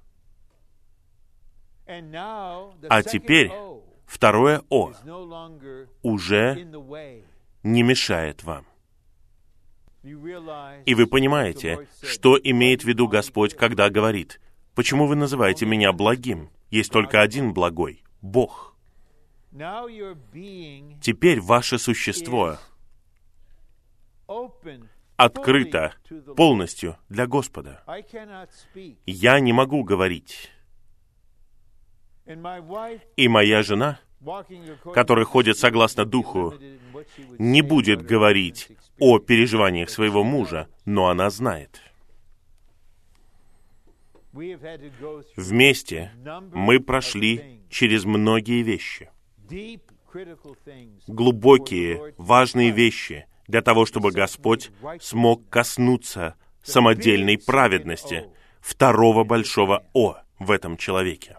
А 1.86 3.03
теперь 3.03 3.51
второе 4.05 4.64
«о» 4.70 4.91
уже 6.01 6.55
не 7.64 7.84
мешает 7.84 8.43
вам. 8.43 8.66
И 10.03 10.95
вы 10.95 11.07
понимаете, 11.07 11.88
что 12.01 12.38
имеет 12.41 12.84
в 12.84 12.86
виду 12.86 13.07
Господь, 13.07 13.55
когда 13.55 13.89
говорит, 13.89 14.39
«Почему 14.76 15.07
вы 15.07 15.16
называете 15.16 15.66
меня 15.66 15.91
благим? 15.91 16.49
Есть 16.70 16.91
только 16.91 17.22
один 17.22 17.53
благой— 17.53 18.03
Бог». 18.22 18.76
Теперь 21.01 21.41
ваше 21.41 21.80
существо 21.80 22.57
открыто 25.15 25.93
полностью 26.38 26.97
для 27.09 27.26
Господа. 27.26 27.84
Я 29.05 29.39
не 29.39 29.53
могу 29.53 29.84
говорить. 29.84 30.51
И 33.15 33.28
моя 33.28 33.63
жена, 33.63 33.99
которая 34.93 35.26
ходит 35.26 35.57
согласно 35.57 36.05
Духу, 36.05 36.53
не 37.39 37.63
будет 37.63 38.03
говорить 38.03 38.70
о 38.99 39.17
переживаниях 39.17 39.89
своего 39.89 40.24
мужа, 40.24 40.67
но 40.86 41.07
она 41.07 41.30
знает. 41.32 41.82
Вместе 44.32 46.11
мы 46.53 46.80
прошли 46.80 47.63
через 47.69 48.05
многие 48.05 48.61
вещи— 48.61 49.09
глубокие, 51.07 52.13
важные 52.17 52.71
вещи 52.71 53.27
для 53.47 53.61
того, 53.61 53.86
чтобы 53.86 54.11
Господь 54.11 54.71
смог 55.01 55.49
коснуться 55.49 56.36
самодельной 56.63 57.38
праведности, 57.38 58.30
второго 58.59 59.23
большого 59.23 59.86
«О» 59.93 60.17
в 60.38 60.51
этом 60.51 60.77
человеке. 60.77 61.38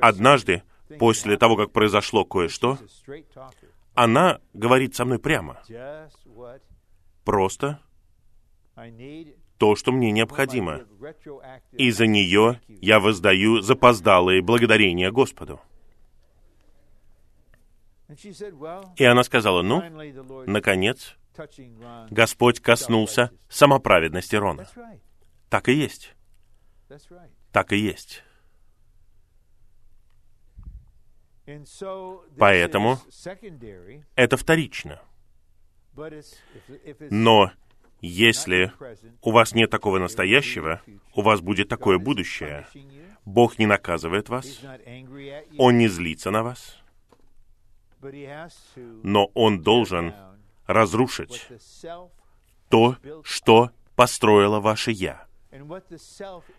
Однажды, 0.00 0.62
после 0.98 1.36
того, 1.36 1.56
как 1.56 1.72
произошло 1.72 2.24
кое-что, 2.24 2.78
она 3.94 4.40
говорит 4.52 4.94
со 4.94 5.04
мной 5.04 5.18
прямо. 5.18 5.62
Просто 7.24 7.80
то, 9.60 9.76
что 9.76 9.92
мне 9.92 10.10
необходимо. 10.10 10.80
И 11.72 11.90
за 11.90 12.06
нее 12.06 12.62
я 12.66 12.98
воздаю 12.98 13.60
запоздалые 13.60 14.40
благодарения 14.40 15.12
Господу. 15.12 15.60
И 18.96 19.04
она 19.04 19.22
сказала, 19.22 19.60
ну, 19.60 19.82
наконец, 20.46 21.14
Господь 22.08 22.60
коснулся 22.60 23.30
самоправедности 23.50 24.34
Рона. 24.34 24.66
Так 25.50 25.68
и 25.68 25.74
есть. 25.74 26.14
Так 27.52 27.72
и 27.72 27.76
есть. 27.76 28.24
Поэтому 32.38 32.98
это 34.16 34.36
вторично. 34.38 35.02
Но 37.10 37.52
если 38.00 38.72
у 39.22 39.30
вас 39.30 39.54
нет 39.54 39.70
такого 39.70 39.98
настоящего, 39.98 40.80
у 41.14 41.22
вас 41.22 41.40
будет 41.40 41.68
такое 41.68 41.98
будущее. 41.98 42.66
Бог 43.24 43.58
не 43.58 43.66
наказывает 43.66 44.28
вас, 44.28 44.60
Он 45.58 45.78
не 45.78 45.88
злится 45.88 46.30
на 46.30 46.42
вас, 46.42 46.78
но 49.02 49.26
Он 49.34 49.62
должен 49.62 50.14
разрушить 50.66 51.48
то, 52.68 52.96
что 53.22 53.70
построило 53.96 54.60
ваше 54.60 54.92
«я», 54.92 55.26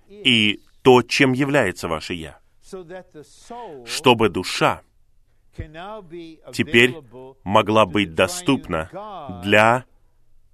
и 0.10 0.60
то, 0.82 1.02
чем 1.02 1.34
является 1.34 1.88
ваше 1.88 2.14
«я», 2.14 2.40
чтобы 3.86 4.30
душа 4.30 4.82
теперь 6.54 6.96
могла 7.44 7.86
быть 7.86 8.14
доступна 8.14 8.90
для 9.44 9.86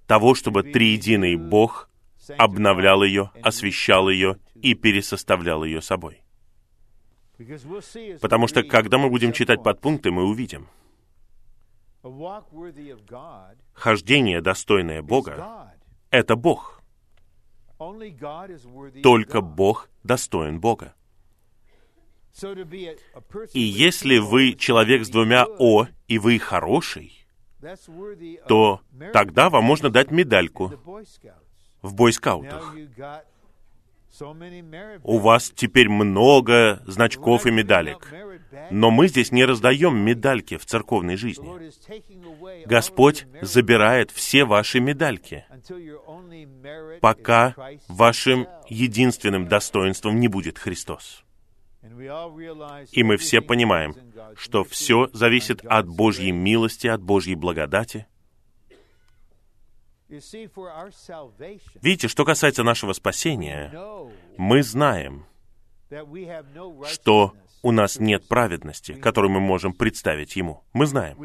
того, 0.08 0.34
чтобы 0.34 0.62
триединый 0.64 1.36
Бог 1.36 1.88
обновлял 2.36 3.04
ее, 3.04 3.30
освещал 3.42 4.08
ее 4.08 4.38
и 4.54 4.74
пересоставлял 4.74 5.62
ее 5.62 5.80
собой. 5.80 6.22
Потому 8.20 8.48
что, 8.48 8.64
когда 8.64 8.98
мы 8.98 9.10
будем 9.10 9.32
читать 9.32 9.62
подпункты, 9.62 10.10
мы 10.10 10.24
увидим, 10.24 10.66
хождение, 13.74 14.40
достойное 14.40 15.02
Бога,— 15.02 15.72
это 16.10 16.34
Бог. 16.36 16.82
Только 19.02 19.40
Бог 19.40 19.88
достоин 20.02 20.58
Бога. 20.58 20.94
И 23.52 23.60
если 23.60 24.18
вы 24.18 24.54
человек 24.54 25.04
с 25.04 25.10
двумя 25.10 25.44
«о», 25.44 25.86
и 26.06 26.18
вы 26.18 26.38
хороший, 26.38 27.17
то 28.46 28.80
тогда 29.12 29.50
вам 29.50 29.64
можно 29.64 29.90
дать 29.90 30.10
медальку 30.10 30.72
в 31.82 31.94
бойскаутах. 31.94 32.74
У 35.02 35.18
вас 35.18 35.52
теперь 35.54 35.88
много 35.88 36.82
значков 36.86 37.46
и 37.46 37.50
медалек. 37.50 38.12
Но 38.70 38.90
мы 38.90 39.08
здесь 39.08 39.32
не 39.32 39.44
раздаем 39.44 39.96
медальки 39.98 40.56
в 40.56 40.64
церковной 40.64 41.16
жизни. 41.16 41.48
Господь 42.66 43.26
забирает 43.42 44.10
все 44.10 44.44
ваши 44.44 44.80
медальки, 44.80 45.44
пока 47.00 47.54
вашим 47.88 48.48
единственным 48.68 49.46
достоинством 49.46 50.18
не 50.18 50.28
будет 50.28 50.58
Христос. 50.58 51.24
И 52.92 53.02
мы 53.02 53.16
все 53.18 53.40
понимаем, 53.40 53.94
что 54.36 54.64
все 54.64 55.08
зависит 55.12 55.64
от 55.64 55.88
Божьей 55.88 56.32
милости, 56.32 56.86
от 56.86 57.02
Божьей 57.02 57.34
благодати. 57.34 58.06
Видите, 61.82 62.08
что 62.08 62.24
касается 62.24 62.62
нашего 62.62 62.92
спасения, 62.94 63.72
мы 64.36 64.62
знаем, 64.62 65.26
что 66.86 67.34
у 67.62 67.72
нас 67.72 67.98
нет 67.98 68.26
праведности, 68.28 68.92
которую 68.92 69.32
мы 69.32 69.40
можем 69.40 69.72
представить 69.72 70.36
Ему. 70.36 70.64
Мы 70.72 70.86
знаем. 70.86 71.18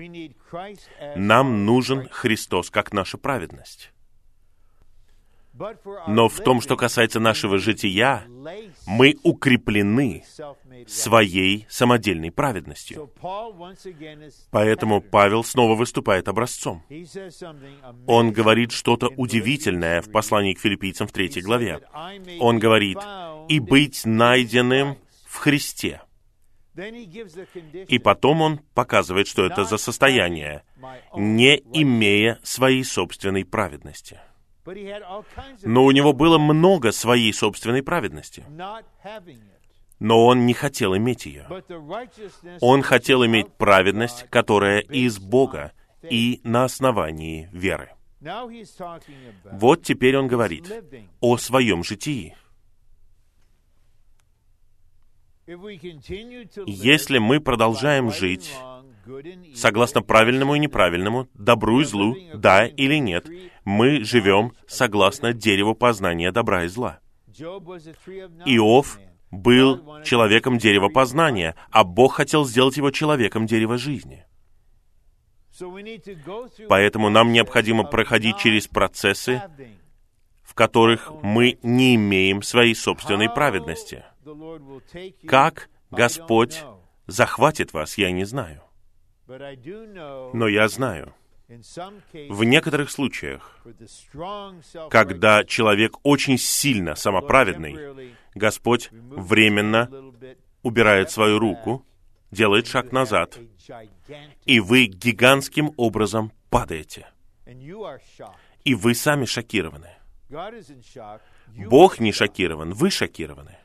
Нам 1.15 1.65
нужен 1.65 2.09
Христос 2.09 2.69
как 2.69 2.91
наша 2.91 3.17
праведность. 3.17 3.93
Но 6.07 6.29
в 6.29 6.39
том, 6.39 6.61
что 6.61 6.75
касается 6.75 7.19
нашего 7.19 7.59
жития, 7.59 8.25
мы 8.87 9.15
укреплены 9.21 10.25
своей 10.87 11.65
самодельной 11.69 12.31
праведностью. 12.31 13.11
Поэтому 14.51 15.01
Павел 15.01 15.43
снова 15.43 15.75
выступает 15.75 16.27
образцом. 16.27 16.83
Он 18.07 18.31
говорит 18.31 18.71
что-то 18.71 19.09
удивительное 19.09 20.01
в 20.01 20.11
послании 20.11 20.53
к 20.53 20.59
филиппийцам 20.59 21.07
в 21.07 21.11
третьей 21.11 21.41
главе. 21.41 21.81
Он 22.39 22.59
говорит, 22.59 22.97
«И 23.49 23.59
быть 23.59 24.05
найденным 24.05 24.97
в 25.27 25.37
Христе». 25.37 26.01
И 27.87 27.99
потом 27.99 28.41
он 28.41 28.59
показывает, 28.73 29.27
что 29.27 29.45
это 29.45 29.63
за 29.63 29.77
состояние, 29.77 30.63
не 31.15 31.57
имея 31.73 32.39
своей 32.43 32.83
собственной 32.83 33.45
праведности– 33.45 34.19
но 35.63 35.83
у 35.83 35.91
него 35.91 36.13
было 36.13 36.37
много 36.37 36.91
своей 36.91 37.33
собственной 37.33 37.83
праведности. 37.83 38.43
Но 40.03 40.25
он 40.25 40.45
не 40.45 40.53
хотел 40.53 40.97
иметь 40.97 41.25
ее. 41.25 41.47
Он 42.59 42.81
хотел 42.81 43.25
иметь 43.25 43.53
праведность, 43.53 44.25
которая 44.29 44.81
из 44.81 45.17
Бога 45.17 45.71
и 46.09 46.41
на 46.43 46.65
основании 46.65 47.47
веры. 47.53 47.91
Вот 49.49 49.83
теперь 49.83 50.17
он 50.17 50.27
говорит 50.27 50.69
о 51.21 51.37
своем 51.37 51.85
житии. 51.85 52.35
Если 55.47 57.17
мы 57.19 57.39
продолжаем 57.39 58.11
жить 58.11 58.53
согласно 59.55 60.01
правильному 60.01 60.55
и 60.55 60.59
неправильному, 60.59 61.29
добру 61.33 61.79
и 61.79 61.85
злу, 61.85 62.17
да 62.33 62.65
или 62.65 62.95
нет, 62.95 63.25
мы 63.63 64.03
живем 64.03 64.51
согласно 64.67 65.31
дереву 65.31 65.75
познания 65.75 66.33
добра 66.33 66.65
и 66.65 66.67
зла. 66.67 66.99
Иов 68.45 68.99
был 69.33 70.03
человеком 70.03 70.57
дерева 70.57 70.89
познания, 70.89 71.55
а 71.71 71.83
Бог 71.83 72.15
хотел 72.15 72.45
сделать 72.45 72.77
его 72.77 72.91
человеком 72.91 73.47
дерева 73.47 73.77
жизни. 73.77 74.25
Поэтому 76.69 77.09
нам 77.09 77.31
необходимо 77.31 77.83
проходить 77.83 78.37
через 78.37 78.67
процессы, 78.67 79.41
в 80.43 80.53
которых 80.53 81.11
мы 81.21 81.57
не 81.63 81.95
имеем 81.95 82.41
своей 82.41 82.75
собственной 82.75 83.29
праведности. 83.29 84.03
Как 85.27 85.69
Господь 85.91 86.63
захватит 87.07 87.73
вас, 87.73 87.97
я 87.97 88.11
не 88.11 88.25
знаю. 88.25 88.61
Но 89.27 90.47
я 90.47 90.67
знаю, 90.67 91.13
в 92.29 92.43
некоторых 92.43 92.89
случаях, 92.89 93.59
когда 94.89 95.43
человек 95.43 95.97
очень 96.03 96.37
сильно 96.37 96.95
самоправедный, 96.95 98.15
Господь 98.35 98.89
временно 98.91 99.89
убирает 100.61 101.11
свою 101.11 101.39
руку, 101.39 101.85
делает 102.31 102.67
шаг 102.67 102.91
назад, 102.91 103.39
и 104.45 104.59
вы 104.59 104.85
гигантским 104.85 105.73
образом 105.77 106.31
падаете. 106.49 107.07
И 108.63 108.75
вы 108.75 108.95
сами 108.95 109.25
шокированы. 109.25 109.89
Бог 111.69 111.99
не 111.99 112.11
шокирован, 112.11 112.73
вы 112.73 112.89
шокированы. 112.89 113.57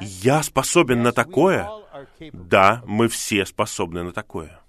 Я 0.00 0.42
способен 0.42 1.02
на 1.02 1.12
такое? 1.12 1.68
Да, 2.32 2.82
мы 2.86 3.08
все 3.08 3.44
способны 3.44 4.02
на 4.02 4.12
такое. 4.12 4.60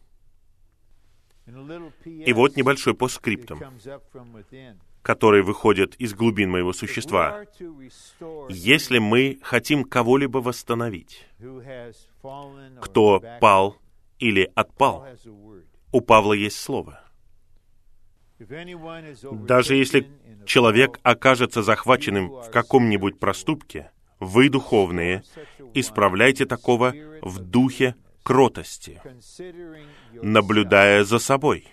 И 2.06 2.34
вот 2.34 2.56
небольшой 2.56 2.95
постскриптум, 2.95 3.61
который 5.06 5.44
выходит 5.44 5.94
из 5.98 6.15
глубин 6.15 6.49
моего 6.49 6.73
существа. 6.73 7.45
Если 8.49 8.98
мы 8.98 9.38
хотим 9.44 9.84
кого-либо 9.84 10.40
восстановить, 10.40 11.27
кто 12.82 13.22
пал 13.40 13.77
или 14.18 14.52
отпал, 14.56 15.06
у 15.91 16.02
Павла 16.02 16.34
есть 16.34 16.60
слово. 16.60 17.02
Даже 18.40 19.76
если 19.76 20.10
человек 20.48 20.99
окажется 21.03 21.61
захваченным 21.61 22.30
в 22.30 22.49
каком-нибудь 22.49 23.19
проступке, 23.19 23.91
вы, 24.19 24.49
духовные, 24.49 25.22
исправляйте 25.76 26.48
такого 26.48 26.95
в 27.22 27.38
духе 27.38 27.94
кротости, 28.23 28.99
наблюдая 30.14 31.03
за 31.03 31.19
собой, 31.19 31.68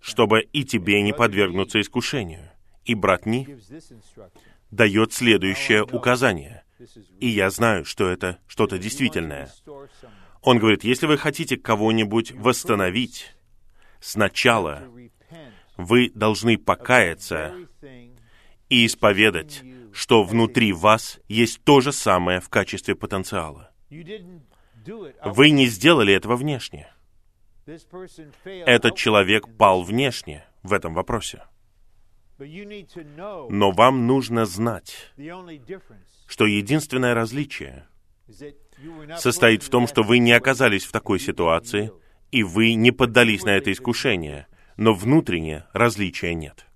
чтобы 0.00 0.42
и 0.52 0.64
тебе 0.64 1.02
не 1.02 1.12
подвергнуться 1.12 1.80
искушению. 1.80 2.50
И 2.84 2.94
брат 2.94 3.26
Ни 3.26 3.58
дает 4.70 5.12
следующее 5.12 5.84
указание. 5.84 6.64
И 7.20 7.28
я 7.28 7.50
знаю, 7.50 7.84
что 7.84 8.08
это 8.08 8.38
что-то 8.46 8.78
действительное. 8.78 9.50
Он 10.42 10.58
говорит, 10.58 10.84
если 10.84 11.06
вы 11.06 11.16
хотите 11.16 11.56
кого-нибудь 11.56 12.32
восстановить, 12.32 13.34
сначала 14.00 14.82
вы 15.76 16.10
должны 16.14 16.58
покаяться 16.58 17.54
и 18.68 18.84
исповедать 18.84 19.62
что 19.94 20.24
внутри 20.24 20.72
вас 20.72 21.20
есть 21.28 21.62
то 21.62 21.80
же 21.80 21.92
самое 21.92 22.40
в 22.40 22.48
качестве 22.48 22.96
потенциала. 22.96 23.70
Вы 23.88 25.50
не 25.50 25.66
сделали 25.66 26.12
этого 26.12 26.36
внешне. 26.36 26.92
Этот 28.44 28.96
человек 28.96 29.56
пал 29.56 29.82
внешне 29.82 30.44
в 30.62 30.72
этом 30.72 30.94
вопросе. 30.94 31.44
Но 32.38 33.70
вам 33.70 34.06
нужно 34.06 34.44
знать, 34.44 35.12
что 36.26 36.46
единственное 36.46 37.14
различие 37.14 37.86
состоит 39.16 39.62
в 39.62 39.70
том, 39.70 39.86
что 39.86 40.02
вы 40.02 40.18
не 40.18 40.32
оказались 40.32 40.84
в 40.84 40.92
такой 40.92 41.20
ситуации, 41.20 41.92
и 42.32 42.42
вы 42.42 42.74
не 42.74 42.90
поддались 42.90 43.44
на 43.44 43.50
это 43.50 43.70
искушение, 43.70 44.46
но 44.76 44.92
внутренне 44.92 45.64
различия 45.72 46.34
нет. 46.34 46.66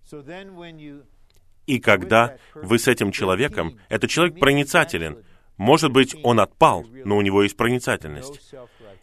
И 1.67 1.81
когда 1.81 2.39
вы 2.55 2.79
с 2.79 2.87
этим 2.89 3.13
человеком, 3.13 3.79
этот 3.89 4.11
человек 4.11 4.39
проницателен, 4.39 5.25
может 5.57 5.93
быть, 5.93 6.17
он 6.23 6.39
отпал, 6.39 6.87
но 7.05 7.17
у 7.17 7.21
него 7.21 7.43
есть 7.43 7.57
проницательность. 7.57 8.55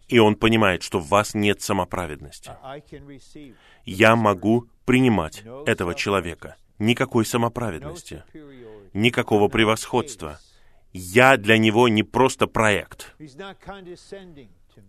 И 0.08 0.20
он 0.20 0.36
понимает, 0.36 0.84
что 0.84 1.00
в 1.00 1.08
вас 1.08 1.34
нет 1.34 1.62
самоправедности. 1.62 2.52
Я 3.86 4.16
могу 4.16 4.68
принимать 4.86 5.44
этого 5.66 5.96
человека. 5.96 6.58
Никакой 6.78 7.26
самоправедности, 7.26 8.24
никакого 8.94 9.48
превосходства. 9.48 10.40
Я 10.92 11.38
для 11.38 11.58
него 11.58 11.88
не 11.88 12.04
просто 12.04 12.48
проект. 12.48 13.16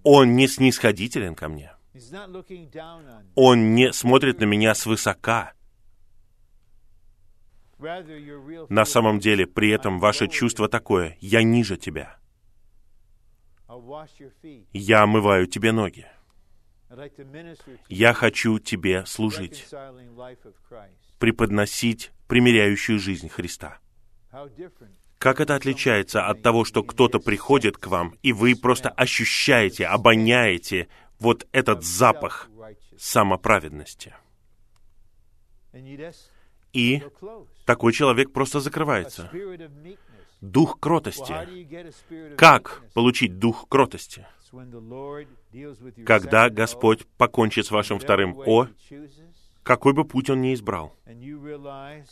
Он 0.02 0.34
не 0.34 0.48
снисходителен 0.48 1.34
ко 1.34 1.48
мне. 1.48 1.72
Он 3.34 3.74
не 3.74 3.92
смотрит 3.92 4.40
на 4.40 4.44
меня 4.44 4.74
свысока. 4.74 5.52
На 8.68 8.84
самом 8.84 9.18
деле, 9.18 9.46
при 9.46 9.70
этом 9.70 9.98
ваше 9.98 10.28
чувство 10.28 10.68
такое, 10.68 11.16
я 11.20 11.42
ниже 11.42 11.76
тебя. 11.76 12.18
Я 14.72 15.02
омываю 15.02 15.46
тебе 15.46 15.72
ноги. 15.72 16.06
Я 17.88 18.12
хочу 18.12 18.58
тебе 18.58 19.04
служить, 19.06 19.66
преподносить 21.18 22.12
примиряющую 22.28 22.98
жизнь 22.98 23.28
Христа. 23.28 23.78
Как 25.18 25.40
это 25.40 25.54
отличается 25.54 26.26
от 26.26 26.42
того, 26.42 26.64
что 26.64 26.82
кто-то 26.82 27.18
приходит 27.18 27.78
к 27.78 27.86
вам, 27.86 28.14
и 28.22 28.32
вы 28.32 28.54
просто 28.54 28.90
ощущаете, 28.90 29.86
обоняете 29.86 30.88
вот 31.18 31.46
этот 31.52 31.82
запах 31.84 32.48
самоправедности? 32.98 34.14
И 36.72 37.02
такой 37.64 37.92
человек 37.92 38.32
просто 38.32 38.60
закрывается. 38.60 39.30
Дух 40.52 40.78
кротости. 40.78 42.36
Как 42.36 42.82
получить 42.94 43.38
дух 43.38 43.66
кротости? 43.68 44.26
Когда 46.04 46.48
Господь 46.50 47.06
покончит 47.18 47.66
с 47.66 47.70
вашим 47.70 47.98
вторым 47.98 48.38
«о», 48.38 48.68
какой 49.62 49.92
бы 49.92 50.04
путь 50.04 50.30
Он 50.30 50.40
ни 50.40 50.54
избрал, 50.54 50.94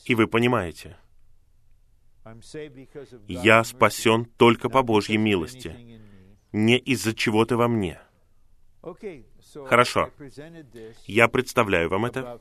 и 0.05 0.15
вы 0.15 0.27
понимаете, 0.27 0.97
я 3.29 3.63
спасен 3.63 4.25
только 4.25 4.69
по 4.69 4.83
Божьей 4.83 5.19
милости, 5.19 6.01
не 6.53 6.79
из-за 6.79 7.15
чего-то 7.15 7.57
во 7.57 7.69
мне. 7.69 8.01
Хорошо. 9.67 10.11
Я 11.07 11.29
представляю 11.29 11.89
вам 11.89 12.07
это 12.07 12.41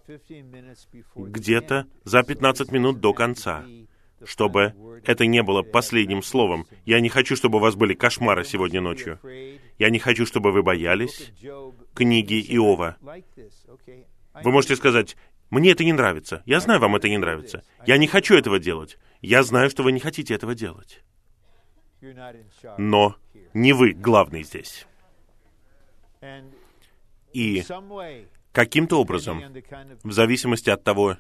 где-то 1.16 1.88
за 2.04 2.24
15 2.24 2.72
минут 2.72 3.00
до 3.00 3.14
конца, 3.14 3.66
чтобы 4.26 4.74
это 5.06 5.26
не 5.26 5.44
было 5.44 5.62
последним 5.62 6.22
словом. 6.22 6.66
Я 6.86 7.00
не 7.00 7.10
хочу, 7.10 7.36
чтобы 7.36 7.58
у 7.58 7.62
вас 7.62 7.76
были 7.76 7.94
кошмары 7.94 8.44
сегодня 8.46 8.82
ночью. 8.82 9.20
Я 9.78 9.90
не 9.90 10.00
хочу, 10.00 10.26
чтобы 10.26 10.52
вы 10.52 10.64
боялись 10.64 11.32
книги 11.94 12.42
Иова. 12.56 12.98
Вы 14.44 14.52
можете 14.52 14.76
сказать, 14.76 15.16
мне 15.50 15.72
это 15.72 15.84
не 15.84 15.94
нравится. 15.94 16.42
Я 16.46 16.60
знаю, 16.60 16.80
вам 16.80 16.96
это 16.96 17.10
не 17.10 17.18
нравится. 17.18 17.64
Я 17.86 17.98
не 17.98 18.08
хочу 18.08 18.36
этого 18.36 18.60
делать. 18.60 18.98
Я 19.22 19.44
знаю, 19.44 19.70
что 19.70 19.84
вы 19.84 19.92
не 19.92 20.00
хотите 20.00 20.34
этого 20.34 20.56
делать. 20.56 21.04
Но 22.78 23.16
не 23.54 23.74
вы 23.74 23.94
главный 23.94 24.44
здесь. 24.44 24.88
И 27.34 27.64
каким-то 28.54 29.02
образом, 29.02 29.44
в 30.04 30.12
зависимости 30.14 30.70
от 30.70 30.84
того, 30.84 31.18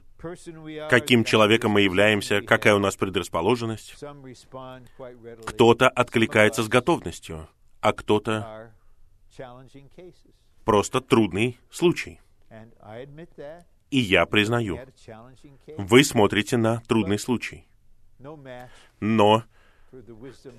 каким 0.89 1.25
человеком 1.25 1.71
мы 1.71 1.81
являемся, 1.81 2.41
какая 2.41 2.75
у 2.75 2.79
нас 2.79 2.95
предрасположенность, 2.95 3.95
кто-то 5.45 5.89
откликается 5.89 6.63
с 6.63 6.69
готовностью, 6.69 7.49
а 7.81 7.91
кто-то 7.91 8.71
просто 10.63 11.01
трудный 11.01 11.59
случай. 11.69 12.21
И 13.89 13.99
я 13.99 14.25
признаю, 14.25 14.79
вы 15.77 16.03
смотрите 16.03 16.57
на 16.57 16.81
трудный 16.87 17.19
случай. 17.19 17.67
Но 18.99 19.43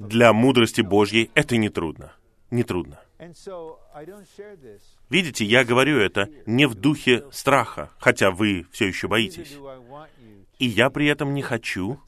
для 0.01 0.33
мудрости 0.33 0.83
Божьей 0.83 1.31
это 1.35 1.57
не 1.57 1.69
трудно. 1.69 2.13
Не 2.51 2.63
трудно. 2.63 3.01
Видите, 5.11 5.45
я 5.45 5.65
говорю 5.65 5.99
это 5.99 6.29
не 6.47 6.67
в 6.67 6.75
духе 6.75 7.25
страха, 7.31 7.91
хотя 7.99 8.31
вы 8.31 8.67
все 8.71 8.87
еще 8.87 9.09
боитесь. 9.09 9.57
И 10.59 10.67
я 10.67 10.91
при 10.91 11.07
этом 11.07 11.35
не 11.35 11.43
хочу, 11.43 12.01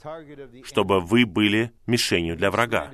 чтобы 0.64 1.00
вы 1.00 1.26
были 1.26 1.72
мишенью 1.86 2.36
для 2.36 2.50
врага, 2.50 2.90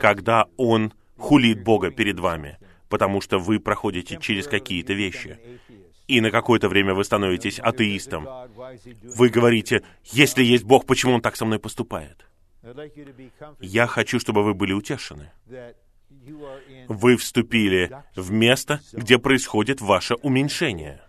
когда 0.00 0.46
он 0.56 0.92
хулит 1.16 1.62
Бога 1.62 1.90
перед 1.90 2.18
вами, 2.18 2.58
потому 2.88 3.20
что 3.20 3.38
вы 3.38 3.60
проходите 3.60 4.18
через 4.20 4.46
какие-то 4.46 4.92
вещи. 4.92 5.38
И 6.08 6.20
на 6.20 6.30
какое-то 6.30 6.68
время 6.68 6.94
вы 6.94 7.04
становитесь 7.04 7.58
атеистом. 7.58 8.28
Вы 9.02 9.28
говорите, 9.28 9.82
если 10.04 10.44
есть 10.44 10.64
Бог, 10.64 10.86
почему 10.86 11.14
Он 11.14 11.20
так 11.20 11.36
со 11.36 11.44
мной 11.44 11.58
поступает? 11.58 12.26
Я 13.60 13.86
хочу, 13.86 14.20
чтобы 14.20 14.44
вы 14.44 14.54
были 14.54 14.72
утешены 14.72 15.32
вы 16.88 17.16
вступили 17.16 17.90
в 18.14 18.30
место, 18.32 18.80
где 18.92 19.18
происходит 19.18 19.80
ваше 19.80 20.14
уменьшение. 20.16 21.00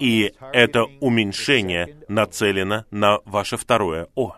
И 0.00 0.32
это 0.52 0.84
уменьшение 1.00 1.96
нацелено 2.08 2.86
на 2.90 3.20
ваше 3.24 3.56
второе 3.56 4.08
«О». 4.14 4.36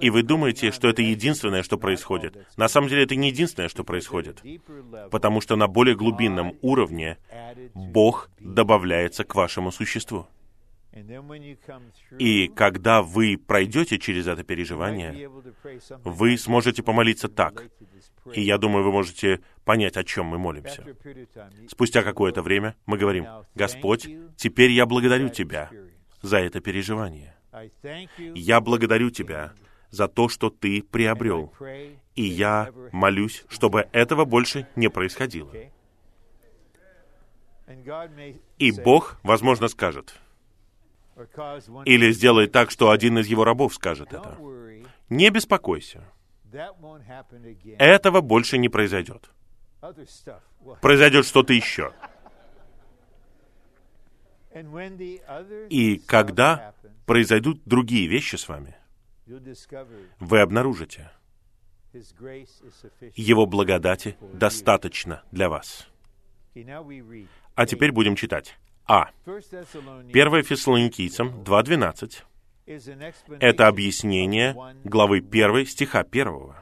И 0.00 0.10
вы 0.10 0.22
думаете, 0.22 0.72
что 0.72 0.88
это 0.88 1.02
единственное, 1.02 1.62
что 1.62 1.76
происходит. 1.76 2.38
На 2.56 2.68
самом 2.68 2.88
деле 2.88 3.04
это 3.04 3.16
не 3.16 3.28
единственное, 3.28 3.68
что 3.68 3.84
происходит. 3.84 4.42
Потому 5.10 5.42
что 5.42 5.56
на 5.56 5.68
более 5.68 5.94
глубинном 5.94 6.54
уровне 6.62 7.18
Бог 7.74 8.30
добавляется 8.40 9.24
к 9.24 9.34
вашему 9.34 9.72
существу. 9.72 10.26
И 12.18 12.48
когда 12.48 13.02
вы 13.02 13.36
пройдете 13.36 13.98
через 13.98 14.26
это 14.28 14.44
переживание, 14.44 15.28
вы 16.04 16.38
сможете 16.38 16.82
помолиться 16.82 17.28
так. 17.28 17.64
И 18.32 18.40
я 18.40 18.58
думаю, 18.58 18.84
вы 18.84 18.92
можете 18.92 19.40
понять, 19.64 19.96
о 19.96 20.04
чем 20.04 20.26
мы 20.26 20.38
молимся. 20.38 20.84
Спустя 21.68 22.02
какое-то 22.02 22.42
время 22.42 22.76
мы 22.86 22.96
говорим, 22.96 23.26
«Господь, 23.54 24.08
теперь 24.36 24.70
я 24.70 24.86
благодарю 24.86 25.28
Тебя 25.30 25.70
за 26.22 26.38
это 26.38 26.60
переживание. 26.60 27.34
Я 28.34 28.60
благодарю 28.60 29.10
Тебя 29.10 29.52
за 29.90 30.06
то, 30.06 30.28
что 30.28 30.48
Ты 30.48 30.82
приобрел. 30.82 31.52
И 32.14 32.22
я 32.22 32.70
молюсь, 32.92 33.44
чтобы 33.48 33.88
этого 33.92 34.24
больше 34.24 34.68
не 34.76 34.88
происходило». 34.88 35.52
И 38.58 38.72
Бог, 38.72 39.18
возможно, 39.22 39.68
скажет, 39.68 40.20
или 41.84 42.10
сделает 42.12 42.52
так, 42.52 42.70
что 42.70 42.90
один 42.90 43.18
из 43.18 43.26
его 43.26 43.44
рабов 43.44 43.74
скажет 43.74 44.12
это. 44.12 44.36
Не 45.08 45.30
беспокойся. 45.30 46.04
Этого 47.78 48.20
больше 48.20 48.58
не 48.58 48.68
произойдет. 48.68 49.30
Произойдет 50.80 51.26
что-то 51.26 51.52
еще. 51.52 51.92
И 55.68 55.98
когда 56.06 56.74
произойдут 57.06 57.62
другие 57.64 58.06
вещи 58.06 58.36
с 58.36 58.48
вами, 58.48 58.76
вы 60.20 60.40
обнаружите, 60.40 61.10
Его 63.14 63.46
благодати 63.46 64.16
достаточно 64.32 65.22
для 65.30 65.48
вас. 65.48 65.88
А 67.54 67.66
теперь 67.66 67.92
будем 67.92 68.16
читать. 68.16 68.58
А. 68.86 69.10
1 69.26 70.42
Фессалоникийцам 70.42 71.42
2.12— 71.42 72.22
это 73.40 73.66
объяснение 73.66 74.54
главы 74.84 75.18
1 75.18 75.66
стиха 75.66 76.00
1. 76.00 76.54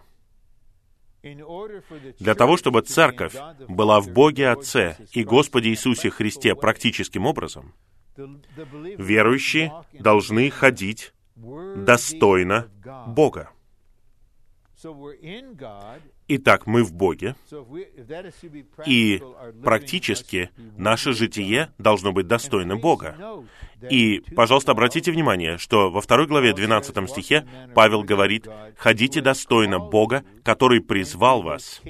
Для 2.19 2.35
того, 2.35 2.57
чтобы 2.57 2.83
церковь 2.83 3.35
была 3.69 4.01
в 4.01 4.09
Боге 4.09 4.49
Отце 4.51 4.97
и 5.13 5.23
Господе 5.23 5.71
Иисусе 5.71 6.11
Христе 6.11 6.55
практическим 6.55 7.27
образом, 7.27 7.75
верующие 8.17 9.73
должны 9.93 10.51
ходить 10.51 11.13
достойно 11.37 12.69
Бога. 13.07 13.51
Итак, 16.35 16.67
мы 16.67 16.83
в 16.83 16.95
Боге, 16.95 17.37
и 18.87 19.23
практически 19.63 20.49
наше 20.79 21.13
житие 21.13 21.75
должно 21.77 22.13
быть 22.13 22.27
достойным 22.27 22.81
Бога. 22.81 23.45
И, 23.91 24.23
пожалуйста, 24.35 24.73
обратите 24.73 25.13
внимание, 25.13 25.59
что 25.59 25.91
во 25.91 26.01
второй 26.01 26.27
главе 26.27 26.55
12 26.55 27.11
стихе 27.11 27.47
Павел 27.75 28.03
говорит, 28.03 28.49
«Ходите 28.79 29.21
достойно 29.21 29.79
Бога, 29.79 30.25
который 30.43 30.81
призвал 30.81 31.43
вас 31.43 31.83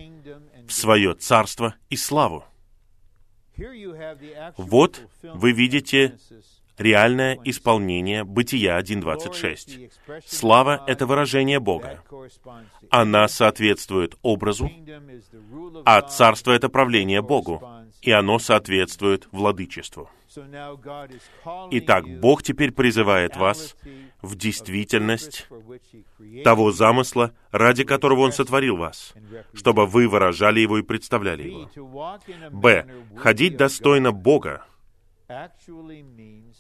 в 0.67 0.73
свое 0.73 1.15
царство 1.15 1.77
и 1.89 1.97
славу». 1.97 2.45
Вот 4.57 5.07
вы 5.23 5.53
видите 5.53 6.19
реальное 6.83 7.39
исполнение 7.45 8.25
Бытия 8.25 8.79
1.26. 8.79 9.91
Слава— 10.27 10.85
это 10.87 11.07
выражение 11.07 11.61
Бога. 11.61 12.03
Она 12.91 13.29
соответствует 13.29 14.17
образу, 14.23 14.71
а 15.85 16.03
царство— 16.03 16.53
это 16.53 16.69
правление 16.69 17.23
Богу, 17.23 17.63
и 18.03 18.11
оно 18.11 18.39
соответствует 18.39 19.29
владычеству. 19.33 20.11
Итак, 21.71 22.09
Бог 22.21 22.43
теперь 22.43 22.73
призывает 22.73 23.37
вас 23.37 23.77
в 24.23 24.35
действительность 24.35 25.47
того 26.43 26.73
замысла, 26.73 27.35
ради 27.51 27.85
которого 27.85 28.21
Он 28.21 28.33
сотворил 28.33 28.77
вас, 28.77 29.15
чтобы 29.53 29.87
вы 29.87 30.09
выражали 30.09 30.61
его 30.61 30.79
и 30.79 30.83
представляли 30.83 31.49
его. 31.49 32.19
Б. 32.51 32.87
Ходить 33.17 33.57
достойно 33.57 34.13
Бога 34.13 34.65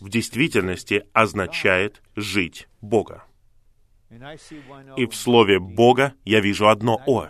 в 0.02 0.08
действительности 0.08 1.04
означает 1.12 2.02
жить 2.16 2.68
Бога. 2.80 3.24
И 4.96 5.06
в 5.06 5.14
слове 5.14 5.60
Бога 5.60 6.14
я 6.24 6.40
вижу 6.40 6.68
одно 6.68 7.00
«о». 7.06 7.28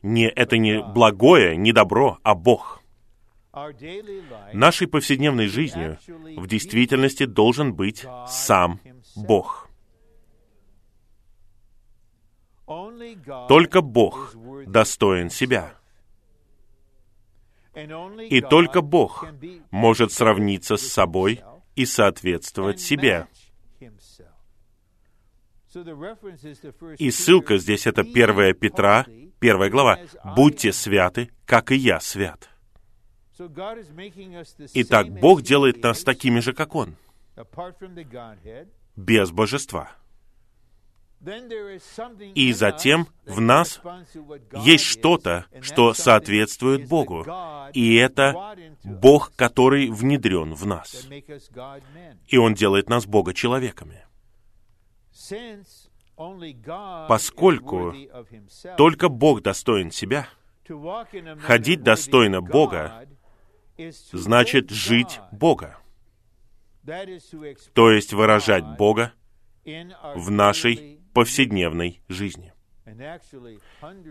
Не, 0.00 0.28
это 0.28 0.56
не 0.56 0.82
благое, 0.82 1.56
не 1.56 1.72
добро, 1.72 2.18
а 2.22 2.36
Бог. 2.36 2.80
Нашей 4.52 4.86
повседневной 4.86 5.48
жизнью 5.48 5.98
в 6.36 6.46
действительности 6.46 7.26
должен 7.26 7.74
быть 7.74 8.06
сам 8.28 8.80
Бог. 9.16 9.68
Только 13.48 13.80
Бог 13.80 14.34
достоин 14.66 15.28
себя. 15.28 15.74
И 18.30 18.40
только 18.40 18.80
Бог 18.80 19.26
может 19.70 20.12
сравниться 20.12 20.76
с 20.76 20.86
собой 20.86 21.42
и 21.76 21.86
соответствовать 21.86 22.80
себе. 22.80 23.26
И 26.98 27.10
ссылка 27.10 27.58
здесь 27.58 27.86
это 27.86 28.02
1 28.02 28.54
Петра, 28.54 29.06
1 29.40 29.70
глава. 29.70 29.98
«Будьте 30.36 30.72
святы, 30.72 31.30
как 31.46 31.72
и 31.72 31.76
я 31.76 32.00
свят». 32.00 32.48
Итак, 34.74 35.10
Бог 35.10 35.42
делает 35.42 35.82
нас 35.82 36.04
такими 36.04 36.38
же, 36.38 36.52
как 36.52 36.76
Он, 36.76 36.94
без 38.94 39.30
божества. 39.32 39.90
И 42.34 42.52
затем 42.52 43.08
в 43.24 43.40
нас 43.40 43.80
есть 44.52 44.84
что-то, 44.84 45.46
что 45.60 45.94
соответствует 45.94 46.88
Богу. 46.88 47.24
И 47.72 47.94
это 47.94 48.56
Бог, 48.82 49.32
который 49.36 49.90
внедрен 49.90 50.54
в 50.54 50.66
нас. 50.66 51.08
И 52.28 52.36
Он 52.36 52.54
делает 52.54 52.88
нас 52.88 53.06
Бога 53.06 53.32
человеками. 53.32 54.04
Поскольку 57.08 57.94
только 58.76 59.08
Бог 59.08 59.42
достоин 59.42 59.90
себя, 59.90 60.28
ходить 61.40 61.82
достойно 61.82 62.40
Бога 62.40 63.06
значит 64.12 64.70
жить 64.70 65.20
Бога, 65.32 65.78
то 67.72 67.90
есть 67.90 68.12
выражать 68.12 68.64
Бога 68.76 69.12
в 69.64 70.30
нашей 70.30 70.93
повседневной 71.14 72.02
жизни. 72.08 72.52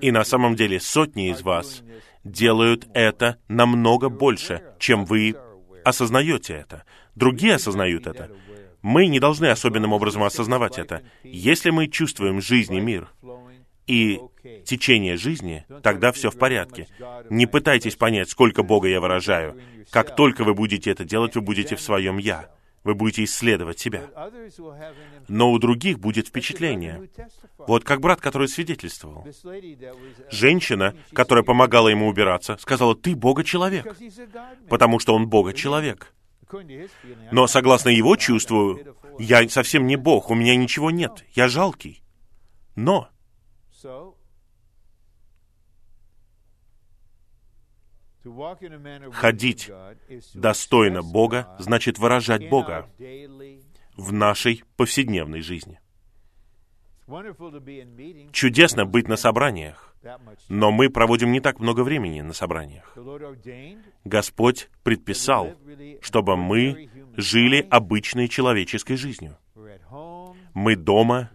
И 0.01 0.11
на 0.11 0.23
самом 0.23 0.55
деле 0.55 0.79
сотни 0.79 1.29
из 1.29 1.41
вас 1.41 1.83
делают 2.23 2.87
это 2.93 3.37
намного 3.47 4.09
больше, 4.09 4.63
чем 4.79 5.05
вы 5.05 5.35
осознаете 5.85 6.53
это. 6.53 6.83
Другие 7.15 7.55
осознают 7.55 8.07
это. 8.07 8.31
Мы 8.81 9.07
не 9.07 9.19
должны 9.19 9.45
особенным 9.47 9.93
образом 9.93 10.23
осознавать 10.23 10.79
это. 10.79 11.03
Если 11.23 11.69
мы 11.69 11.87
чувствуем 11.87 12.41
жизнь 12.41 12.73
и 12.75 12.81
мир, 12.81 13.09
и 13.85 14.19
течение 14.65 15.17
жизни, 15.17 15.65
тогда 15.81 16.11
все 16.11 16.31
в 16.31 16.37
порядке. 16.37 16.87
Не 17.29 17.45
пытайтесь 17.45 17.95
понять, 17.95 18.29
сколько 18.29 18.63
Бога 18.63 18.87
я 18.87 18.99
выражаю. 18.99 19.59
Как 19.89 20.15
только 20.15 20.43
вы 20.43 20.53
будете 20.53 20.91
это 20.91 21.05
делать, 21.05 21.35
вы 21.35 21.41
будете 21.41 21.75
в 21.75 21.81
своем 21.81 22.17
«я». 22.17 22.49
Вы 22.83 22.95
будете 22.95 23.23
исследовать 23.23 23.79
себя. 23.79 24.09
Но 25.27 25.51
у 25.51 25.59
других 25.59 25.99
будет 25.99 26.27
впечатление. 26.27 27.09
Вот 27.57 27.83
как 27.83 28.01
брат, 28.01 28.19
который 28.19 28.47
свидетельствовал. 28.47 29.25
Женщина, 30.29 30.95
которая 31.13 31.43
помогала 31.43 31.87
ему 31.87 32.07
убираться, 32.07 32.57
сказала, 32.59 32.95
«Ты 32.95 33.15
Бога-человек», 33.15 33.95
потому 34.69 34.99
что 34.99 35.15
он 35.15 35.27
Бога-человек. 35.27 36.13
Но 37.31 37.47
согласно 37.47 37.89
его 37.89 38.15
чувству, 38.15 38.79
я 39.17 39.47
совсем 39.49 39.87
не 39.87 39.95
Бог, 39.95 40.29
у 40.29 40.35
меня 40.35 40.55
ничего 40.55 40.91
нет, 40.91 41.25
я 41.33 41.47
жалкий. 41.47 42.03
Но 42.75 43.09
Ходить 49.11 49.71
достойно 50.33 51.01
Бога 51.01 51.55
значит 51.59 51.99
выражать 51.99 52.49
Бога 52.49 52.89
в 53.97 54.13
нашей 54.13 54.63
повседневной 54.77 55.41
жизни. 55.41 55.79
Чудесно 58.31 58.85
быть 58.85 59.09
на 59.09 59.17
собраниях, 59.17 59.95
но 60.47 60.71
мы 60.71 60.89
проводим 60.89 61.31
не 61.33 61.41
так 61.41 61.59
много 61.59 61.81
времени 61.83 62.21
на 62.21 62.33
собраниях. 62.33 62.95
Господь 64.05 64.69
предписал, 64.83 65.51
чтобы 66.01 66.37
мы 66.37 66.89
жили 67.17 67.67
обычной 67.69 68.29
человеческой 68.29 68.95
жизнью. 68.95 69.37
Мы 70.53 70.75
дома, 70.75 71.31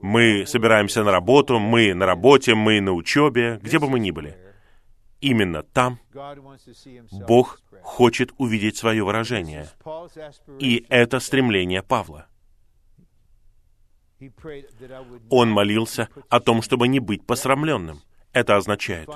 мы 0.00 0.46
собираемся 0.46 1.04
на 1.04 1.10
работу, 1.10 1.58
мы 1.58 1.92
на 1.94 2.06
работе, 2.06 2.54
мы 2.54 2.80
на 2.80 2.92
учебе, 2.92 3.58
где 3.62 3.78
бы 3.78 3.90
мы 3.90 3.98
ни 3.98 4.12
были 4.12 4.43
именно 5.24 5.62
там 5.62 5.98
Бог 7.12 7.60
хочет 7.82 8.32
увидеть 8.38 8.76
свое 8.76 9.02
выражение. 9.02 9.68
И 10.58 10.84
это 10.88 11.18
стремление 11.20 11.82
Павла. 11.82 12.26
Он 15.30 15.50
молился 15.50 16.08
о 16.28 16.40
том, 16.40 16.62
чтобы 16.62 16.88
не 16.88 17.00
быть 17.00 17.26
посрамленным. 17.26 18.00
Это 18.32 18.56
означает, 18.56 19.08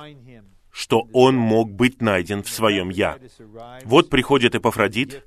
что 0.71 1.09
он 1.13 1.37
мог 1.37 1.71
быть 1.71 2.01
найден 2.01 2.43
в 2.43 2.49
своем 2.49 2.89
«я». 2.89 3.19
Вот 3.85 4.11
приходит 4.11 4.55
Эпофродит 4.55 5.25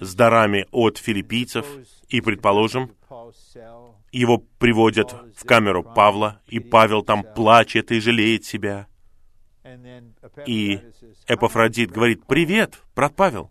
с 0.00 0.14
дарами 0.14 0.66
от 0.70 0.98
филиппийцев, 0.98 1.66
и, 2.08 2.20
предположим, 2.20 2.90
его 4.12 4.38
приводят 4.58 5.14
в 5.36 5.44
камеру 5.44 5.82
Павла, 5.82 6.40
и 6.48 6.58
Павел 6.58 7.02
там 7.02 7.22
плачет 7.22 7.90
и 7.92 8.00
жалеет 8.00 8.44
себя. 8.44 8.89
И 10.46 10.80
Эпофродит 11.28 11.90
говорит, 11.90 12.24
«Привет, 12.26 12.80
брат 12.94 13.14
Павел». 13.14 13.50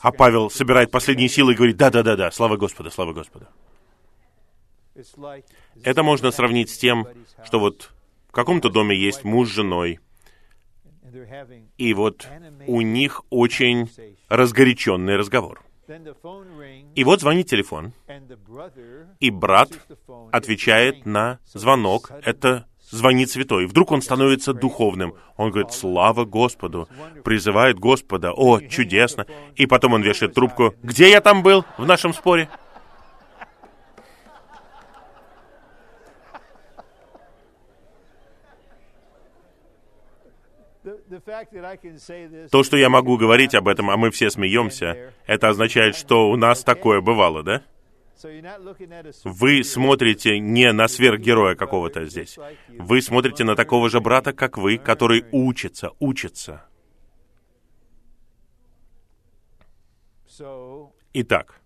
А 0.00 0.12
Павел 0.12 0.50
собирает 0.50 0.90
последние 0.90 1.28
силы 1.28 1.52
и 1.52 1.56
говорит, 1.56 1.76
«Да-да-да-да, 1.76 2.30
слава 2.30 2.56
Господу, 2.56 2.90
слава 2.90 3.12
Господу». 3.12 3.46
Это 5.84 6.02
можно 6.02 6.30
сравнить 6.30 6.70
с 6.70 6.78
тем, 6.78 7.06
что 7.44 7.60
вот 7.60 7.92
в 8.28 8.32
каком-то 8.32 8.70
доме 8.70 8.96
есть 8.96 9.24
муж 9.24 9.48
с 9.48 9.52
женой, 9.52 10.00
и 11.76 11.94
вот 11.94 12.26
у 12.66 12.80
них 12.80 13.22
очень 13.30 13.90
разгоряченный 14.28 15.16
разговор. 15.16 15.62
И 16.94 17.04
вот 17.04 17.20
звонит 17.20 17.48
телефон, 17.48 17.92
и 19.20 19.30
брат 19.30 19.70
отвечает 20.30 21.04
на 21.04 21.38
звонок. 21.52 22.10
Это 22.24 22.66
звонит 22.92 23.30
святой. 23.30 23.66
Вдруг 23.66 23.90
он 23.90 24.02
становится 24.02 24.52
духовным. 24.52 25.14
Он 25.36 25.50
говорит, 25.50 25.72
слава 25.72 26.24
Господу, 26.24 26.88
призывает 27.24 27.78
Господа. 27.78 28.32
О, 28.32 28.60
чудесно. 28.60 29.26
И 29.56 29.66
потом 29.66 29.94
он 29.94 30.02
вешает 30.02 30.34
трубку. 30.34 30.74
Где 30.82 31.10
я 31.10 31.20
там 31.20 31.42
был 31.42 31.64
в 31.78 31.86
нашем 31.86 32.12
споре? 32.12 32.48
То, 42.50 42.62
что 42.64 42.76
я 42.76 42.88
могу 42.88 43.16
говорить 43.16 43.54
об 43.54 43.68
этом, 43.68 43.90
а 43.90 43.96
мы 43.96 44.10
все 44.10 44.30
смеемся, 44.30 45.12
это 45.26 45.48
означает, 45.48 45.96
что 45.96 46.28
у 46.30 46.36
нас 46.36 46.64
такое 46.64 47.00
бывало, 47.00 47.42
да? 47.42 47.62
Вы 49.24 49.64
смотрите 49.64 50.38
не 50.38 50.72
на 50.72 50.88
сверхгероя 50.88 51.54
какого-то 51.54 52.04
здесь. 52.06 52.38
Вы 52.68 53.02
смотрите 53.02 53.44
на 53.44 53.56
такого 53.56 53.90
же 53.90 54.00
брата, 54.00 54.32
как 54.32 54.58
вы, 54.58 54.78
который 54.78 55.24
учится, 55.32 55.90
учится. 55.98 56.64
Итак, 61.14 61.60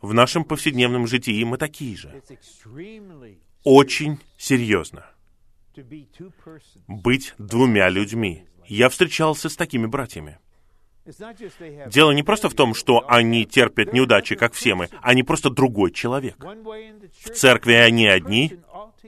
в 0.00 0.12
нашем 0.12 0.44
повседневном 0.44 1.06
житии 1.06 1.44
мы 1.44 1.56
такие 1.56 1.96
же. 1.96 2.22
Очень 3.64 4.18
серьезно. 4.36 5.06
Быть 6.88 7.34
двумя 7.38 7.88
людьми. 7.88 8.44
Я 8.66 8.88
встречался 8.88 9.48
с 9.48 9.56
такими 9.56 9.86
братьями. 9.86 10.38
Дело 11.88 12.10
не 12.12 12.22
просто 12.22 12.48
в 12.48 12.54
том, 12.54 12.74
что 12.74 13.04
они 13.08 13.44
терпят 13.44 13.92
неудачи, 13.92 14.34
как 14.34 14.52
все 14.52 14.74
мы. 14.74 14.88
Они 15.02 15.22
просто 15.22 15.50
другой 15.50 15.92
человек. 15.92 16.36
В 16.38 17.30
церкви 17.30 17.72
они 17.72 18.06
одни, 18.06 18.58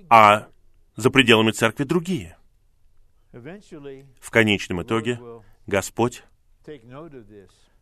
а 0.09 0.49
за 0.97 1.11
пределами 1.11 1.53
церкви 1.53 1.85
другие. 1.85 2.37
В 3.33 4.31
конечном 4.31 4.83
итоге 4.83 5.21
Господь 5.67 6.23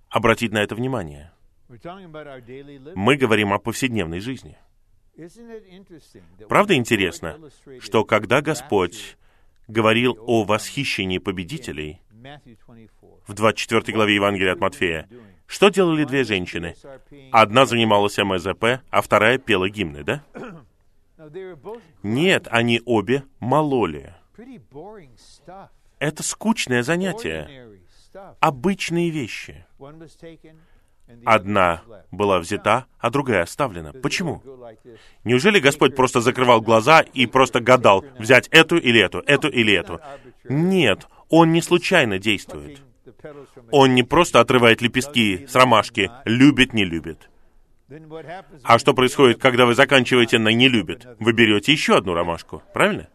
обратит 0.09 0.53
на 0.53 0.59
это 0.59 0.75
внимание. 0.75 1.33
Мы 1.69 3.17
говорим 3.17 3.53
о 3.53 3.59
повседневной 3.59 4.21
жизни. 4.21 4.57
Правда 6.49 6.75
интересно, 6.75 7.39
что 7.81 8.05
когда 8.05 8.41
Господь 8.41 9.17
говорил 9.69 10.17
о 10.19 10.45
восхищении 10.45 11.19
победителей 11.19 12.01
в 13.27 13.35
24 13.35 13.93
главе 13.95 14.15
Евангелия 14.15 14.53
от 14.53 14.61
Матфея, 14.61 15.09
что 15.47 15.69
делали 15.69 16.05
две 16.05 16.25
женщины? 16.25 16.77
Одна 17.33 17.67
занималась 17.67 18.19
МЗП, 18.19 18.83
а 18.89 19.03
вторая 19.03 19.39
пела 19.39 19.69
гимны, 19.69 20.05
да? 20.05 20.23
Нет, 22.03 22.47
они 22.51 22.81
обе 22.85 23.25
мололи. 23.41 24.15
Это 25.99 26.23
скучное 26.23 26.83
занятие. 26.83 27.69
Обычные 28.41 29.11
вещи. 29.11 29.67
Одна 31.25 31.83
была 32.13 32.39
взята, 32.39 32.87
а 32.99 33.11
другая 33.11 33.43
оставлена. 33.43 33.93
Почему? 33.93 34.43
Неужели 35.25 35.59
Господь 35.59 35.97
просто 35.97 36.21
закрывал 36.21 36.61
глаза 36.61 37.01
и 37.01 37.27
просто 37.27 37.61
гадал, 37.61 38.05
взять 38.19 38.47
эту 38.49 38.79
или 38.79 39.01
эту, 39.01 39.19
эту 39.19 39.49
или 39.49 39.75
эту? 39.75 40.01
Нет, 40.45 41.09
Он 41.29 41.53
не 41.53 41.61
случайно 41.61 42.19
действует. 42.19 42.81
Он 43.71 43.95
не 43.95 44.03
просто 44.03 44.41
отрывает 44.41 44.83
лепестки 44.83 45.47
с 45.47 45.55
ромашки, 45.55 46.11
любит, 46.25 46.73
не 46.73 46.85
любит. 46.85 47.31
А 48.63 48.79
что 48.79 48.95
происходит, 48.95 49.41
когда 49.41 49.67
вы 49.67 49.75
заканчиваете 49.75 50.39
на 50.39 50.49
«не 50.51 50.69
любит»? 50.69 51.07
Вы 51.19 51.33
берете 51.33 51.73
еще 51.73 51.97
одну 51.97 52.15
ромашку, 52.15 52.63
правильно? 52.73 53.09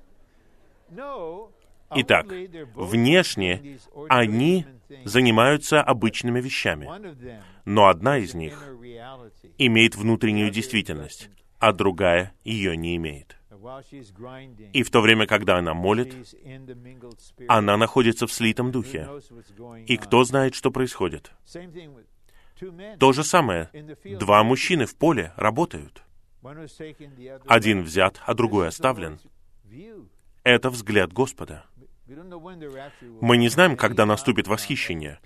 Итак, 1.95 2.27
внешне 2.75 3.79
они 4.09 4.65
занимаются 5.05 5.81
обычными 5.81 6.41
вещами, 6.41 6.89
но 7.63 7.87
одна 7.87 8.17
из 8.17 8.33
них 8.33 8.61
имеет 9.57 9.95
внутреннюю 9.95 10.51
действительность, 10.51 11.29
а 11.59 11.71
другая 11.71 12.33
ее 12.43 12.75
не 12.75 12.97
имеет. 12.97 13.34
И 14.73 14.83
в 14.83 14.91
то 14.91 15.01
время, 15.01 15.25
когда 15.25 15.57
она 15.57 15.73
молит, 15.73 16.13
она 17.47 17.77
находится 17.77 18.27
в 18.27 18.33
слитом 18.33 18.71
духе. 18.71 19.09
И 19.87 19.97
кто 19.97 20.23
знает, 20.23 20.55
что 20.55 20.71
происходит? 20.71 21.31
То 22.99 23.11
же 23.11 23.23
самое. 23.23 23.69
Два 24.19 24.43
мужчины 24.43 24.85
в 24.85 24.95
поле 24.95 25.33
работают. 25.35 26.03
Один 27.47 27.83
взят, 27.83 28.21
а 28.25 28.33
другой 28.33 28.67
оставлен. 28.67 29.19
Это 30.43 30.69
взгляд 30.69 31.11
Господа. 31.11 31.65
Мы 33.19 33.37
не 33.37 33.49
знаем, 33.49 33.75
когда 33.75 34.05
наступит 34.05 34.47
восхищение. 34.47 35.19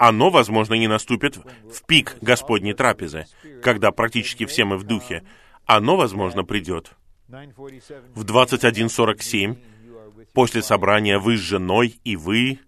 Оно, 0.00 0.30
возможно, 0.30 0.74
не 0.74 0.88
наступит 0.88 1.36
в 1.36 1.86
пик 1.86 2.16
Господней 2.20 2.74
трапезы, 2.74 3.26
когда 3.62 3.92
практически 3.92 4.44
все 4.44 4.64
мы 4.64 4.76
в 4.76 4.82
духе. 4.82 5.24
Оно, 5.66 5.96
возможно, 5.96 6.44
придет 6.44 6.96
в 7.28 8.24
21.47 8.24 9.56
после 10.32 10.62
собрания 10.62 11.18
вы 11.18 11.36
с 11.36 11.40
женой 11.40 11.98
и 12.04 12.16
вы. 12.16 12.60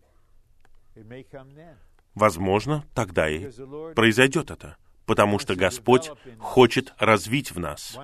Возможно, 2.15 2.85
тогда 2.95 3.29
и 3.29 3.51
произойдет 3.95 4.51
это, 4.51 4.77
потому 5.07 5.39
что 5.39 5.55
Господь 5.55 6.11
хочет 6.39 6.93
развить 6.99 7.53
в 7.53 7.61
нас 7.61 7.97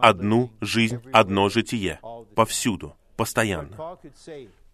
одну 0.00 0.52
жизнь, 0.60 1.00
одно 1.12 1.48
житие, 1.48 1.98
повсюду, 2.36 2.96
постоянно. 3.16 3.98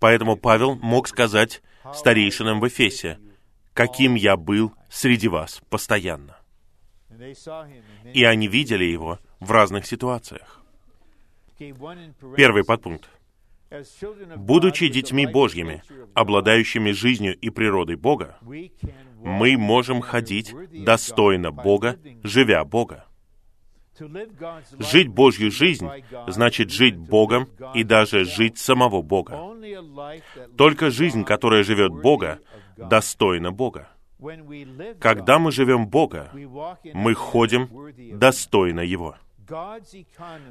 Поэтому 0.01 0.37
Павел 0.37 0.75
мог 0.75 1.09
сказать 1.09 1.63
старейшинам 1.95 2.61
в 2.61 2.69
Эфесе, 2.69 3.19
«Каким 3.73 4.17
я 4.17 4.37
был 4.37 4.75
среди 4.91 5.29
вас 5.29 5.63
постоянно». 5.71 6.37
И 8.13 8.25
они 8.25 8.49
видели 8.49 8.85
его 8.85 9.19
в 9.41 9.51
разных 9.51 9.87
ситуациях. 9.87 10.64
Первый 12.37 12.65
подпункт. 12.65 13.09
Будучи 14.37 14.89
детьми 14.89 15.27
Божьими, 15.27 15.83
обладающими 16.15 16.93
жизнью 16.93 17.37
и 17.37 17.51
природой 17.51 17.97
Бога, 17.97 18.39
мы 19.21 19.57
можем 19.57 20.01
ходить 20.01 20.55
достойно 20.73 21.51
Бога, 21.51 21.99
живя 22.23 22.65
Бога. 22.65 23.07
Жить 24.79 25.09
Божью 25.09 25.51
жизнь 25.51 25.89
значит 26.27 26.71
жить 26.71 26.97
Богом 26.97 27.49
и 27.75 27.85
даже 27.85 28.25
жить 28.25 28.59
самого 28.59 29.03
Бога. 29.03 29.41
Только 30.57 30.91
жизнь, 30.91 31.25
которая 31.25 31.63
живет 31.63 31.93
Бога, 31.93 32.41
достойна 32.77 33.53
Бога. 33.53 33.89
Когда 35.01 35.39
мы 35.39 35.53
живем 35.53 35.87
Бога, 35.87 36.31
мы 36.93 37.15
ходим 37.15 37.69
достойно 38.19 38.81
Его. 38.81 39.17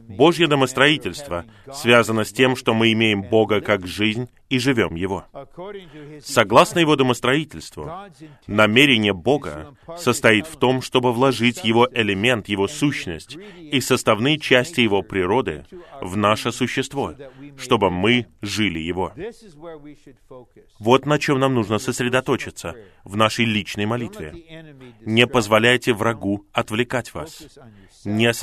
Божье 0.08 0.48
домостроительство 0.48 1.46
связано 1.72 2.24
с 2.24 2.32
тем, 2.32 2.56
что 2.56 2.74
мы 2.74 2.92
имеем 2.94 3.24
Бога 3.24 3.62
как 3.62 3.88
жизнь 3.88 4.30
и 4.50 4.60
живем 4.60 4.96
Его. 4.96 5.26
Согласно 6.22 6.80
Его 6.80 6.96
домостроительству, 6.96 7.92
намерение 8.48 9.14
Бога 9.14 9.76
состоит 9.98 10.46
в 10.48 10.58
том, 10.58 10.82
чтобы 10.82 11.12
вложить 11.12 11.64
Его 11.64 11.88
элемент, 11.92 12.48
Его 12.50 12.68
сущность 12.68 13.38
и 13.60 13.82
составные 13.82 14.38
части 14.40 14.82
Его 14.82 15.02
природы 15.02 15.66
в 16.02 16.16
наше 16.18 16.52
существо, 16.52 17.14
чтобы 17.58 17.90
мы 17.90 18.28
жили 18.42 18.80
Его. 18.80 19.12
Вот 20.80 21.06
на 21.06 21.18
чем 21.18 21.40
нам 21.40 21.56
нужно 21.56 21.80
сосредоточиться 21.80 22.76
в 23.04 23.16
нашей 23.16 23.46
личной 23.46 23.86
молитве. 23.86 24.64
Не 25.02 25.26
позволяйте 25.26 25.94
врагу 25.94 26.46
отвлекать 26.54 27.14
вас. 27.14 27.44
Не 28.06 28.34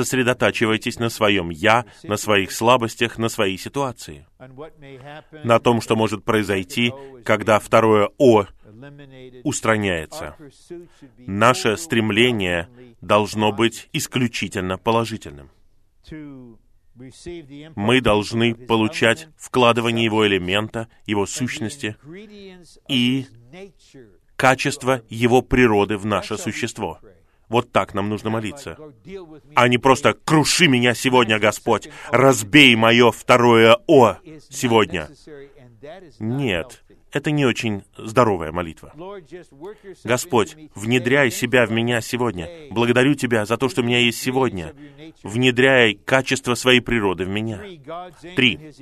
сосредотачивайтесь 0.41 0.99
на 0.99 1.11
своем 1.11 1.51
«я», 1.51 1.85
на 2.03 2.17
своих 2.17 2.53
слабостях, 2.53 3.19
на 3.19 3.29
своей 3.29 3.59
ситуации. 3.59 4.27
На 5.45 5.59
том, 5.59 5.81
что 5.81 5.97
может 5.97 6.25
произойти, 6.25 6.93
когда 7.25 7.59
второе 7.59 8.11
«о» 8.19 8.47
устраняется. 9.45 10.37
Наше 11.19 11.77
стремление 11.77 12.69
должно 13.01 13.53
быть 13.53 13.89
исключительно 13.93 14.79
положительным. 14.79 15.51
Мы 17.77 18.01
должны 18.01 18.55
получать 18.55 19.29
вкладывание 19.37 20.05
его 20.05 20.27
элемента, 20.27 20.89
его 21.07 21.27
сущности 21.27 21.97
и 22.89 23.27
качество 24.37 25.03
его 25.09 25.43
природы 25.43 25.97
в 25.97 26.07
наше 26.07 26.37
существо. 26.37 26.99
Вот 27.51 27.73
так 27.73 27.95
нам 27.95 28.09
нужно 28.09 28.31
молиться. 28.31 28.79
А 29.55 29.69
не 29.69 29.77
просто 29.77 30.15
«круши 30.15 30.69
меня 30.69 30.95
сегодня, 30.95 31.39
Господь, 31.39 31.91
разбей 32.11 32.75
мое 32.77 33.11
второе 33.11 33.77
«о» 33.89 34.17
сегодня». 34.49 35.09
Нет, 36.21 36.83
это 37.13 37.31
не 37.31 37.45
очень 37.45 37.83
здоровая 37.97 38.53
молитва. 38.53 38.93
Господь, 40.05 40.57
внедряй 40.75 41.31
себя 41.31 41.67
в 41.67 41.71
меня 41.71 42.01
сегодня. 42.01 42.49
Благодарю 42.71 43.15
Тебя 43.15 43.45
за 43.45 43.57
то, 43.57 43.69
что 43.69 43.83
у 43.83 43.85
меня 43.85 43.99
есть 43.99 44.21
сегодня. 44.21 44.75
Внедряй 45.23 45.95
качество 45.95 46.55
своей 46.55 46.81
природы 46.81 47.25
в 47.25 47.29
меня. 47.29 47.61
Три. 48.37 48.73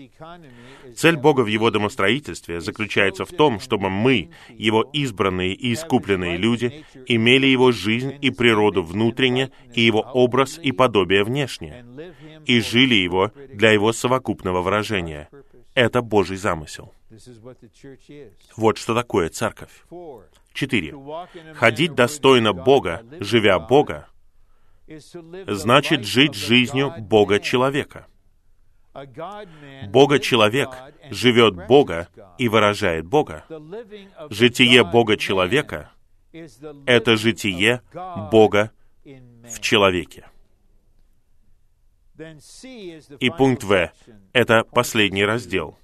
Цель 0.96 1.16
Бога 1.16 1.42
в 1.42 1.46
Его 1.46 1.70
домостроительстве 1.70 2.60
заключается 2.60 3.24
в 3.24 3.32
том, 3.32 3.60
чтобы 3.60 3.90
мы, 3.90 4.30
Его 4.48 4.82
избранные 4.92 5.54
и 5.54 5.72
искупленные 5.72 6.36
люди, 6.36 6.84
имели 7.06 7.46
Его 7.46 7.72
жизнь 7.72 8.14
и 8.20 8.30
природу 8.30 8.82
внутренне, 8.82 9.50
и 9.74 9.82
Его 9.82 10.00
образ 10.00 10.58
и 10.62 10.72
подобие 10.72 11.24
внешне, 11.24 11.84
и 12.46 12.60
жили 12.60 12.94
Его 12.94 13.32
для 13.52 13.72
Его 13.72 13.92
совокупного 13.92 14.60
выражения. 14.60 15.28
Это 15.78 16.02
Божий 16.02 16.36
замысел. 16.36 16.92
Вот 18.56 18.78
что 18.78 18.94
такое 18.96 19.28
церковь. 19.28 19.84
Четыре. 20.52 20.92
Ходить 21.54 21.94
достойно 21.94 22.52
Бога, 22.52 23.04
живя 23.20 23.60
Бога, 23.60 24.08
значит 25.46 26.04
жить 26.04 26.34
жизнью 26.34 26.92
Бога-человека. 26.98 28.08
Бога-человек 29.86 30.70
живет 31.10 31.54
Бога 31.68 32.08
и 32.38 32.48
выражает 32.48 33.06
Бога. 33.06 33.44
Житие 34.30 34.82
Бога-человека— 34.82 35.92
это 36.86 37.16
житие 37.16 37.82
Бога 38.32 38.72
в 39.04 39.60
человеке. 39.60 40.26
И 43.20 43.30
пункт 43.30 43.64
В— 43.64 43.92
это 44.32 44.64
последний 44.64 45.24
раздел, 45.24 45.78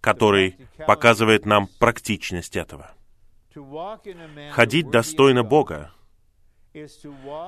который 0.00 0.56
показывает 0.86 1.46
нам 1.46 1.68
практичность 1.78 2.56
этого. 2.56 2.92
Ходить 4.50 4.90
достойно 4.90 5.42
Бога 5.42 5.92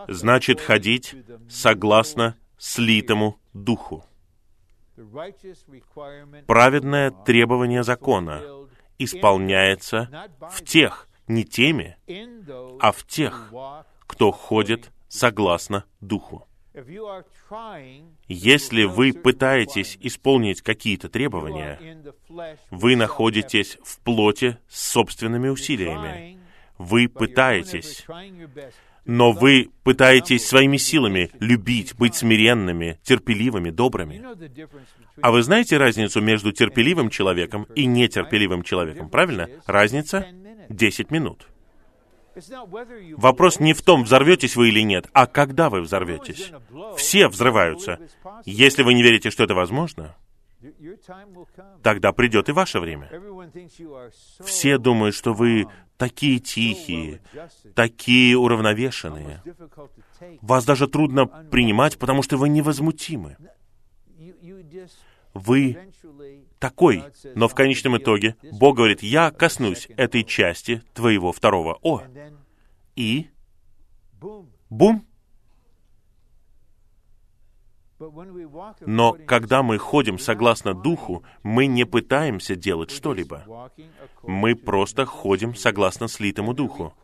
значит 0.08 0.60
ходить 0.60 1.14
согласно 1.48 2.36
слитому 2.58 3.38
Духу. 3.52 4.04
Праведное 6.46 7.10
требование 7.10 7.82
закона 7.82 8.42
исполняется 8.98 10.28
в 10.52 10.64
тех, 10.64 11.08
не 11.26 11.44
теми, 11.44 11.96
а 12.80 12.92
в 12.92 13.06
тех, 13.06 13.52
кто 14.06 14.30
ходит 14.30 14.90
согласно 15.08 15.84
Духу. 16.00 16.46
Если 18.28 18.84
вы 18.84 19.12
пытаетесь 19.12 19.98
исполнить 20.00 20.62
какие-то 20.62 21.08
требования, 21.08 21.78
вы 22.70 22.96
находитесь 22.96 23.78
в 23.82 24.00
плоти 24.00 24.58
с 24.68 24.90
собственными 24.90 25.48
усилиями. 25.48 26.38
Вы 26.78 27.08
пытаетесь, 27.08 28.06
но 29.04 29.32
вы 29.32 29.70
пытаетесь 29.82 30.46
своими 30.46 30.76
силами 30.76 31.30
любить, 31.40 31.94
быть 31.96 32.14
смиренными, 32.14 32.98
терпеливыми, 33.02 33.70
добрыми. 33.70 34.22
А 35.20 35.30
вы 35.30 35.42
знаете 35.42 35.76
разницу 35.76 36.20
между 36.20 36.52
терпеливым 36.52 37.10
человеком 37.10 37.66
и 37.74 37.86
нетерпеливым 37.86 38.62
человеком, 38.62 39.10
правильно? 39.10 39.48
Разница— 39.66 40.26
10 40.68 41.10
минут. 41.10 41.48
Вопрос 43.16 43.60
не 43.60 43.72
в 43.72 43.82
том, 43.82 44.04
взорветесь 44.04 44.56
вы 44.56 44.68
или 44.68 44.80
нет, 44.80 45.08
а 45.12 45.26
когда 45.26 45.70
вы 45.70 45.80
взорветесь. 45.80 46.52
Все 46.96 47.28
взрываются. 47.28 47.98
Если 48.44 48.82
вы 48.82 48.94
не 48.94 49.02
верите, 49.02 49.30
что 49.30 49.44
это 49.44 49.54
возможно, 49.54 50.16
тогда 51.82 52.12
придет 52.12 52.48
и 52.48 52.52
ваше 52.52 52.80
время. 52.80 53.10
Все 54.44 54.78
думают, 54.78 55.14
что 55.14 55.32
вы 55.32 55.66
такие 55.96 56.38
тихие, 56.38 57.20
такие 57.74 58.36
уравновешенные. 58.36 59.42
Вас 60.40 60.64
даже 60.64 60.86
трудно 60.86 61.26
принимать, 61.26 61.98
потому 61.98 62.22
что 62.22 62.36
вы 62.36 62.48
невозмутимы. 62.48 63.36
Вы 65.32 65.78
такой, 66.60 67.02
но 67.34 67.48
в 67.48 67.54
конечном 67.54 67.96
итоге 67.98 68.36
Бог 68.52 68.76
говорит, 68.76 69.02
я 69.02 69.32
коснусь 69.32 69.88
этой 69.96 70.22
части 70.22 70.82
твоего 70.94 71.32
второго 71.32 71.78
«о». 71.82 72.02
И 72.94 73.30
бум! 74.20 75.06
Но 78.80 79.16
когда 79.26 79.62
мы 79.62 79.76
ходим 79.78 80.18
согласно 80.18 80.72
Духу, 80.72 81.22
мы 81.42 81.66
не 81.66 81.84
пытаемся 81.84 82.56
делать 82.56 82.90
что-либо. 82.90 83.70
Мы 84.22 84.54
просто 84.54 85.04
ходим 85.04 85.54
согласно 85.54 86.08
слитому 86.08 86.54
Духу. 86.54 86.94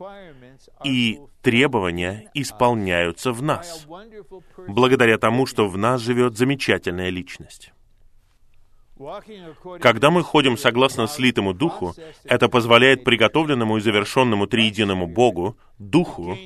И 0.85 1.21
требования 1.43 2.31
исполняются 2.33 3.33
в 3.33 3.43
нас, 3.43 3.87
благодаря 4.67 5.19
тому, 5.19 5.45
что 5.45 5.69
в 5.69 5.77
нас 5.77 6.01
живет 6.01 6.37
замечательная 6.39 7.11
личность. 7.11 7.73
Когда 9.81 10.11
мы 10.11 10.23
ходим 10.23 10.57
согласно 10.57 11.07
слитому 11.07 11.53
Духу, 11.53 11.95
это 12.25 12.49
позволяет 12.49 13.05
приготовленному 13.05 13.77
и 13.77 13.81
завершенному 13.81 14.47
триединому 14.47 15.07
Богу, 15.07 15.59
Духу, 15.79 16.37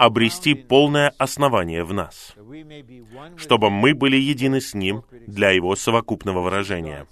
обрести 0.00 0.54
полное 0.54 1.12
основание 1.18 1.84
в 1.84 1.92
нас, 1.94 2.34
чтобы 3.36 3.70
мы 3.70 3.94
были 3.94 4.16
едины 4.16 4.60
с 4.60 4.74
Ним 4.74 5.04
для 5.26 5.50
Его 5.50 5.76
совокупного 5.76 6.40
выражения. 6.40 7.06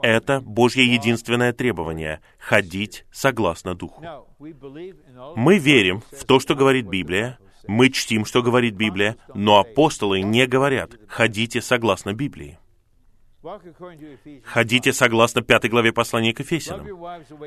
Это 0.00 0.40
Божье 0.40 0.84
единственное 0.84 1.52
требование— 1.52 2.20
ходить 2.38 3.04
согласно 3.10 3.74
Духу. 3.74 4.04
Мы 5.34 5.58
верим 5.58 6.02
в 6.12 6.24
то, 6.24 6.38
что 6.38 6.54
говорит 6.54 6.86
Библия, 6.86 7.38
мы 7.66 7.90
чтим, 7.90 8.24
что 8.24 8.42
говорит 8.42 8.74
Библия, 8.74 9.16
но 9.34 9.58
апостолы 9.58 10.22
не 10.22 10.46
говорят 10.46 10.92
«ходите 11.08 11.60
согласно 11.60 12.14
Библии». 12.14 12.58
Ходите 14.44 14.92
согласно 14.92 15.42
пятой 15.42 15.70
главе 15.70 15.92
послания 15.92 16.34
к 16.34 16.40
Ефесянам. 16.40 16.86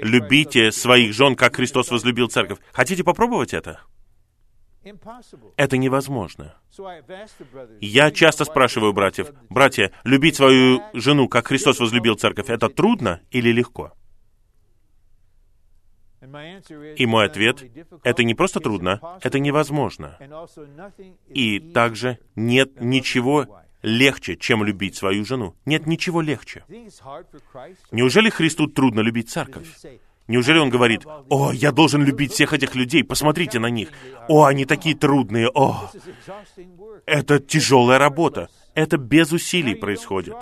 Любите 0.01 0.71
своих 0.71 1.13
жен, 1.13 1.35
как 1.35 1.55
Христос 1.55 1.91
возлюбил 1.91 2.29
церковь. 2.29 2.59
Хотите 2.71 3.03
попробовать 3.03 3.53
это? 3.53 3.81
Это 5.57 5.77
невозможно. 5.77 6.55
Я 7.81 8.11
часто 8.11 8.45
спрашиваю 8.45 8.93
братьев, 8.93 9.31
братья, 9.49 9.91
любить 10.03 10.35
свою 10.37 10.81
жену, 10.93 11.27
как 11.27 11.47
Христос 11.47 11.79
возлюбил 11.79 12.15
церковь, 12.15 12.49
это 12.49 12.69
трудно 12.69 13.21
или 13.29 13.51
легко? 13.51 13.93
И 16.21 17.05
мой 17.05 17.25
ответ— 17.25 17.63
это 18.03 18.23
не 18.23 18.33
просто 18.33 18.59
трудно, 18.59 19.19
это 19.21 19.39
невозможно. 19.39 20.17
И 21.27 21.59
также 21.59 22.19
нет 22.35 22.79
ничего 22.79 23.61
легче, 23.81 24.35
чем 24.35 24.63
любить 24.63 24.95
свою 24.95 25.25
жену. 25.25 25.55
Нет 25.65 25.87
ничего 25.87 26.21
легче. 26.21 26.63
Неужели 27.91 28.29
Христу 28.29 28.67
трудно 28.67 29.01
любить 29.01 29.29
церковь? 29.29 29.67
Неужели 30.27 30.59
он 30.59 30.69
говорит, 30.69 31.05
«О, 31.29 31.51
я 31.51 31.71
должен 31.71 32.03
любить 32.03 32.31
всех 32.31 32.53
этих 32.53 32.75
людей, 32.75 33.03
посмотрите 33.03 33.59
на 33.59 33.69
них! 33.69 33.89
О, 34.29 34.45
они 34.45 34.65
такие 34.65 34.95
трудные! 34.95 35.49
О!» 35.49 35.89
Это 37.05 37.39
тяжелая 37.39 37.99
работа. 37.99 38.47
Это 38.73 38.97
без 38.97 39.31
усилий 39.33 39.75
происходит. 39.75 40.35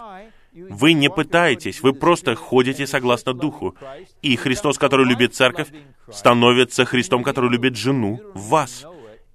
Вы 0.54 0.94
не 0.94 1.10
пытаетесь, 1.10 1.82
вы 1.82 1.94
просто 1.94 2.36
ходите 2.36 2.86
согласно 2.88 3.34
Духу. 3.34 3.76
И 4.22 4.36
Христос, 4.36 4.78
который 4.78 5.06
любит 5.06 5.34
церковь, 5.34 5.70
становится 6.12 6.86
Христом, 6.86 7.24
который 7.24 7.50
любит 7.50 7.76
жену 7.76 8.20
вас. 8.34 8.86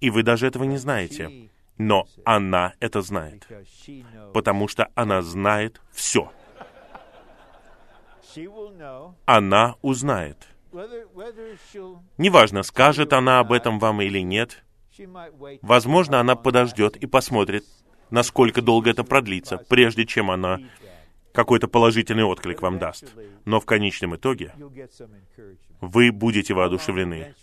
И 0.01 0.10
вы 0.10 0.22
даже 0.22 0.47
этого 0.47 0.64
не 0.64 0.76
знаете. 0.76 1.48
Но 1.78 2.06
она 2.24 2.74
это 2.80 3.02
знает, 3.02 3.46
потому 4.32 4.68
что 4.68 4.88
она 4.94 5.22
знает 5.22 5.80
все. 5.92 6.30
Она 9.26 9.76
узнает. 9.82 10.48
Неважно, 12.18 12.62
скажет 12.62 13.12
она 13.12 13.40
об 13.40 13.52
этом 13.52 13.78
вам 13.78 14.02
или 14.02 14.20
нет. 14.20 14.64
Возможно, 15.62 16.20
она 16.20 16.36
подождет 16.36 16.96
и 16.96 17.06
посмотрит, 17.06 17.64
насколько 18.10 18.62
долго 18.62 18.90
это 18.90 19.02
продлится, 19.05 19.59
прежде 19.59 20.06
чем 20.06 20.30
она 20.30 20.59
какой-то 21.32 21.66
положительный 21.66 22.24
отклик 22.24 22.62
вам 22.62 22.78
даст. 22.78 23.12
Но 23.44 23.60
в 23.60 23.66
конечном 23.66 24.14
итоге 24.14 24.55
вы 25.80 26.12
будете 26.12 26.55
воодушевлены. 26.55 27.34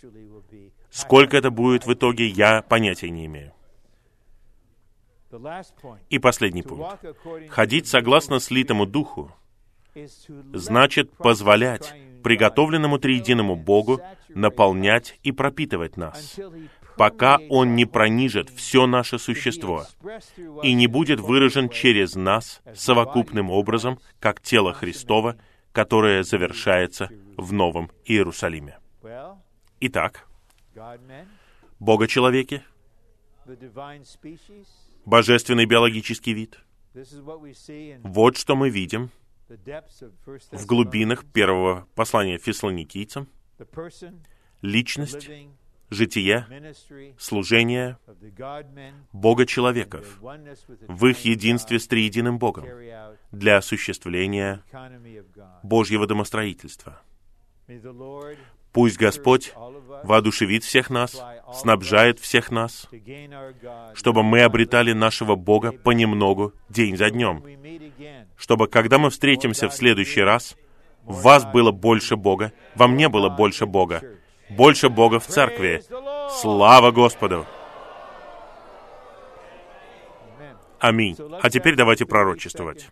Сколько 0.90 1.36
это 1.36 1.50
будет 1.50 1.86
в 1.86 1.92
итоге, 1.92 2.26
я 2.26 2.62
понятия 2.62 3.10
не 3.10 3.26
имею. 3.26 3.52
И 6.10 6.18
последний 6.18 6.62
пункт. 6.62 7.04
Ходить 7.48 7.86
согласно 7.86 8.40
слитому 8.40 8.86
духу 8.86 9.32
значит 10.52 11.10
позволять 11.12 11.94
приготовленному 12.22 12.98
триединому 12.98 13.56
Богу 13.56 14.00
наполнять 14.28 15.18
и 15.22 15.32
пропитывать 15.32 15.96
нас, 15.96 16.38
пока 16.96 17.38
Он 17.50 17.74
не 17.74 17.84
пронижит 17.84 18.48
все 18.50 18.86
наше 18.86 19.18
существо 19.18 19.86
и 20.62 20.72
не 20.72 20.86
будет 20.86 21.20
выражен 21.20 21.68
через 21.68 22.14
нас 22.14 22.62
совокупным 22.74 23.50
образом, 23.50 23.98
как 24.20 24.40
тело 24.40 24.72
Христова, 24.72 25.36
которое 25.72 26.22
завершается 26.22 27.10
в 27.36 27.52
Новом 27.52 27.90
Иерусалиме. 28.04 28.78
Итак, 29.80 30.28
Бога-человеки, 31.80 32.62
божественный 35.04 35.66
биологический 35.66 36.32
вид. 36.32 36.58
Вот 38.02 38.36
что 38.36 38.56
мы 38.56 38.70
видим 38.70 39.10
в 39.48 40.66
глубинах 40.66 41.24
первого 41.24 41.86
послания 41.94 42.38
фессалоникийцам. 42.38 43.28
Личность, 44.60 45.28
житие, 45.90 46.46
служение 47.18 47.98
Бога-человеков 49.12 50.20
в 50.20 51.06
их 51.06 51.24
единстве 51.24 51.78
с 51.78 51.86
триединым 51.86 52.38
Богом 52.38 52.66
для 53.30 53.58
осуществления 53.58 54.62
Божьего 55.62 56.06
домостроительства. 56.06 57.00
Пусть 58.72 58.96
Господь 58.96 59.52
воодушевит 60.02 60.64
всех 60.64 60.90
нас, 60.90 61.22
снабжает 61.54 62.18
всех 62.18 62.50
нас, 62.50 62.88
чтобы 63.94 64.22
мы 64.22 64.42
обретали 64.42 64.92
нашего 64.92 65.36
Бога 65.36 65.72
понемногу, 65.72 66.52
день 66.68 66.96
за 66.96 67.10
днем, 67.10 67.44
чтобы, 68.36 68.68
когда 68.68 68.98
мы 68.98 69.10
встретимся 69.10 69.68
в 69.68 69.74
следующий 69.74 70.22
раз, 70.22 70.56
в 71.04 71.22
вас 71.22 71.44
было 71.44 71.70
больше 71.70 72.16
Бога, 72.16 72.52
во 72.74 72.88
мне 72.88 73.08
было 73.08 73.28
больше 73.28 73.66
Бога, 73.66 74.02
больше 74.48 74.88
Бога 74.88 75.20
в 75.20 75.26
церкви. 75.26 75.82
Слава 76.40 76.90
Господу! 76.90 77.46
Аминь. 80.78 81.16
А 81.40 81.48
теперь 81.48 81.76
давайте 81.76 82.06
пророчествовать. 82.06 82.88